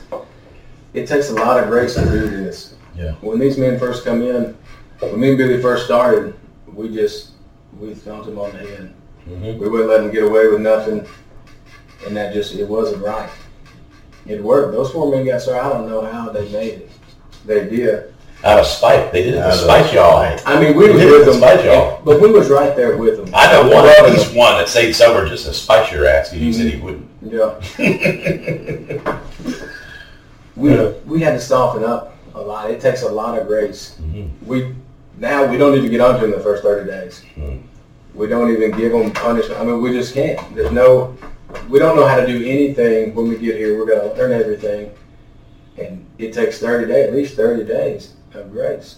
it 0.94 1.06
takes 1.06 1.28
a 1.28 1.34
lot 1.34 1.62
of 1.62 1.68
grace 1.68 1.94
to 1.94 2.04
do 2.06 2.26
this. 2.30 2.72
Yeah. 2.96 3.12
When 3.20 3.38
these 3.38 3.58
men 3.58 3.78
first 3.78 4.02
come 4.06 4.22
in, 4.22 4.56
when 5.00 5.20
me 5.20 5.28
and 5.28 5.36
Billy 5.38 5.60
first 5.60 5.84
started, 5.84 6.32
we 6.74 6.88
just 6.88 7.32
we 7.78 7.92
thumped 7.92 8.24
them 8.26 8.38
on 8.38 8.50
the 8.52 8.58
head. 8.58 8.94
Mm-hmm. 9.28 9.60
We 9.60 9.68
wouldn't 9.68 9.90
let 9.90 9.98
them 10.00 10.10
get 10.10 10.22
away 10.24 10.48
with 10.48 10.60
nothing, 10.62 11.04
and 12.06 12.16
that 12.16 12.32
just 12.32 12.54
it 12.54 12.66
wasn't 12.66 13.04
right. 13.04 13.28
It 14.26 14.42
worked. 14.42 14.72
Those 14.72 14.90
four 14.90 15.10
men 15.10 15.26
got 15.26 15.42
started. 15.42 15.66
I 15.66 15.72
don't 15.74 15.88
know 15.90 16.00
how 16.00 16.30
they 16.30 16.48
made 16.50 16.72
it. 16.74 16.90
They 17.44 17.68
did. 17.68 18.14
Out 18.46 18.60
of 18.60 18.66
spite. 18.66 19.10
They 19.12 19.24
did 19.24 19.34
it 19.34 19.38
Out 19.38 19.46
to 19.48 19.52
of 19.54 19.58
spite 19.64 19.92
y'all. 19.92 20.38
I 20.46 20.60
mean, 20.60 20.76
we 20.76 20.86
They 20.86 20.92
was 20.92 21.02
did 21.02 21.08
it 21.12 21.16
with 21.18 21.24
to 21.26 21.30
them, 21.32 21.40
spite 21.40 21.64
y'all. 21.64 22.00
but 22.04 22.20
we 22.20 22.30
was 22.30 22.48
right 22.48 22.76
there 22.76 22.96
with 22.96 23.16
them. 23.16 23.28
I 23.34 23.50
know 23.52 23.62
one, 23.62 23.70
Loving 23.72 23.90
at 23.90 24.02
them. 24.06 24.14
least 24.14 24.34
one 24.36 24.56
that 24.58 24.68
stayed 24.68 24.92
sober 24.92 25.26
just 25.28 25.46
to 25.46 25.52
spite 25.52 25.90
your 25.90 26.06
ass 26.06 26.30
because 26.30 26.44
you 26.46 26.52
said 26.52 26.72
he 26.72 26.80
wouldn't. 26.80 27.08
Yeah. 27.22 27.60
We 30.56 30.70
Yeah. 30.74 30.92
we 31.04 31.20
had 31.20 31.32
to 31.32 31.40
soften 31.40 31.84
up 31.84 32.16
a 32.34 32.40
lot. 32.40 32.70
It 32.70 32.80
takes 32.80 33.02
a 33.02 33.08
lot 33.10 33.38
of 33.38 33.46
grace. 33.46 33.96
Mhm. 34.02 34.30
We 34.46 34.74
now 35.18 35.44
we 35.44 35.58
don't 35.58 35.74
even 35.76 35.90
get 35.90 36.00
onto 36.00 36.22
them 36.22 36.30
the 36.30 36.40
first 36.40 36.62
thirty 36.62 36.88
days. 36.90 37.20
Mhm. 37.38 37.58
We 38.14 38.26
don't 38.26 38.50
even 38.50 38.70
give 38.70 38.92
them 38.92 39.10
punishment. 39.10 39.60
I 39.60 39.64
mean, 39.64 39.82
we 39.82 39.92
just 39.92 40.14
can't. 40.14 40.40
There's 40.54 40.72
no. 40.72 41.14
We 41.68 41.78
don't 41.78 41.94
know 41.94 42.06
how 42.06 42.18
to 42.20 42.26
do 42.26 42.42
anything 42.46 43.14
when 43.14 43.28
we 43.28 43.36
get 43.36 43.56
here. 43.56 43.76
We're 43.78 43.84
gonna 43.86 44.14
learn 44.14 44.32
everything, 44.32 44.92
and 45.76 46.06
it 46.18 46.32
takes 46.32 46.58
thirty 46.58 46.86
days, 46.90 47.08
at 47.08 47.14
least 47.14 47.34
thirty 47.36 47.64
days 47.64 48.12
of 48.34 48.52
grace. 48.52 48.96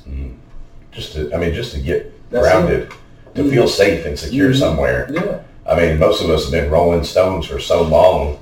Just 0.93 1.12
to, 1.14 1.33
I 1.33 1.37
mean, 1.38 1.55
just 1.55 1.73
to 1.75 1.81
get 1.81 2.12
That's 2.31 2.43
grounded, 2.47 2.91
to 3.35 3.49
feel 3.51 3.69
safe 3.69 4.05
and 4.07 4.19
secure 4.19 4.51
Mhm. 4.51 4.59
somewhere. 4.59 5.09
Yeah. 5.11 5.38
I 5.67 5.77
mean, 5.77 5.99
most 5.99 6.23
of 6.23 6.31
us 6.31 6.45
have 6.45 6.53
been 6.53 6.71
rolling 6.71 7.05
stones 7.05 7.47
for 7.47 7.61
so 7.61 7.83
long. 7.83 8.38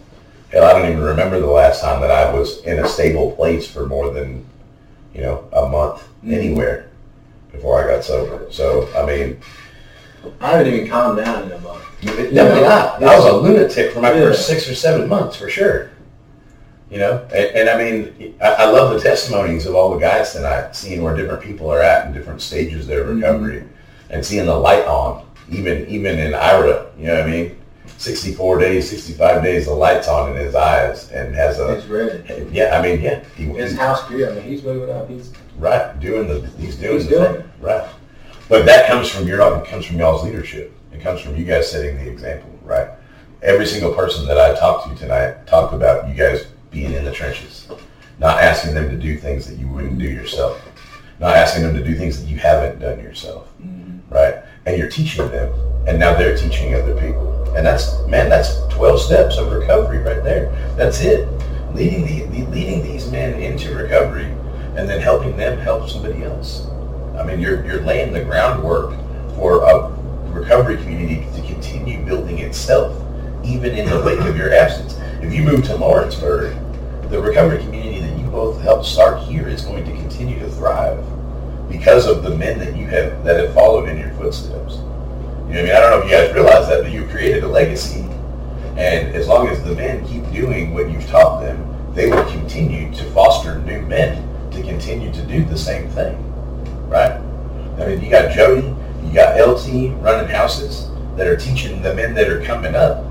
Hell, 0.53 0.64
I 0.64 0.72
don't 0.72 0.88
even 0.90 1.03
remember 1.03 1.40
the 1.40 1.46
last 1.46 1.81
time 1.83 2.01
that 2.01 2.11
I 2.11 2.33
was 2.33 2.62
in 2.64 2.79
a 2.79 2.88
stable 2.88 3.33
place 3.33 3.66
for 3.66 3.85
more 3.87 4.11
than, 4.12 4.44
you 5.12 5.22
know, 5.22 5.44
a 5.53 5.68
month 5.68 6.05
Mhm. 6.25 6.33
anywhere 6.35 6.85
before 7.53 7.83
I 7.83 7.94
got 7.94 8.05
sober. 8.05 8.42
So, 8.51 8.88
I 8.96 9.05
mean, 9.05 9.38
I 10.40 10.53
haven't 10.53 10.72
even 10.72 10.88
calmed 10.88 11.18
down 11.18 11.44
in 11.44 11.53
a 11.53 11.59
month. 11.59 11.83
definitely 12.03 12.62
not. 12.62 13.03
I 13.03 13.16
was 13.18 13.25
a 13.27 13.33
lunatic 13.37 13.92
for 13.92 14.01
my 14.01 14.12
Yeah. 14.12 14.20
first 14.27 14.46
six 14.46 14.68
or 14.70 14.75
seven 14.75 15.09
months 15.09 15.35
for 15.37 15.49
sure. 15.49 15.90
You 16.90 16.99
know, 16.99 17.27
and, 17.35 17.46
and 17.57 17.68
I 17.68 17.77
mean, 17.77 18.37
I, 18.40 18.46
I 18.46 18.70
love 18.70 18.94
the 18.94 19.01
testimonies 19.01 19.66
of 19.66 19.75
all 19.75 19.92
the 19.92 19.99
guys 19.99 20.33
tonight, 20.33 20.77
seeing 20.77 21.03
where 21.03 21.16
different 21.16 21.42
people 21.42 21.68
are 21.68 21.83
at 21.83 22.07
in 22.07 22.12
different 22.12 22.40
stages 22.40 22.83
of 22.83 22.87
their 22.87 23.05
Mhm. 23.05 23.16
recovery, 23.22 23.64
and 24.11 24.25
seeing 24.25 24.46
the 24.46 24.55
light 24.55 24.85
on, 24.87 25.27
even 25.51 25.85
even 25.88 26.18
in 26.18 26.33
Ira. 26.33 26.87
You 26.96 27.09
know 27.09 27.14
what 27.14 27.25
I 27.25 27.31
mean? 27.31 27.57
Sixty-four 27.99 28.59
days, 28.61 28.88
sixty-five 28.88 29.42
days, 29.42 29.64
the 29.66 29.75
light's 29.75 30.07
on 30.07 30.31
in 30.31 30.37
his 30.37 30.55
eyes, 30.55 31.11
and 31.11 31.35
has 31.35 31.59
a 31.59 31.75
He's 31.75 31.87
ready. 31.87 32.22
yeah. 32.53 32.79
I 32.79 32.83
mean, 32.83 33.01
yeah, 33.03 33.25
he, 33.37 33.44
His 33.46 33.77
house 33.77 34.03
clear. 34.03 34.31
I 34.31 34.35
mean, 34.35 34.44
he's 34.44 34.62
moving 34.62 34.94
up. 34.94 35.09
He's 35.09 35.33
right 35.59 35.99
doing 35.99 36.29
the 36.29 36.46
he's 36.59 36.77
doing 36.77 36.92
He's 36.99 37.09
the 37.09 37.16
doing 37.16 37.33
thing 37.35 37.44
right. 37.61 37.88
But 38.49 38.64
that 38.66 38.87
comes 38.87 39.09
from 39.09 39.27
your 39.27 39.40
it 39.40 39.66
comes 39.66 39.87
from 39.87 39.99
y'all's 39.99 40.22
leadership. 40.22 40.72
It 40.92 41.01
comes 41.01 41.20
from 41.20 41.35
you 41.37 41.44
guys 41.44 41.68
setting 41.68 41.96
the 41.96 42.09
example, 42.09 42.51
right? 42.62 42.88
Every 43.42 43.66
single 43.66 43.92
person 43.92 44.25
that 44.29 44.38
I 44.38 44.55
talked 44.59 44.88
to 44.88 44.94
tonight 44.94 45.46
talked 45.49 45.75
about 45.75 46.09
you 46.09 46.14
guys 46.14 46.46
being 46.76 46.92
in 46.92 47.04
the 47.04 47.12
trenches, 47.12 47.66
not 48.18 48.42
asking 48.42 48.74
them 48.74 48.90
to 48.90 48.98
do 48.98 49.16
things 49.16 49.46
that 49.46 49.58
you 49.58 49.66
wouldn't 49.66 49.98
do 49.98 50.04
yourself, 50.04 50.62
not 51.18 51.34
asking 51.34 51.62
them 51.62 51.74
to 51.74 51.82
do 51.82 51.96
things 51.96 52.20
that 52.20 52.28
you 52.28 52.36
haven't 52.36 52.78
done 52.78 52.98
yourself, 53.00 53.48
mm-hmm. 53.62 54.14
right? 54.14 54.42
And 54.66 54.76
you're 54.76 54.90
teaching 54.90 55.26
them, 55.28 55.50
and 55.88 55.98
now 55.98 56.14
they're 56.14 56.36
teaching 56.36 56.74
other 56.74 56.94
people, 56.94 57.54
and 57.56 57.66
that's 57.66 58.06
man, 58.06 58.28
that's 58.28 58.58
12 58.74 59.00
steps 59.00 59.38
of 59.38 59.50
recovery 59.50 59.98
right 59.98 60.22
there. 60.22 60.50
That's 60.76 61.00
it. 61.00 61.26
Leading 61.74 62.04
the 62.04 62.44
leading 62.50 62.82
these 62.82 63.10
men 63.10 63.40
into 63.40 63.74
recovery, 63.74 64.26
and 64.76 64.86
then 64.88 65.00
helping 65.00 65.34
them 65.36 65.58
help 65.58 65.88
somebody 65.88 66.24
else. 66.24 66.66
I 67.16 67.24
mean, 67.24 67.40
you're 67.40 67.64
you're 67.64 67.80
laying 67.80 68.12
the 68.12 68.22
groundwork 68.22 68.94
for 69.36 69.62
a 69.64 69.90
recovery 70.30 70.76
community 70.76 71.26
to 71.34 71.46
continue 71.46 72.04
building 72.04 72.40
itself, 72.40 72.94
even 73.44 73.72
in 73.72 73.88
the 73.88 74.02
wake 74.02 74.20
of 74.20 74.36
your 74.36 74.52
absence. 74.52 74.98
If 75.22 75.32
you 75.32 75.42
move 75.42 75.64
to 75.64 75.76
Lawrenceburg, 75.76 76.54
the 77.11 77.21
recovery 77.21 77.59
community 77.59 78.01
that 78.01 78.19
you 78.19 78.27
both 78.29 78.61
helped 78.62 78.85
start 78.85 79.23
here 79.23 79.49
is 79.49 79.62
going 79.62 79.85
to 79.85 79.92
continue 79.92 80.38
to 80.40 80.51
thrive 80.51 81.05
because 81.69 82.07
of 82.07 82.23
the 82.23 82.31
men 82.31 82.59
that 82.59 82.77
you 82.77 82.87
have 82.87 83.23
that 83.25 83.38
have 83.38 83.55
followed 83.55 83.88
in 83.88 83.99
your 83.99 84.11
footsteps. 84.14 84.75
You 84.75 85.53
know 85.53 85.61
I 85.61 85.62
mean? 85.62 85.71
I 85.71 85.81
don't 85.81 85.90
know 85.90 85.99
if 85.99 86.05
you 86.05 86.11
guys 86.11 86.35
realize 86.35 86.69
that, 86.69 86.83
but 86.83 86.90
you 86.90 87.07
created 87.07 87.45
a 87.45 87.49
legacy. 87.49 88.03
And 88.77 89.14
as 89.14 89.29
long 89.29 89.49
as 89.49 89.62
the 89.62 89.75
men 89.75 90.07
keep 90.07 90.31
doing 90.33 90.75
what 90.75 90.90
you've 90.90 91.07
taught 91.07 91.42
them, 91.42 91.95
they 91.95 92.11
will 92.11 92.25
continue 92.31 92.92
to 92.95 93.05
foster 93.12 93.59
new 93.61 93.81
men 93.83 94.51
to 94.51 94.62
continue 94.62 95.12
to 95.12 95.23
do 95.23 95.45
the 95.45 95.57
same 95.57 95.88
thing. 95.90 96.16
Right? 96.88 97.12
I 97.79 97.87
mean, 97.87 98.03
you 98.03 98.11
got 98.11 98.35
Jody, 98.35 98.66
you 99.05 99.14
got 99.14 99.38
LT 99.40 99.97
running 100.03 100.29
houses 100.29 100.90
that 101.16 101.27
are 101.27 101.37
teaching 101.37 101.83
the 101.83 101.95
men 101.95 102.14
that 102.14 102.29
are 102.29 102.42
coming 102.42 102.75
up 102.75 103.05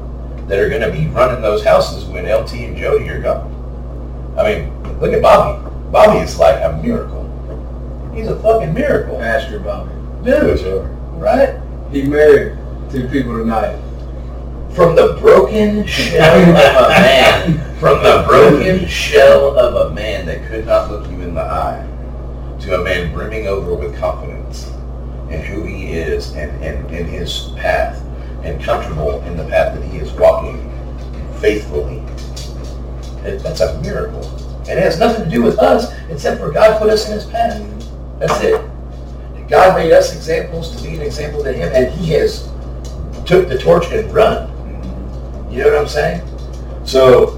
that 0.47 0.59
are 0.59 0.69
going 0.69 0.81
to 0.81 0.91
be 0.91 1.07
running 1.07 1.41
those 1.41 1.63
houses 1.63 2.05
when 2.05 2.25
LT 2.25 2.53
and 2.53 2.77
Jody 2.77 3.09
are 3.09 3.21
gone. 3.21 3.54
I 4.37 4.43
mean, 4.43 4.99
look 4.99 5.13
at 5.13 5.21
Bobby. 5.21 5.61
Bobby 5.91 6.19
is 6.19 6.37
like 6.37 6.61
a 6.61 6.77
miracle. 6.83 7.23
He's 8.13 8.27
a 8.27 8.39
fucking 8.41 8.73
miracle. 8.73 9.17
Pastor 9.17 9.59
Bobby. 9.59 9.91
Dude, 10.23 10.89
right? 11.13 11.59
He 11.91 12.03
married 12.03 12.57
two 12.91 13.07
people 13.07 13.37
tonight. 13.37 13.79
From 14.73 14.95
the 14.95 15.17
broken 15.21 15.85
shell 15.87 16.41
of 16.41 16.49
a 16.49 16.89
man, 16.89 17.79
from 17.79 18.03
the 18.03 18.25
broken 18.27 18.85
shell 18.89 19.57
of 19.57 19.91
a 19.91 19.93
man 19.93 20.25
that 20.25 20.45
could 20.49 20.65
not 20.65 20.91
look 20.91 21.09
you 21.09 21.21
in 21.21 21.33
the 21.33 21.41
eye, 21.41 21.87
to 22.61 22.81
a 22.81 22.83
man 22.83 23.13
brimming 23.13 23.47
over 23.47 23.73
with 23.73 23.97
confidence 23.97 24.69
in 25.29 25.41
who 25.41 25.63
he 25.63 25.93
is 25.93 26.33
and, 26.33 26.51
and 26.61 26.89
his 27.07 27.51
path, 27.55 28.03
and 28.43 28.61
comfortable 28.61 29.21
in 29.23 29.37
the 29.37 29.45
path 29.45 29.79
that 29.79 29.83
he 29.87 29.97
is 29.97 30.11
walking 30.13 30.69
faithfully. 31.39 32.04
It, 33.25 33.43
that's 33.43 33.61
a 33.61 33.79
miracle. 33.81 34.25
And 34.67 34.79
it 34.79 34.83
has 34.83 34.99
nothing 34.99 35.25
to 35.25 35.29
do 35.29 35.43
with 35.43 35.59
us, 35.59 35.93
except 36.09 36.39
for 36.39 36.51
God 36.51 36.79
put 36.79 36.89
us 36.89 37.07
in 37.07 37.13
his 37.13 37.25
path. 37.25 37.61
That's 38.19 38.41
it. 38.43 38.59
God 39.47 39.75
made 39.75 39.91
us 39.91 40.15
examples 40.15 40.75
to 40.75 40.83
be 40.83 40.95
an 40.95 41.01
example 41.01 41.43
to 41.43 41.53
him, 41.53 41.71
and 41.73 41.93
he 41.93 42.11
has 42.13 42.49
took 43.25 43.47
the 43.47 43.57
torch 43.57 43.91
and 43.91 44.11
run. 44.13 44.49
You 45.51 45.63
know 45.63 45.69
what 45.71 45.81
I'm 45.81 45.87
saying? 45.87 46.27
So 46.83 47.37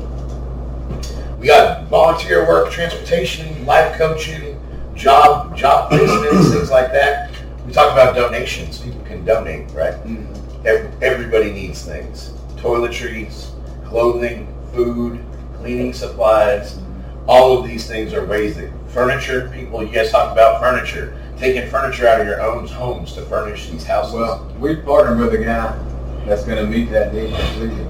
we 1.39 1.47
got 1.47 1.88
volunteer 1.88 2.47
work, 2.47 2.72
transportation, 2.72 3.66
life 3.66 3.97
coaching, 3.97 4.59
job, 4.95 5.55
job 5.55 5.91
placements, 5.91 6.51
things 6.53 6.72
like 6.72 6.91
that. 6.91 7.32
We 7.66 7.74
talk 7.74 7.91
about 7.91 8.16
donations. 8.16 8.80
People 8.80 9.01
can 9.03 9.26
donate, 9.26 9.70
right? 9.72 9.93
Mm-hmm. 10.05 10.66
Ev- 10.66 11.03
Everybody 11.03 11.51
needs 11.51 11.84
things. 11.84 12.32
Toiletries, 12.55 13.51
clothing, 13.86 14.47
food, 14.74 15.24
cleaning 15.60 15.93
supplies. 15.93 16.80
All 17.28 17.60
of 17.60 17.68
these 17.68 17.88
things 17.88 18.14
are 18.14 18.26
ways 18.26 18.55
that 18.58 18.72
furniture, 18.89 19.49
people, 19.53 19.84
you 19.84 19.91
guys 19.91 20.12
talk 20.12 20.32
about 20.32 20.62
furniture. 20.62 21.18
Taking 21.38 21.70
furniture 21.70 22.08
out 22.08 22.22
of 22.22 22.28
your 22.28 22.41
own 22.41 22.68
homes 22.68 23.14
to 23.14 23.22
furnish 23.24 23.70
these 23.70 23.86
houses. 23.86 24.14
Well, 24.14 24.51
we 24.60 24.76
partnered 24.78 25.20
with 25.20 25.39
a 25.39 25.43
guy 25.43 25.78
that's 26.26 26.43
going 26.43 26.58
to 26.58 26.70
meet 26.70 26.89
that 26.91 27.14
need 27.14 27.36
completely. 27.36 27.86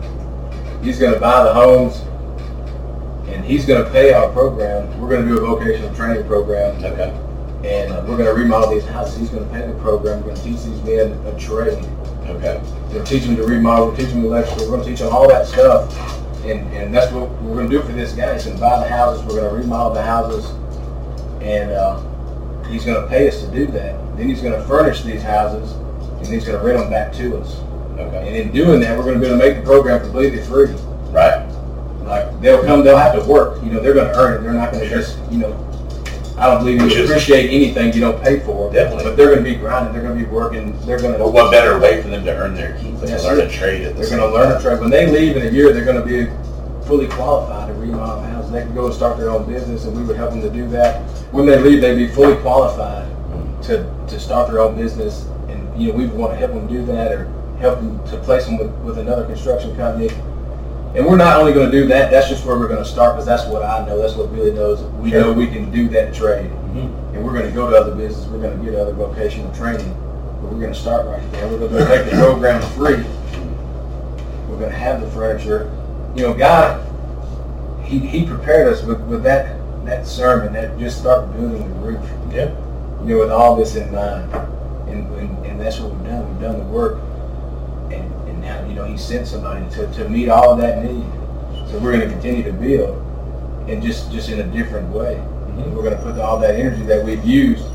He's 0.83 0.99
going 0.99 1.13
to 1.13 1.19
buy 1.19 1.43
the 1.43 1.53
homes, 1.53 2.01
and 3.29 3.45
he's 3.45 3.65
going 3.65 3.83
to 3.83 3.89
pay 3.91 4.13
our 4.13 4.29
program. 4.31 4.99
We're 4.99 5.09
going 5.09 5.27
to 5.27 5.35
do 5.35 5.45
a 5.45 5.47
vocational 5.47 5.95
training 5.95 6.27
program, 6.27 6.83
okay. 6.83 7.11
and 7.63 7.93
uh, 7.93 8.03
we're 8.07 8.17
going 8.17 8.25
to 8.25 8.33
remodel 8.33 8.71
these 8.71 8.85
houses. 8.85 9.17
He's 9.17 9.29
going 9.29 9.47
to 9.47 9.53
pay 9.53 9.65
the 9.65 9.79
program. 9.79 10.19
We're 10.19 10.33
going 10.33 10.37
to 10.37 10.43
teach 10.43 10.63
these 10.63 10.83
men 10.83 11.13
a 11.25 11.39
trade. 11.39 11.85
Okay. 12.27 12.61
They'll 12.89 13.05
teach 13.05 13.23
them 13.23 13.35
to 13.37 13.43
remodel, 13.43 13.95
teach 13.95 14.09
them 14.09 14.25
electrical, 14.25 14.69
we're 14.69 14.77
gonna 14.77 14.89
teach 14.89 14.99
them 14.99 15.13
all 15.13 15.27
that 15.29 15.47
stuff. 15.47 15.93
And, 16.47 16.73
and 16.73 16.93
that's 16.93 17.11
what 17.11 17.29
we're 17.41 17.55
gonna 17.55 17.69
do 17.69 17.81
for 17.81 17.91
this 17.91 18.13
guy. 18.13 18.33
He's 18.33 18.45
gonna 18.45 18.59
buy 18.59 18.79
the 18.79 18.89
houses, 18.89 19.25
we're 19.25 19.41
gonna 19.41 19.53
remodel 19.53 19.93
the 19.93 20.01
houses. 20.01 20.49
And, 21.41 21.71
uh, 21.71 22.01
he's 22.67 22.85
gonna 22.85 23.07
pay 23.07 23.27
us 23.27 23.41
to 23.41 23.47
do 23.51 23.65
that. 23.67 24.17
Then 24.17 24.29
he's 24.29 24.41
gonna 24.41 24.63
furnish 24.63 25.03
these 25.03 25.21
houses 25.21 25.71
and 25.71 26.27
he's 26.27 26.45
gonna 26.45 26.63
rent 26.63 26.79
them 26.79 26.89
back 26.89 27.13
to 27.13 27.37
us. 27.37 27.59
Okay. 27.97 28.27
And 28.27 28.35
in 28.35 28.51
doing 28.51 28.79
that, 28.81 28.97
we're 28.97 29.05
gonna 29.05 29.19
be 29.19 29.25
able 29.25 29.39
to 29.39 29.45
make 29.45 29.57
the 29.57 29.63
program 29.63 29.99
completely 30.01 30.41
free. 30.41 30.69
Right. 31.11 31.45
Like, 32.05 32.39
they'll 32.41 32.63
come, 32.63 32.83
they'll 32.83 32.97
have 32.97 33.21
to 33.21 33.29
work, 33.29 33.61
you 33.63 33.71
know, 33.71 33.81
they're 33.81 33.93
gonna 33.93 34.13
earn 34.15 34.35
it. 34.35 34.43
They're 34.43 34.53
not 34.53 34.71
gonna 34.71 34.87
just, 34.87 35.19
you 35.29 35.39
know, 35.39 35.66
I 36.37 36.47
don't 36.47 36.59
believe 36.59 36.81
you 36.81 36.87
is- 36.87 37.09
appreciate 37.09 37.49
anything 37.49 37.93
you 37.93 38.01
don't 38.01 38.21
pay 38.21 38.39
for. 38.39 38.71
Definitely. 38.71 39.03
But 39.05 39.17
they're 39.17 39.29
gonna 39.29 39.41
be 39.41 39.55
grinding, 39.55 39.93
they're 39.93 40.03
gonna 40.03 40.15
be 40.15 40.25
working, 40.25 40.77
they're 40.85 40.99
gonna. 40.99 41.17
But 41.17 41.33
what 41.33 41.51
better 41.51 41.79
way 41.79 42.01
for 42.01 42.09
them 42.09 42.23
to 42.25 42.35
earn 42.35 42.53
their 42.53 42.77
keep 42.77 42.99
than 42.99 43.09
to 43.09 43.23
learn 43.23 43.39
a 43.39 43.49
trade 43.49 43.83
at 43.83 43.95
the 43.95 44.01
They're 44.01 44.17
going 44.17 44.29
to 44.31 44.35
learn 44.35 44.57
a 44.57 44.61
trade. 44.61 44.79
When 44.79 44.89
they 44.89 45.07
leave 45.07 45.35
in 45.35 45.47
a 45.47 45.49
year, 45.49 45.73
they're 45.73 45.85
going 45.85 45.97
to 45.99 46.05
be 46.05 46.31
fully 46.85 47.07
qualified 47.07 47.67
to 47.67 47.73
remodel 47.73 48.21
houses. 48.21 48.51
They 48.51 48.61
can 48.61 48.73
go 48.73 48.85
and 48.85 48.93
start 48.93 49.17
their 49.17 49.29
own 49.29 49.45
business, 49.51 49.85
and 49.85 49.95
we 49.95 50.03
would 50.03 50.15
help 50.15 50.31
them 50.31 50.41
to 50.41 50.49
do 50.49 50.67
that. 50.69 51.01
When 51.31 51.45
they 51.45 51.59
leave, 51.59 51.81
they'd 51.81 51.95
be 51.95 52.07
fully 52.07 52.35
qualified 52.37 53.07
to, 53.63 53.91
to 54.07 54.19
start 54.19 54.49
their 54.49 54.61
own 54.61 54.75
business. 54.75 55.25
And, 55.49 55.81
you 55.81 55.91
know, 55.91 55.97
we 55.97 56.05
would 56.05 56.15
want 56.17 56.33
to 56.33 56.37
help 56.37 56.53
them 56.53 56.67
do 56.67 56.85
that 56.85 57.11
or 57.11 57.25
help 57.59 57.79
them 57.79 58.03
to 58.07 58.17
place 58.17 58.45
them 58.45 58.57
with, 58.57 58.71
with 58.83 58.97
another 58.99 59.25
construction 59.25 59.75
company. 59.75 60.09
And 60.97 61.05
we're 61.05 61.15
not 61.15 61.39
only 61.39 61.53
going 61.53 61.69
to 61.69 61.71
do 61.71 61.85
that, 61.89 62.09
that's 62.09 62.27
just 62.27 62.43
where 62.43 62.57
we're 62.57 62.67
going 62.67 62.83
to 62.83 62.89
start 62.89 63.13
because 63.13 63.27
that's 63.27 63.45
what 63.45 63.61
I 63.61 63.85
know. 63.85 64.01
That's 64.01 64.15
what 64.15 64.33
Billy 64.33 64.51
knows. 64.51 64.81
We 64.95 65.11
know 65.11 65.31
we 65.31 65.45
can 65.45 65.69
do 65.69 65.87
that 65.89 66.11
trade. 66.11 66.49
Mhm. 66.49 67.13
And 67.13 67.23
we're 67.23 67.33
going 67.33 67.45
to 67.45 67.51
go 67.51 67.69
to 67.69 67.77
other 67.77 67.93
businesses. 67.93 68.25
We're 68.25 68.41
going 68.41 68.57
to 68.57 68.65
get 68.65 68.73
other 68.73 68.93
vocational 68.93 69.53
training. 69.53 69.93
But 70.41 70.51
we're 70.51 70.59
going 70.59 70.73
to 70.73 70.79
start 70.79 71.05
right 71.05 71.31
there. 71.33 71.47
We're 71.49 71.59
going 71.59 71.71
to 71.71 71.87
make 71.87 72.09
the 72.09 72.17
program 72.17 72.63
free. 72.71 73.05
We're 74.49 74.57
going 74.57 74.71
to 74.71 74.77
have 74.77 75.01
the 75.01 75.09
furniture. 75.11 75.71
You 76.15 76.23
know, 76.23 76.33
God, 76.33 76.83
he, 77.85 77.99
he 77.99 78.25
prepared 78.25 78.73
us 78.73 78.81
with, 78.83 78.99
with 79.01 79.21
that 79.21 79.55
that 79.85 80.05
sermon 80.05 80.51
that 80.53 80.77
just 80.79 80.97
start 80.97 81.31
building 81.33 81.59
the 81.59 81.79
roof. 81.79 82.09
Yeah. 82.31 82.49
You 83.03 83.13
know, 83.13 83.19
with 83.19 83.31
all 83.31 83.55
this 83.55 83.75
in 83.75 83.91
mind. 83.93 84.33
And, 84.89 85.07
and, 85.15 85.45
and 85.45 85.61
that's 85.61 85.79
what 85.79 85.93
we've 85.93 86.05
done. 86.07 86.27
We've 86.27 86.41
done 86.41 86.57
the 86.57 86.65
work. 86.65 86.97
And, 87.91 88.11
and 88.27 88.41
now, 88.41 88.65
you 88.67 88.73
know, 88.73 88.76
he 88.89 88.97
sent 88.97 89.27
somebody 89.27 89.69
to, 89.75 89.91
to 89.93 90.09
meet 90.09 90.29
all 90.29 90.55
that 90.55 90.83
need. 90.83 91.05
So 91.69 91.79
we're 91.79 91.91
going 91.91 92.07
to 92.07 92.09
continue 92.09 92.43
to 92.43 92.53
build 92.53 93.03
and 93.69 93.81
just, 93.81 94.11
just 94.11 94.29
in 94.29 94.39
a 94.39 94.43
different 94.43 94.89
way. 94.89 95.15
And 95.15 95.75
we're 95.75 95.83
going 95.83 95.97
to 95.97 96.01
put 96.01 96.17
all 96.19 96.39
that 96.39 96.55
energy 96.55 96.83
that 96.83 97.03
we've 97.03 97.23
used, 97.25 97.65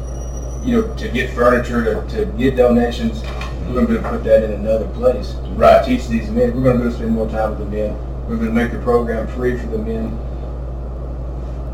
you 0.65 0.81
know, 0.81 0.95
to 0.97 1.09
get 1.09 1.31
furniture, 1.31 1.85
to, 1.85 2.17
to 2.17 2.27
get 2.39 2.57
donations, 2.57 3.23
we're 3.67 3.75
going 3.75 3.87
to 3.87 3.93
be 3.93 3.99
able 3.99 4.03
to 4.03 4.17
put 4.17 4.25
that 4.25 4.43
in 4.43 4.53
another 4.53 4.89
place. 4.89 5.35
Right. 5.55 5.85
to 5.85 5.89
teach 5.89 6.09
these 6.09 6.29
men. 6.31 6.55
We're 6.55 6.63
going 6.63 6.79
to 6.79 6.85
go 6.85 6.91
spend 6.91 7.13
more 7.13 7.29
time 7.29 7.51
with 7.51 7.59
the 7.59 7.65
men. 7.67 7.97
We're 8.29 8.37
going 8.37 8.49
to 8.49 8.55
make 8.55 8.73
the 8.73 8.79
program 8.81 9.27
free 9.29 9.59
for 9.59 9.67
the 9.67 9.79
men. 9.79 10.19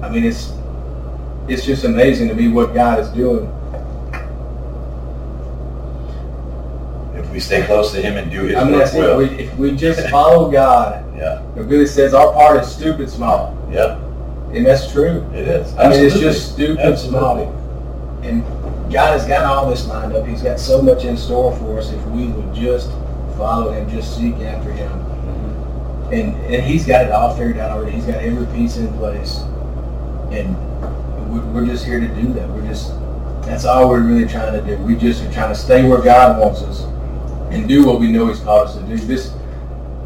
I 0.02 0.08
mean, 0.08 0.24
it's 0.24 0.52
it's 1.48 1.64
just 1.64 1.84
amazing 1.84 2.28
to 2.28 2.34
me 2.34 2.48
what 2.48 2.74
God 2.74 3.00
is 3.00 3.08
doing. 3.08 3.46
We 7.38 7.42
stay 7.42 7.64
close 7.66 7.92
to 7.92 8.02
Him 8.02 8.16
and 8.16 8.32
do 8.32 8.46
His 8.46 8.56
I 8.56 8.64
mean, 8.64 8.76
that's 8.76 8.92
it. 8.94 8.98
well. 8.98 9.18
We, 9.18 9.26
if 9.26 9.56
we 9.56 9.70
just 9.76 10.08
follow 10.10 10.50
God, 10.50 11.04
Yeah. 11.16 11.40
it 11.54 11.60
really 11.66 11.86
says 11.86 12.12
our 12.12 12.32
part 12.32 12.60
is 12.64 12.68
stupid 12.68 13.08
small, 13.08 13.56
Yep. 13.70 13.90
and 14.54 14.66
that's 14.66 14.90
true. 14.90 15.24
It 15.32 15.46
is. 15.46 15.72
I 15.76 15.88
mean, 15.88 16.04
it's 16.04 16.18
just 16.18 16.54
stupid 16.54 16.80
Absolutely. 16.80 17.44
small. 17.44 18.22
And 18.24 18.42
God 18.92 19.12
has 19.20 19.24
got 19.24 19.44
all 19.44 19.70
this 19.70 19.86
lined 19.86 20.14
up. 20.14 20.26
He's 20.26 20.42
got 20.42 20.58
so 20.58 20.82
much 20.82 21.04
in 21.04 21.16
store 21.16 21.56
for 21.58 21.78
us 21.78 21.92
if 21.92 22.04
we 22.06 22.26
would 22.26 22.52
just 22.56 22.90
follow 23.36 23.70
Him, 23.70 23.88
just 23.88 24.16
seek 24.18 24.34
after 24.40 24.72
Him. 24.72 24.90
And, 26.10 26.34
and 26.52 26.64
He's 26.64 26.84
got 26.84 27.04
it 27.04 27.12
all 27.12 27.36
figured 27.36 27.58
out 27.58 27.70
already. 27.70 27.92
He's 27.92 28.06
got 28.06 28.16
every 28.16 28.46
piece 28.46 28.78
in 28.78 28.88
place. 28.94 29.36
And 30.32 30.56
we- 31.32 31.38
we're 31.52 31.66
just 31.66 31.84
here 31.84 32.00
to 32.00 32.08
do 32.08 32.32
that. 32.32 32.48
We're 32.48 32.66
just, 32.66 32.90
that's 33.42 33.64
all 33.64 33.88
we're 33.88 34.00
really 34.00 34.26
trying 34.26 34.54
to 34.54 34.60
do. 34.76 34.82
We 34.82 34.96
just 34.96 35.22
are 35.22 35.32
trying 35.32 35.50
to 35.50 35.54
stay 35.54 35.86
where 35.88 36.02
God 36.02 36.40
wants 36.40 36.62
us 36.62 36.84
and 37.50 37.68
do 37.68 37.84
what 37.86 38.00
we 38.00 38.10
know 38.10 38.28
He's 38.28 38.40
called 38.40 38.68
us 38.68 38.76
to 38.76 38.82
do. 38.82 38.96
This, 38.96 39.32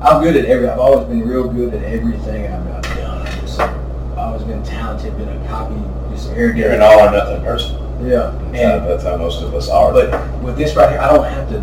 I'm 0.01 0.23
good 0.23 0.37
at 0.37 0.47
every, 0.47 0.69
I've 0.69 0.79
always 0.79 1.07
been 1.07 1.27
real 1.27 1.49
good 1.49 1.75
at 1.75 1.83
everything 1.83 2.47
I've, 2.47 2.67
I've 2.67 2.97
done. 2.97 3.27
I've 3.27 3.41
just, 3.41 3.61
I've 3.61 4.19
always 4.19 4.43
been 4.43 4.63
talented, 4.65 5.17
been 5.17 5.29
a 5.29 5.49
copy, 5.49 5.77
just 6.15 6.31
arrogant. 6.31 6.59
You're 6.59 6.73
an 6.73 6.83
all 6.83 7.01
or 7.01 7.11
nothing 7.11 7.43
person. 7.43 7.77
Yeah. 8.07 8.33
How, 8.33 8.39
And, 8.47 8.87
that's 8.87 9.05
how 9.05 9.17
most 9.17 9.43
of 9.43 9.55
us 9.55 9.69
are. 9.69 9.93
but 9.93 10.11
with 10.43 10.57
this 10.57 10.75
right 10.75 10.91
here, 10.91 11.01
I 11.01 11.13
don't 11.13 11.25
have 11.25 11.49
to, 11.51 11.59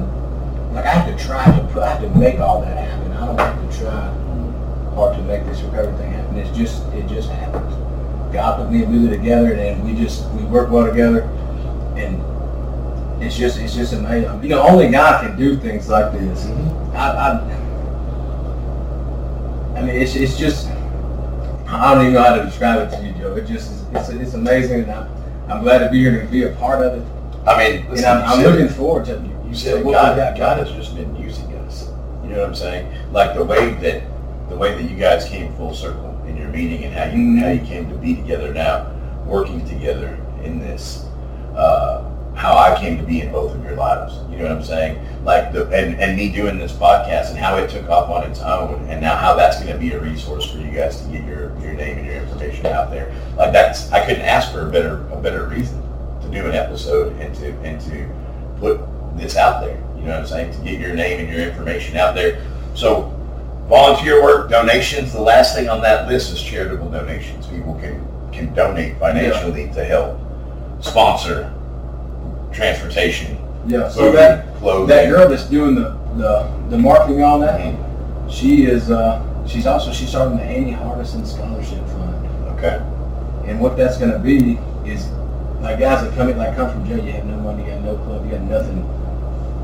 like, 0.73 0.85
I 0.85 0.89
have 0.89 1.17
to 1.17 1.23
try 1.23 1.45
to 1.45 1.67
put, 1.73 1.83
I 1.83 1.93
have 1.95 2.01
to 2.01 2.09
make 2.17 2.39
all 2.39 2.61
that 2.61 2.77
happen. 2.77 3.11
I 3.11 3.25
don't 3.25 3.39
have 3.39 3.71
to 3.71 3.77
try 3.83 4.15
hard 4.95 5.15
to 5.15 5.23
make 5.23 5.45
this 5.45 5.61
recovery 5.61 5.95
thing 5.97 6.11
happen. 6.11 6.37
It's 6.37 6.55
just, 6.57 6.85
it 6.93 7.07
just 7.07 7.29
happens. 7.29 7.73
God 8.33 8.57
put 8.57 8.71
me 8.71 8.83
and 8.83 8.91
Billy 8.91 9.17
together, 9.17 9.53
and 9.53 9.83
we 9.83 9.95
just, 9.95 10.29
we 10.31 10.43
work 10.43 10.69
well 10.69 10.87
together, 10.87 11.21
and 11.95 12.21
it's 13.21 13.35
just, 13.37 13.59
it's 13.59 13.75
just 13.75 13.93
amazing. 13.93 14.41
You 14.43 14.49
know, 14.49 14.61
only 14.67 14.89
God 14.89 15.21
can 15.25 15.37
do 15.37 15.57
things 15.57 15.89
like 15.89 16.11
this. 16.13 16.45
I, 16.93 17.09
I, 17.11 17.39
I 19.75 19.81
mean, 19.81 19.95
it's, 19.95 20.15
it's 20.15 20.37
just, 20.37 20.67
I 21.67 21.93
don't 21.93 22.01
even 22.03 22.13
know 22.13 22.23
how 22.23 22.35
to 22.35 22.43
describe 22.43 22.79
it 22.91 22.95
to 22.97 23.05
you, 23.05 23.13
Joe. 23.13 23.35
It 23.35 23.45
just, 23.45 23.71
is- 23.71 23.85
it's, 23.93 24.09
it's 24.09 24.33
amazing, 24.33 24.81
and 24.83 24.91
I'm, 24.91 25.09
I'm 25.51 25.63
glad 25.63 25.79
to 25.79 25.89
be 25.89 25.99
here 25.99 26.19
and 26.19 26.29
be 26.31 26.43
a 26.43 26.51
part 26.55 26.81
of 26.85 26.93
it. 27.01 27.05
I 27.47 27.57
mean, 27.57 27.85
And 27.87 28.05
I'm, 28.05 28.23
I'm 28.39 28.43
looking 28.43 28.69
forward 28.69 29.05
to 29.05 29.15
it. 29.15 29.21
You 29.47 29.55
said 29.55 29.83
we 29.83 29.93
God, 29.93 30.37
God 30.37 30.57
has 30.59 30.71
just 30.71 30.95
been 30.95 31.15
using 31.15 31.51
us. 31.55 31.89
You 32.23 32.29
know 32.29 32.39
what 32.41 32.49
I'm 32.49 32.55
saying? 32.55 33.11
Like 33.11 33.33
the 33.35 33.43
way 33.43 33.71
that 33.75 34.03
the 34.49 34.55
way 34.55 34.75
that 34.75 34.83
you 34.89 34.95
guys 34.97 35.27
came 35.27 35.53
full 35.55 35.73
circle 35.73 36.21
in 36.27 36.37
your 36.37 36.49
meeting 36.49 36.83
and 36.83 36.93
how 36.93 37.05
you 37.05 37.17
Mhm. 37.17 37.39
how 37.39 37.49
you 37.49 37.61
came 37.61 37.89
to 37.89 37.95
be 37.95 38.15
together 38.15 38.53
now, 38.53 38.91
working 39.25 39.67
together 39.67 40.19
in 40.43 40.59
this. 40.59 41.05
Uh, 41.55 42.03
how 42.39 42.55
I 42.55 42.79
came 42.79 42.97
to 42.97 43.03
be 43.03 43.19
in 43.19 43.33
both 43.33 43.53
of 43.53 43.61
your 43.65 43.75
lives. 43.75 44.15
You 44.31 44.37
know 44.37 44.43
what 44.43 44.53
I'm 44.53 44.63
saying? 44.63 45.25
Like 45.25 45.51
the 45.51 45.65
and, 45.71 45.99
and 45.99 46.15
me 46.15 46.31
doing 46.31 46.57
this 46.57 46.71
podcast 46.71 47.31
and 47.31 47.37
how 47.37 47.57
it 47.57 47.69
took 47.69 47.89
off 47.89 48.09
on 48.09 48.31
its 48.31 48.39
own 48.39 48.87
and 48.87 49.01
now 49.01 49.17
how 49.17 49.35
that's 49.35 49.57
going 49.57 49.73
to 49.73 49.77
be 49.77 49.91
a 49.91 49.99
resource 49.99 50.49
for 50.49 50.57
you 50.57 50.71
guys 50.71 51.01
to 51.01 51.11
get 51.11 51.25
your, 51.25 51.49
your 51.59 51.73
name 51.73 51.97
and 51.97 52.07
your 52.07 52.15
information 52.15 52.65
out 52.67 52.91
there. 52.91 53.13
Like 53.35 53.51
that's 53.51 53.91
I 53.91 54.05
couldn't 54.05 54.21
ask 54.21 54.53
for 54.53 54.69
a 54.69 54.71
better 54.71 55.05
a 55.11 55.21
better 55.21 55.47
reason 55.47 55.81
to 56.21 56.29
do 56.31 56.45
an 56.45 56.55
episode 56.55 57.11
and 57.19 57.35
to 57.35 57.51
and 57.63 57.81
to 57.81 58.09
put 58.57 58.79
this 59.17 59.35
out 59.35 59.61
there. 59.61 59.75
You 59.97 60.05
know 60.05 60.11
what 60.11 60.19
I'm 60.21 60.27
saying? 60.27 60.53
To 60.53 60.59
get 60.63 60.79
your 60.79 60.95
name 60.95 61.19
and 61.19 61.29
your 61.29 61.41
information 61.41 61.97
out 61.97 62.15
there. 62.15 62.41
So 62.73 63.13
volunteer 63.67 64.23
work, 64.23 64.49
donations, 64.49 65.11
the 65.11 65.21
last 65.21 65.55
thing 65.55 65.67
on 65.67 65.81
that 65.81 66.07
list 66.07 66.31
is 66.31 66.41
charitable 66.41 66.89
donations. 66.89 67.47
People 67.47 67.75
can 67.75 68.07
can 68.31 68.53
donate 68.53 68.97
financially 68.97 69.69
to 69.73 69.83
help 69.83 70.21
sponsor 70.79 71.53
transportation, 72.51 73.37
Yeah, 73.67 73.87
so 73.89 74.05
food, 74.11 74.15
that, 74.17 74.55
clothing. 74.57 74.87
that 74.87 75.09
girl 75.09 75.27
that's 75.29 75.45
doing 75.45 75.75
the, 75.75 75.95
the, 76.17 76.49
the 76.69 76.77
marketing 76.77 77.23
on 77.23 77.41
that, 77.41 77.59
Mhm. 77.59 77.75
she 78.29 78.65
is, 78.65 78.89
uh, 78.91 79.21
she's 79.45 79.65
also, 79.67 79.91
she's 79.91 80.09
starting 80.09 80.37
the 80.37 80.43
Annie 80.43 80.73
Hardison 80.73 81.25
Scholarship 81.25 81.85
Fund. 81.89 82.15
Okay. 82.57 82.79
And 83.47 83.59
what 83.59 83.77
that's 83.77 83.97
gonna 83.97 84.19
be 84.19 84.59
is, 84.85 85.07
like 85.61 85.79
guys 85.79 86.03
that 86.03 86.13
come 86.15 86.29
in, 86.29 86.37
like 86.37 86.55
come 86.55 86.69
from 86.71 86.85
jail, 86.87 87.03
you 87.03 87.11
have 87.13 87.25
no 87.25 87.37
money, 87.37 87.63
you 87.65 87.71
got 87.71 87.81
no 87.81 87.95
club, 87.97 88.25
you 88.25 88.31
got 88.31 88.41
nothing. 88.41 88.85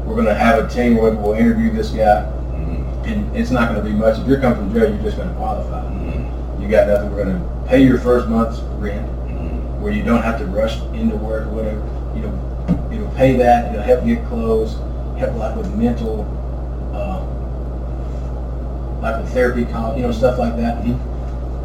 We're 0.06 0.16
gonna 0.16 0.34
have 0.36 0.64
a 0.64 0.68
team 0.68 0.98
where 0.98 1.12
we'll 1.12 1.34
interview 1.34 1.72
this 1.72 1.90
guy, 1.90 2.26
Mhm. 2.54 3.08
and 3.08 3.36
it's 3.36 3.50
not 3.52 3.70
gonna 3.70 3.82
be 3.84 3.92
much. 3.94 4.20
If 4.20 4.28
you're 4.28 4.40
coming 4.40 4.58
from 4.58 4.74
jail, 4.74 4.90
you're 4.90 5.02
just 5.04 5.18
gonna 5.18 5.34
qualify. 5.34 5.82
Mhm. 5.86 6.62
You 6.62 6.68
got 6.70 6.88
nothing. 6.88 7.12
We're 7.14 7.24
gonna 7.24 7.42
pay 7.68 7.80
your 7.82 7.98
first 8.00 8.28
month's 8.28 8.60
rent, 8.80 9.06
Mhm. 9.28 9.82
where 9.82 9.92
you 9.92 10.04
don't 10.04 10.22
have 10.22 10.38
to 10.40 10.46
rush 10.46 10.80
into 10.94 11.16
work 11.16 11.48
or 11.48 11.50
whatever. 11.50 11.78
You 12.16 12.22
know, 12.24 12.32
it'll 13.16 13.18
pay 13.18 13.38
that. 13.38 13.74
It'll 13.74 13.84
help 13.84 14.06
get 14.06 14.26
clothes, 14.28 14.76
help 15.18 15.36
like 15.36 15.56
with 15.56 15.74
mental, 15.76 16.24
uh, 16.94 17.24
like 19.02 19.24
with 19.24 19.34
therapy, 19.34 19.66
call, 19.66 19.96
you 19.96 20.04
know, 20.04 20.12
stuff 20.12 20.38
like 20.38 20.56
that. 20.58 20.84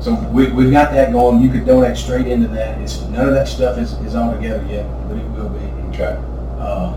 So 0.02 0.14
we, 0.30 0.50
we've 0.52 0.70
got 0.70 0.92
that 0.92 1.12
going. 1.12 1.42
You 1.42 1.50
could 1.50 1.66
donate 1.66 1.96
straight 1.96 2.26
into 2.26 2.48
that. 2.48 2.80
It's 2.80 3.02
none 3.02 3.28
of 3.28 3.34
that 3.34 3.48
stuff 3.48 3.78
is, 3.78 3.92
is 4.00 4.14
all 4.14 4.32
together 4.34 4.64
yet, 4.66 4.86
but 5.08 5.18
it 5.18 5.24
will 5.30 5.50
be. 5.50 5.58
Okay. 5.94 6.16
Uh, 6.58 6.94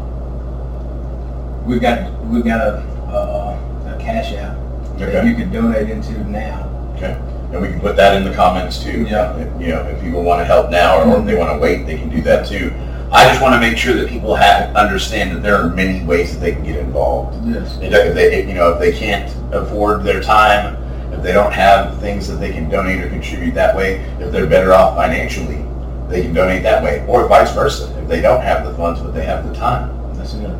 we've 1.65 1.81
got 1.81 2.11
we've 2.27 2.45
got 2.45 2.61
a, 2.61 2.77
a, 3.11 3.95
a 3.95 3.97
cash 3.99 4.33
app 4.33 4.57
that 4.97 5.25
you 5.25 5.35
could 5.35 5.51
donate 5.51 5.89
into 5.89 6.13
now. 6.29 6.69
Okay. 6.95 7.19
And 7.51 7.61
we 7.61 7.67
can 7.67 7.79
put 7.81 7.95
that 7.97 8.15
in 8.15 8.23
the 8.23 8.33
comments 8.33 8.81
too. 8.81 9.03
Yeah. 9.03 9.35
If, 9.37 9.61
you 9.61 9.67
know, 9.67 9.85
if 9.87 10.01
people 10.01 10.23
want 10.23 10.39
to 10.39 10.45
help 10.45 10.71
now 10.71 11.01
or, 11.01 11.13
or 11.13 11.19
if 11.19 11.25
they 11.25 11.35
want 11.35 11.51
to 11.51 11.59
wait, 11.59 11.85
they 11.85 11.97
can 11.97 12.09
do 12.09 12.21
that 12.21 12.47
too. 12.47 12.71
I 13.13 13.25
just 13.27 13.43
want 13.43 13.53
to 13.53 13.59
make 13.59 13.77
sure 13.77 13.93
that 13.93 14.09
people 14.09 14.33
have 14.33 14.75
understand 14.75 15.35
that 15.35 15.43
there 15.43 15.55
are 15.55 15.69
many 15.69 16.03
ways 16.03 16.33
that 16.33 16.39
they 16.39 16.53
can 16.53 16.63
get 16.63 16.77
involved. 16.77 17.47
Yes. 17.47 17.77
If 17.79 18.15
they- 18.15 18.43
you 18.43 18.55
know, 18.55 18.71
if 18.73 18.79
they 18.79 18.91
can't 18.91 19.31
afford 19.51 20.03
their 20.03 20.19
time, 20.19 20.77
if 21.13 21.21
they 21.21 21.31
don't 21.31 21.53
have 21.53 21.95
things 21.99 22.27
that 22.27 22.37
they 22.37 22.51
can 22.51 22.69
donate 22.69 23.03
or 23.03 23.09
contribute 23.09 23.53
that 23.53 23.75
way, 23.75 24.01
if 24.19 24.31
they're 24.31 24.47
better 24.47 24.73
off 24.73 24.95
financially, 24.95 25.63
they 26.09 26.23
can 26.23 26.33
donate 26.33 26.63
that 26.63 26.83
way, 26.83 27.03
or 27.07 27.27
vice 27.27 27.51
versa. 27.53 27.87
If 28.01 28.07
they 28.07 28.19
don't 28.19 28.41
have 28.41 28.65
the 28.65 28.73
funds 28.73 28.99
but 28.99 29.13
they 29.13 29.25
have 29.25 29.47
the 29.47 29.53
time, 29.53 29.91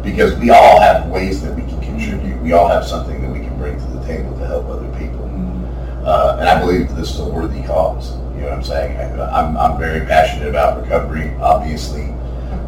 because 0.04 0.36
we 0.36 0.52
all 0.52 0.80
have 0.80 1.08
ways 1.10 1.42
that 1.42 1.56
we 1.56 1.64
can 1.64 1.80
contribute. 1.82 2.40
we 2.44 2.52
all 2.54 2.68
have 2.68 2.86
something 2.86 3.20
that 3.22 3.32
we 3.32 3.40
can 3.40 3.58
bring 3.58 3.78
to 3.80 3.86
the 3.98 4.06
table 4.06 4.38
to 4.38 4.46
help 4.46 4.70
other 4.70 4.88
people. 5.00 5.24
Uh, 6.06 6.38
and 6.40 6.48
I 6.50 6.60
believe 6.60 6.94
this 6.96 7.12
is 7.16 7.20
a 7.22 7.26
worthy 7.26 7.64
cause. 7.64 8.12
You 8.36 8.42
know 8.42 8.48
what 8.50 8.54
I'm 8.58 8.64
saying? 8.64 8.98
I, 8.98 9.40
I'm, 9.40 9.58
I'm 9.58 9.80
very 9.80 10.02
passionate 10.06 10.50
about 10.50 10.82
recovery, 10.84 11.32
obviously. 11.42 12.13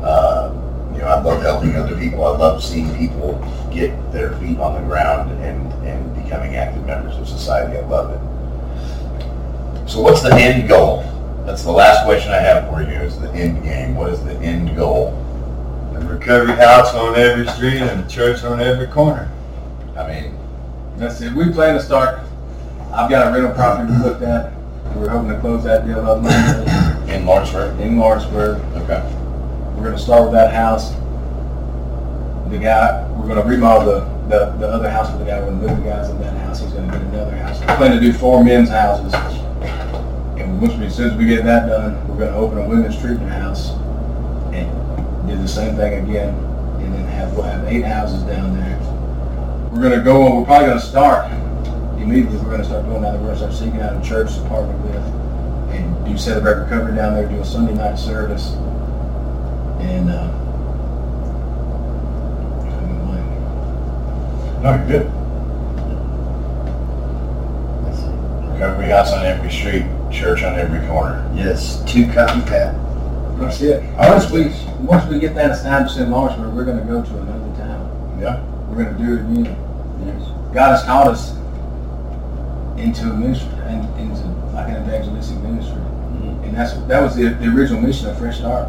Uh, 0.05 0.51
you 0.93 0.99
know, 0.99 1.07
I 1.07 1.19
love 1.21 1.41
helping 1.41 1.75
other 1.75 1.97
people. 1.97 2.23
I 2.25 2.37
love 2.37 2.63
seeing 2.63 2.95
people 2.95 3.33
get 3.73 3.89
their 4.11 4.37
feet 4.37 4.59
on 4.59 4.75
the 4.81 4.87
ground 4.87 5.31
and, 5.43 5.73
and 5.85 6.23
becoming 6.23 6.55
active 6.55 6.85
members 6.85 7.17
of 7.17 7.27
society. 7.27 7.77
I 7.77 7.81
love 7.87 8.11
it. 8.11 9.89
So 9.89 10.01
what's 10.01 10.21
the 10.21 10.33
end 10.33 10.69
goal? 10.69 11.03
That's 11.45 11.63
the 11.63 11.71
last 11.71 12.05
question 12.05 12.31
I 12.31 12.37
have 12.39 12.69
for 12.69 12.81
you 12.81 12.97
is 12.99 13.19
the 13.19 13.31
end 13.33 13.63
game. 13.63 13.95
What 13.95 14.13
is 14.13 14.23
the 14.23 14.33
end 14.35 14.75
goal? 14.75 15.09
A 15.95 15.99
recovery 15.99 16.55
house 16.55 16.93
on 16.93 17.15
every 17.15 17.47
street 17.47 17.81
and 17.81 18.05
a 18.05 18.07
church 18.07 18.43
on 18.43 18.61
every 18.61 18.87
corner. 18.87 19.31
I 19.97 20.07
mean, 20.07 20.37
That's 20.97 21.19
it. 21.21 21.33
We 21.33 21.51
plan 21.51 21.75
to 21.75 21.81
start. 21.81 22.19
I've 22.93 23.09
got 23.09 23.27
a 23.27 23.31
rental 23.31 23.53
property 23.53 23.91
we 23.91 23.99
looked 23.99 24.21
at. 24.21 24.53
We're 24.95 25.09
hoping 25.09 25.29
to 25.29 25.39
close 25.39 25.63
that 25.65 25.85
deal 25.85 25.99
up 25.99 26.21
Monday 26.21 27.13
in 27.15 27.25
Lawrenceburg? 27.25 27.79
in 27.81 27.97
Lawrenceburg. 27.97 28.61
Okay. 28.83 29.24
We're 29.75 29.83
gonna 29.83 29.97
start 29.97 30.23
with 30.23 30.31
that 30.33 30.53
house. 30.53 30.91
The 32.49 32.57
guy, 32.57 33.07
we're 33.11 33.27
gonna 33.27 33.43
remodel 33.43 33.85
the, 33.85 33.99
the, 34.29 34.51
the 34.57 34.67
other 34.67 34.89
house 34.89 35.11
for 35.11 35.17
the 35.17 35.25
guy. 35.25 35.39
We're 35.39 35.47
gonna 35.47 35.67
move 35.67 35.83
the 35.83 35.89
guys 35.89 36.09
in 36.09 36.19
that 36.21 36.37
house. 36.37 36.61
He's 36.61 36.71
gonna 36.71 36.91
get 36.91 37.01
another 37.01 37.35
house. 37.35 37.59
We 37.59 37.65
plan 37.67 37.91
to 37.91 37.99
do 37.99 38.13
four 38.13 38.43
men's 38.43 38.69
houses. 38.69 39.13
And 40.39 40.61
once 40.61 40.73
we, 40.75 40.85
as 40.85 40.95
soon 40.95 41.11
as 41.11 41.17
we 41.17 41.25
get 41.25 41.43
that 41.43 41.67
done, 41.67 42.07
we're 42.07 42.25
gonna 42.25 42.37
open 42.37 42.59
a 42.59 42.67
women's 42.67 42.99
treatment 42.99 43.31
house 43.31 43.71
and 44.53 45.27
do 45.27 45.35
the 45.35 45.47
same 45.47 45.75
thing 45.75 46.07
again. 46.07 46.33
And 46.33 46.93
then 46.93 47.05
have, 47.07 47.33
we'll 47.33 47.43
have 47.43 47.65
eight 47.65 47.83
houses 47.83 48.23
down 48.23 48.55
there. 48.55 48.79
We're 49.73 49.89
gonna 49.89 50.03
go, 50.03 50.39
we're 50.39 50.45
probably 50.45 50.69
gonna 50.69 50.79
start 50.79 51.31
immediately. 51.99 52.37
We're 52.37 52.51
gonna 52.51 52.63
start 52.63 52.85
doing 52.85 53.01
that. 53.01 53.19
We're 53.19 53.35
gonna 53.35 53.37
start 53.37 53.53
seeking 53.53 53.81
out 53.81 54.01
a 54.01 54.07
church 54.07 54.33
to 54.35 54.41
partner 54.47 54.75
with 54.77 54.95
and 55.75 56.05
do 56.05 56.17
celebrate 56.17 56.63
recovery 56.63 56.95
down 56.95 57.13
there, 57.13 57.27
do 57.27 57.41
a 57.41 57.45
Sunday 57.45 57.73
night 57.73 57.99
service. 57.99 58.55
And, 59.85 60.09
uh, 60.09 60.31
No, 64.61 64.73
you're 64.75 64.87
good. 64.87 65.05
Recovery 68.51 68.87
house 68.87 69.11
on 69.13 69.23
every 69.23 69.51
street, 69.51 69.85
church 70.11 70.41
on 70.41 70.57
every 70.57 70.79
corner. 70.87 71.29
Yes, 71.35 71.83
two 71.85 72.05
copycat. 72.07 72.73
that's 73.39 73.61
it. 73.61 73.83
Once 73.95 74.31
we, 74.31 74.45
once 74.83 75.05
we 75.07 75.19
get 75.19 75.35
that 75.35 75.51
established 75.51 75.97
in 75.97 76.09
Lawrenceburg, 76.09 76.53
we're 76.55 76.65
gonna 76.65 76.83
go 76.83 77.03
to 77.03 77.17
another 77.19 77.55
town. 77.57 78.17
Yeah. 78.19 78.41
We're 78.69 78.85
gonna 78.85 78.97
do 78.97 79.13
it 79.13 79.19
again. 79.21 79.55
Yes. 80.03 80.31
God 80.51 80.71
has 80.71 80.83
called 80.83 81.09
us 81.09 81.35
into 82.79 83.11
a 83.11 83.13
ministry, 83.13 83.49
into 84.01 84.25
like 84.53 84.69
an 84.69 84.81
evangelistic 84.83 85.37
ministry. 85.39 85.81
And 86.43 86.55
that's, 86.55 86.73
that 86.87 87.01
was 87.01 87.15
the, 87.15 87.29
the 87.29 87.47
original 87.49 87.81
mission 87.81 88.09
of 88.09 88.17
Fresh 88.17 88.37
Start, 88.37 88.67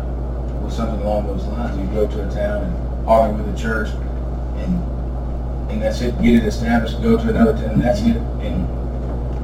something 0.73 1.01
along 1.01 1.27
those 1.27 1.45
lines. 1.45 1.79
You 1.79 1.87
go 1.95 2.07
to 2.07 2.29
a 2.29 2.31
town 2.33 2.65
and 2.65 3.05
partner 3.07 3.43
with 3.43 3.55
a 3.55 3.59
church, 3.59 3.89
and, 4.59 5.71
and 5.71 5.83
that's 5.83 6.01
it, 6.01 6.21
get 6.21 6.35
it 6.35 6.45
established, 6.45 7.01
go 7.03 7.17
to 7.17 7.29
another 7.29 7.53
town, 7.53 7.75
and 7.75 7.83
that's 7.83 8.01
it. 8.01 8.17
And 8.17 8.69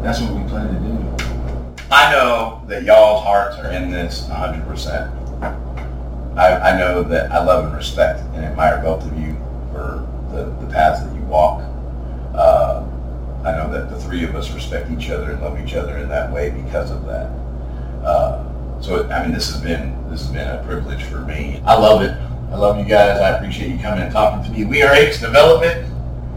that's 0.05 0.20
what 0.20 0.33
we 0.33 0.49
plan 0.49 0.68
to 0.75 0.81
do. 0.81 1.85
I 1.91 2.11
know 2.11 2.62
that 2.68 2.85
y'all's 2.85 3.23
hearts 3.23 3.59
are 3.59 3.70
in 3.70 3.91
this 3.91 4.25
100%. 4.25 5.23
I, 6.37 6.73
I 6.73 6.79
know 6.79 7.03
that 7.03 7.31
I 7.31 7.45
love 7.45 7.66
and 7.66 7.75
respect 7.75 8.20
and 8.35 8.45
admire 8.45 8.81
both 8.83 9.05
of 9.05 9.18
you 9.18 9.35
for 9.70 10.09
the, 10.33 10.45
the 10.64 10.73
paths 10.73 11.05
that 11.05 11.14
you 11.14 11.20
walk. 11.23 11.62
Uh, 12.35 12.87
I 13.45 13.53
know 13.53 13.70
that 13.73 13.91
the 13.91 14.01
three 14.01 14.25
of 14.25 14.35
us 14.35 14.51
respect 14.53 14.91
each 14.91 15.11
other 15.11 15.33
and 15.33 15.43
love 15.43 15.61
each 15.61 15.75
other 15.75 15.99
in 15.99 16.09
that 16.09 16.33
way 16.33 16.51
because 16.51 16.91
of 16.91 17.05
that. 17.07 17.27
Uh, 18.03 18.41
so 18.83 19.09
I 19.09 19.22
mean, 19.22 19.33
this 19.33 19.51
has 19.51 19.61
been 19.61 20.11
this 20.11 20.22
has 20.22 20.30
been 20.30 20.47
a 20.47 20.62
privilege 20.64 21.05
for 21.05 21.20
me. 21.20 21.62
I 21.64 21.74
love 21.74 22.03
it. 22.03 22.11
I 22.53 22.57
love 22.57 22.78
you 22.78 22.85
guys. 22.85 23.18
I 23.20 23.39
appreciate 23.39 23.70
you 23.70 23.78
coming 23.78 24.03
and 24.03 24.12
talking 24.12 24.45
to 24.45 24.59
me. 24.59 24.64
We 24.64 24.83
are 24.83 24.93
H 24.93 25.20
Development. 25.20 25.89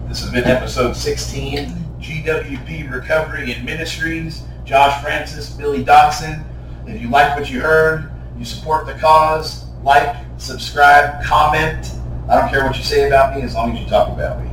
This 0.07 0.21
has 0.21 0.31
been 0.31 0.45
episode 0.45 0.95
16, 0.95 1.69
GWP 1.99 2.89
Recovery 2.89 3.51
and 3.51 3.65
Ministries. 3.65 4.43
Josh 4.63 5.01
Francis, 5.03 5.49
Billy 5.49 5.83
Dodson. 5.83 6.45
If 6.87 7.01
you 7.01 7.09
like 7.09 7.37
what 7.37 7.49
you 7.49 7.61
heard, 7.61 8.11
you 8.37 8.45
support 8.45 8.85
the 8.85 8.93
cause, 8.93 9.65
like, 9.83 10.15
subscribe, 10.37 11.23
comment. 11.23 11.91
I 12.29 12.39
don't 12.39 12.49
care 12.49 12.63
what 12.63 12.77
you 12.77 12.83
say 12.83 13.07
about 13.07 13.35
me 13.35 13.41
as 13.41 13.55
long 13.55 13.75
as 13.75 13.83
you 13.83 13.89
talk 13.89 14.09
about 14.09 14.41
me. 14.41 14.49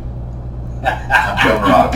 I'm 0.86 1.38
Joe 1.46 1.60
Rock. 1.60 1.94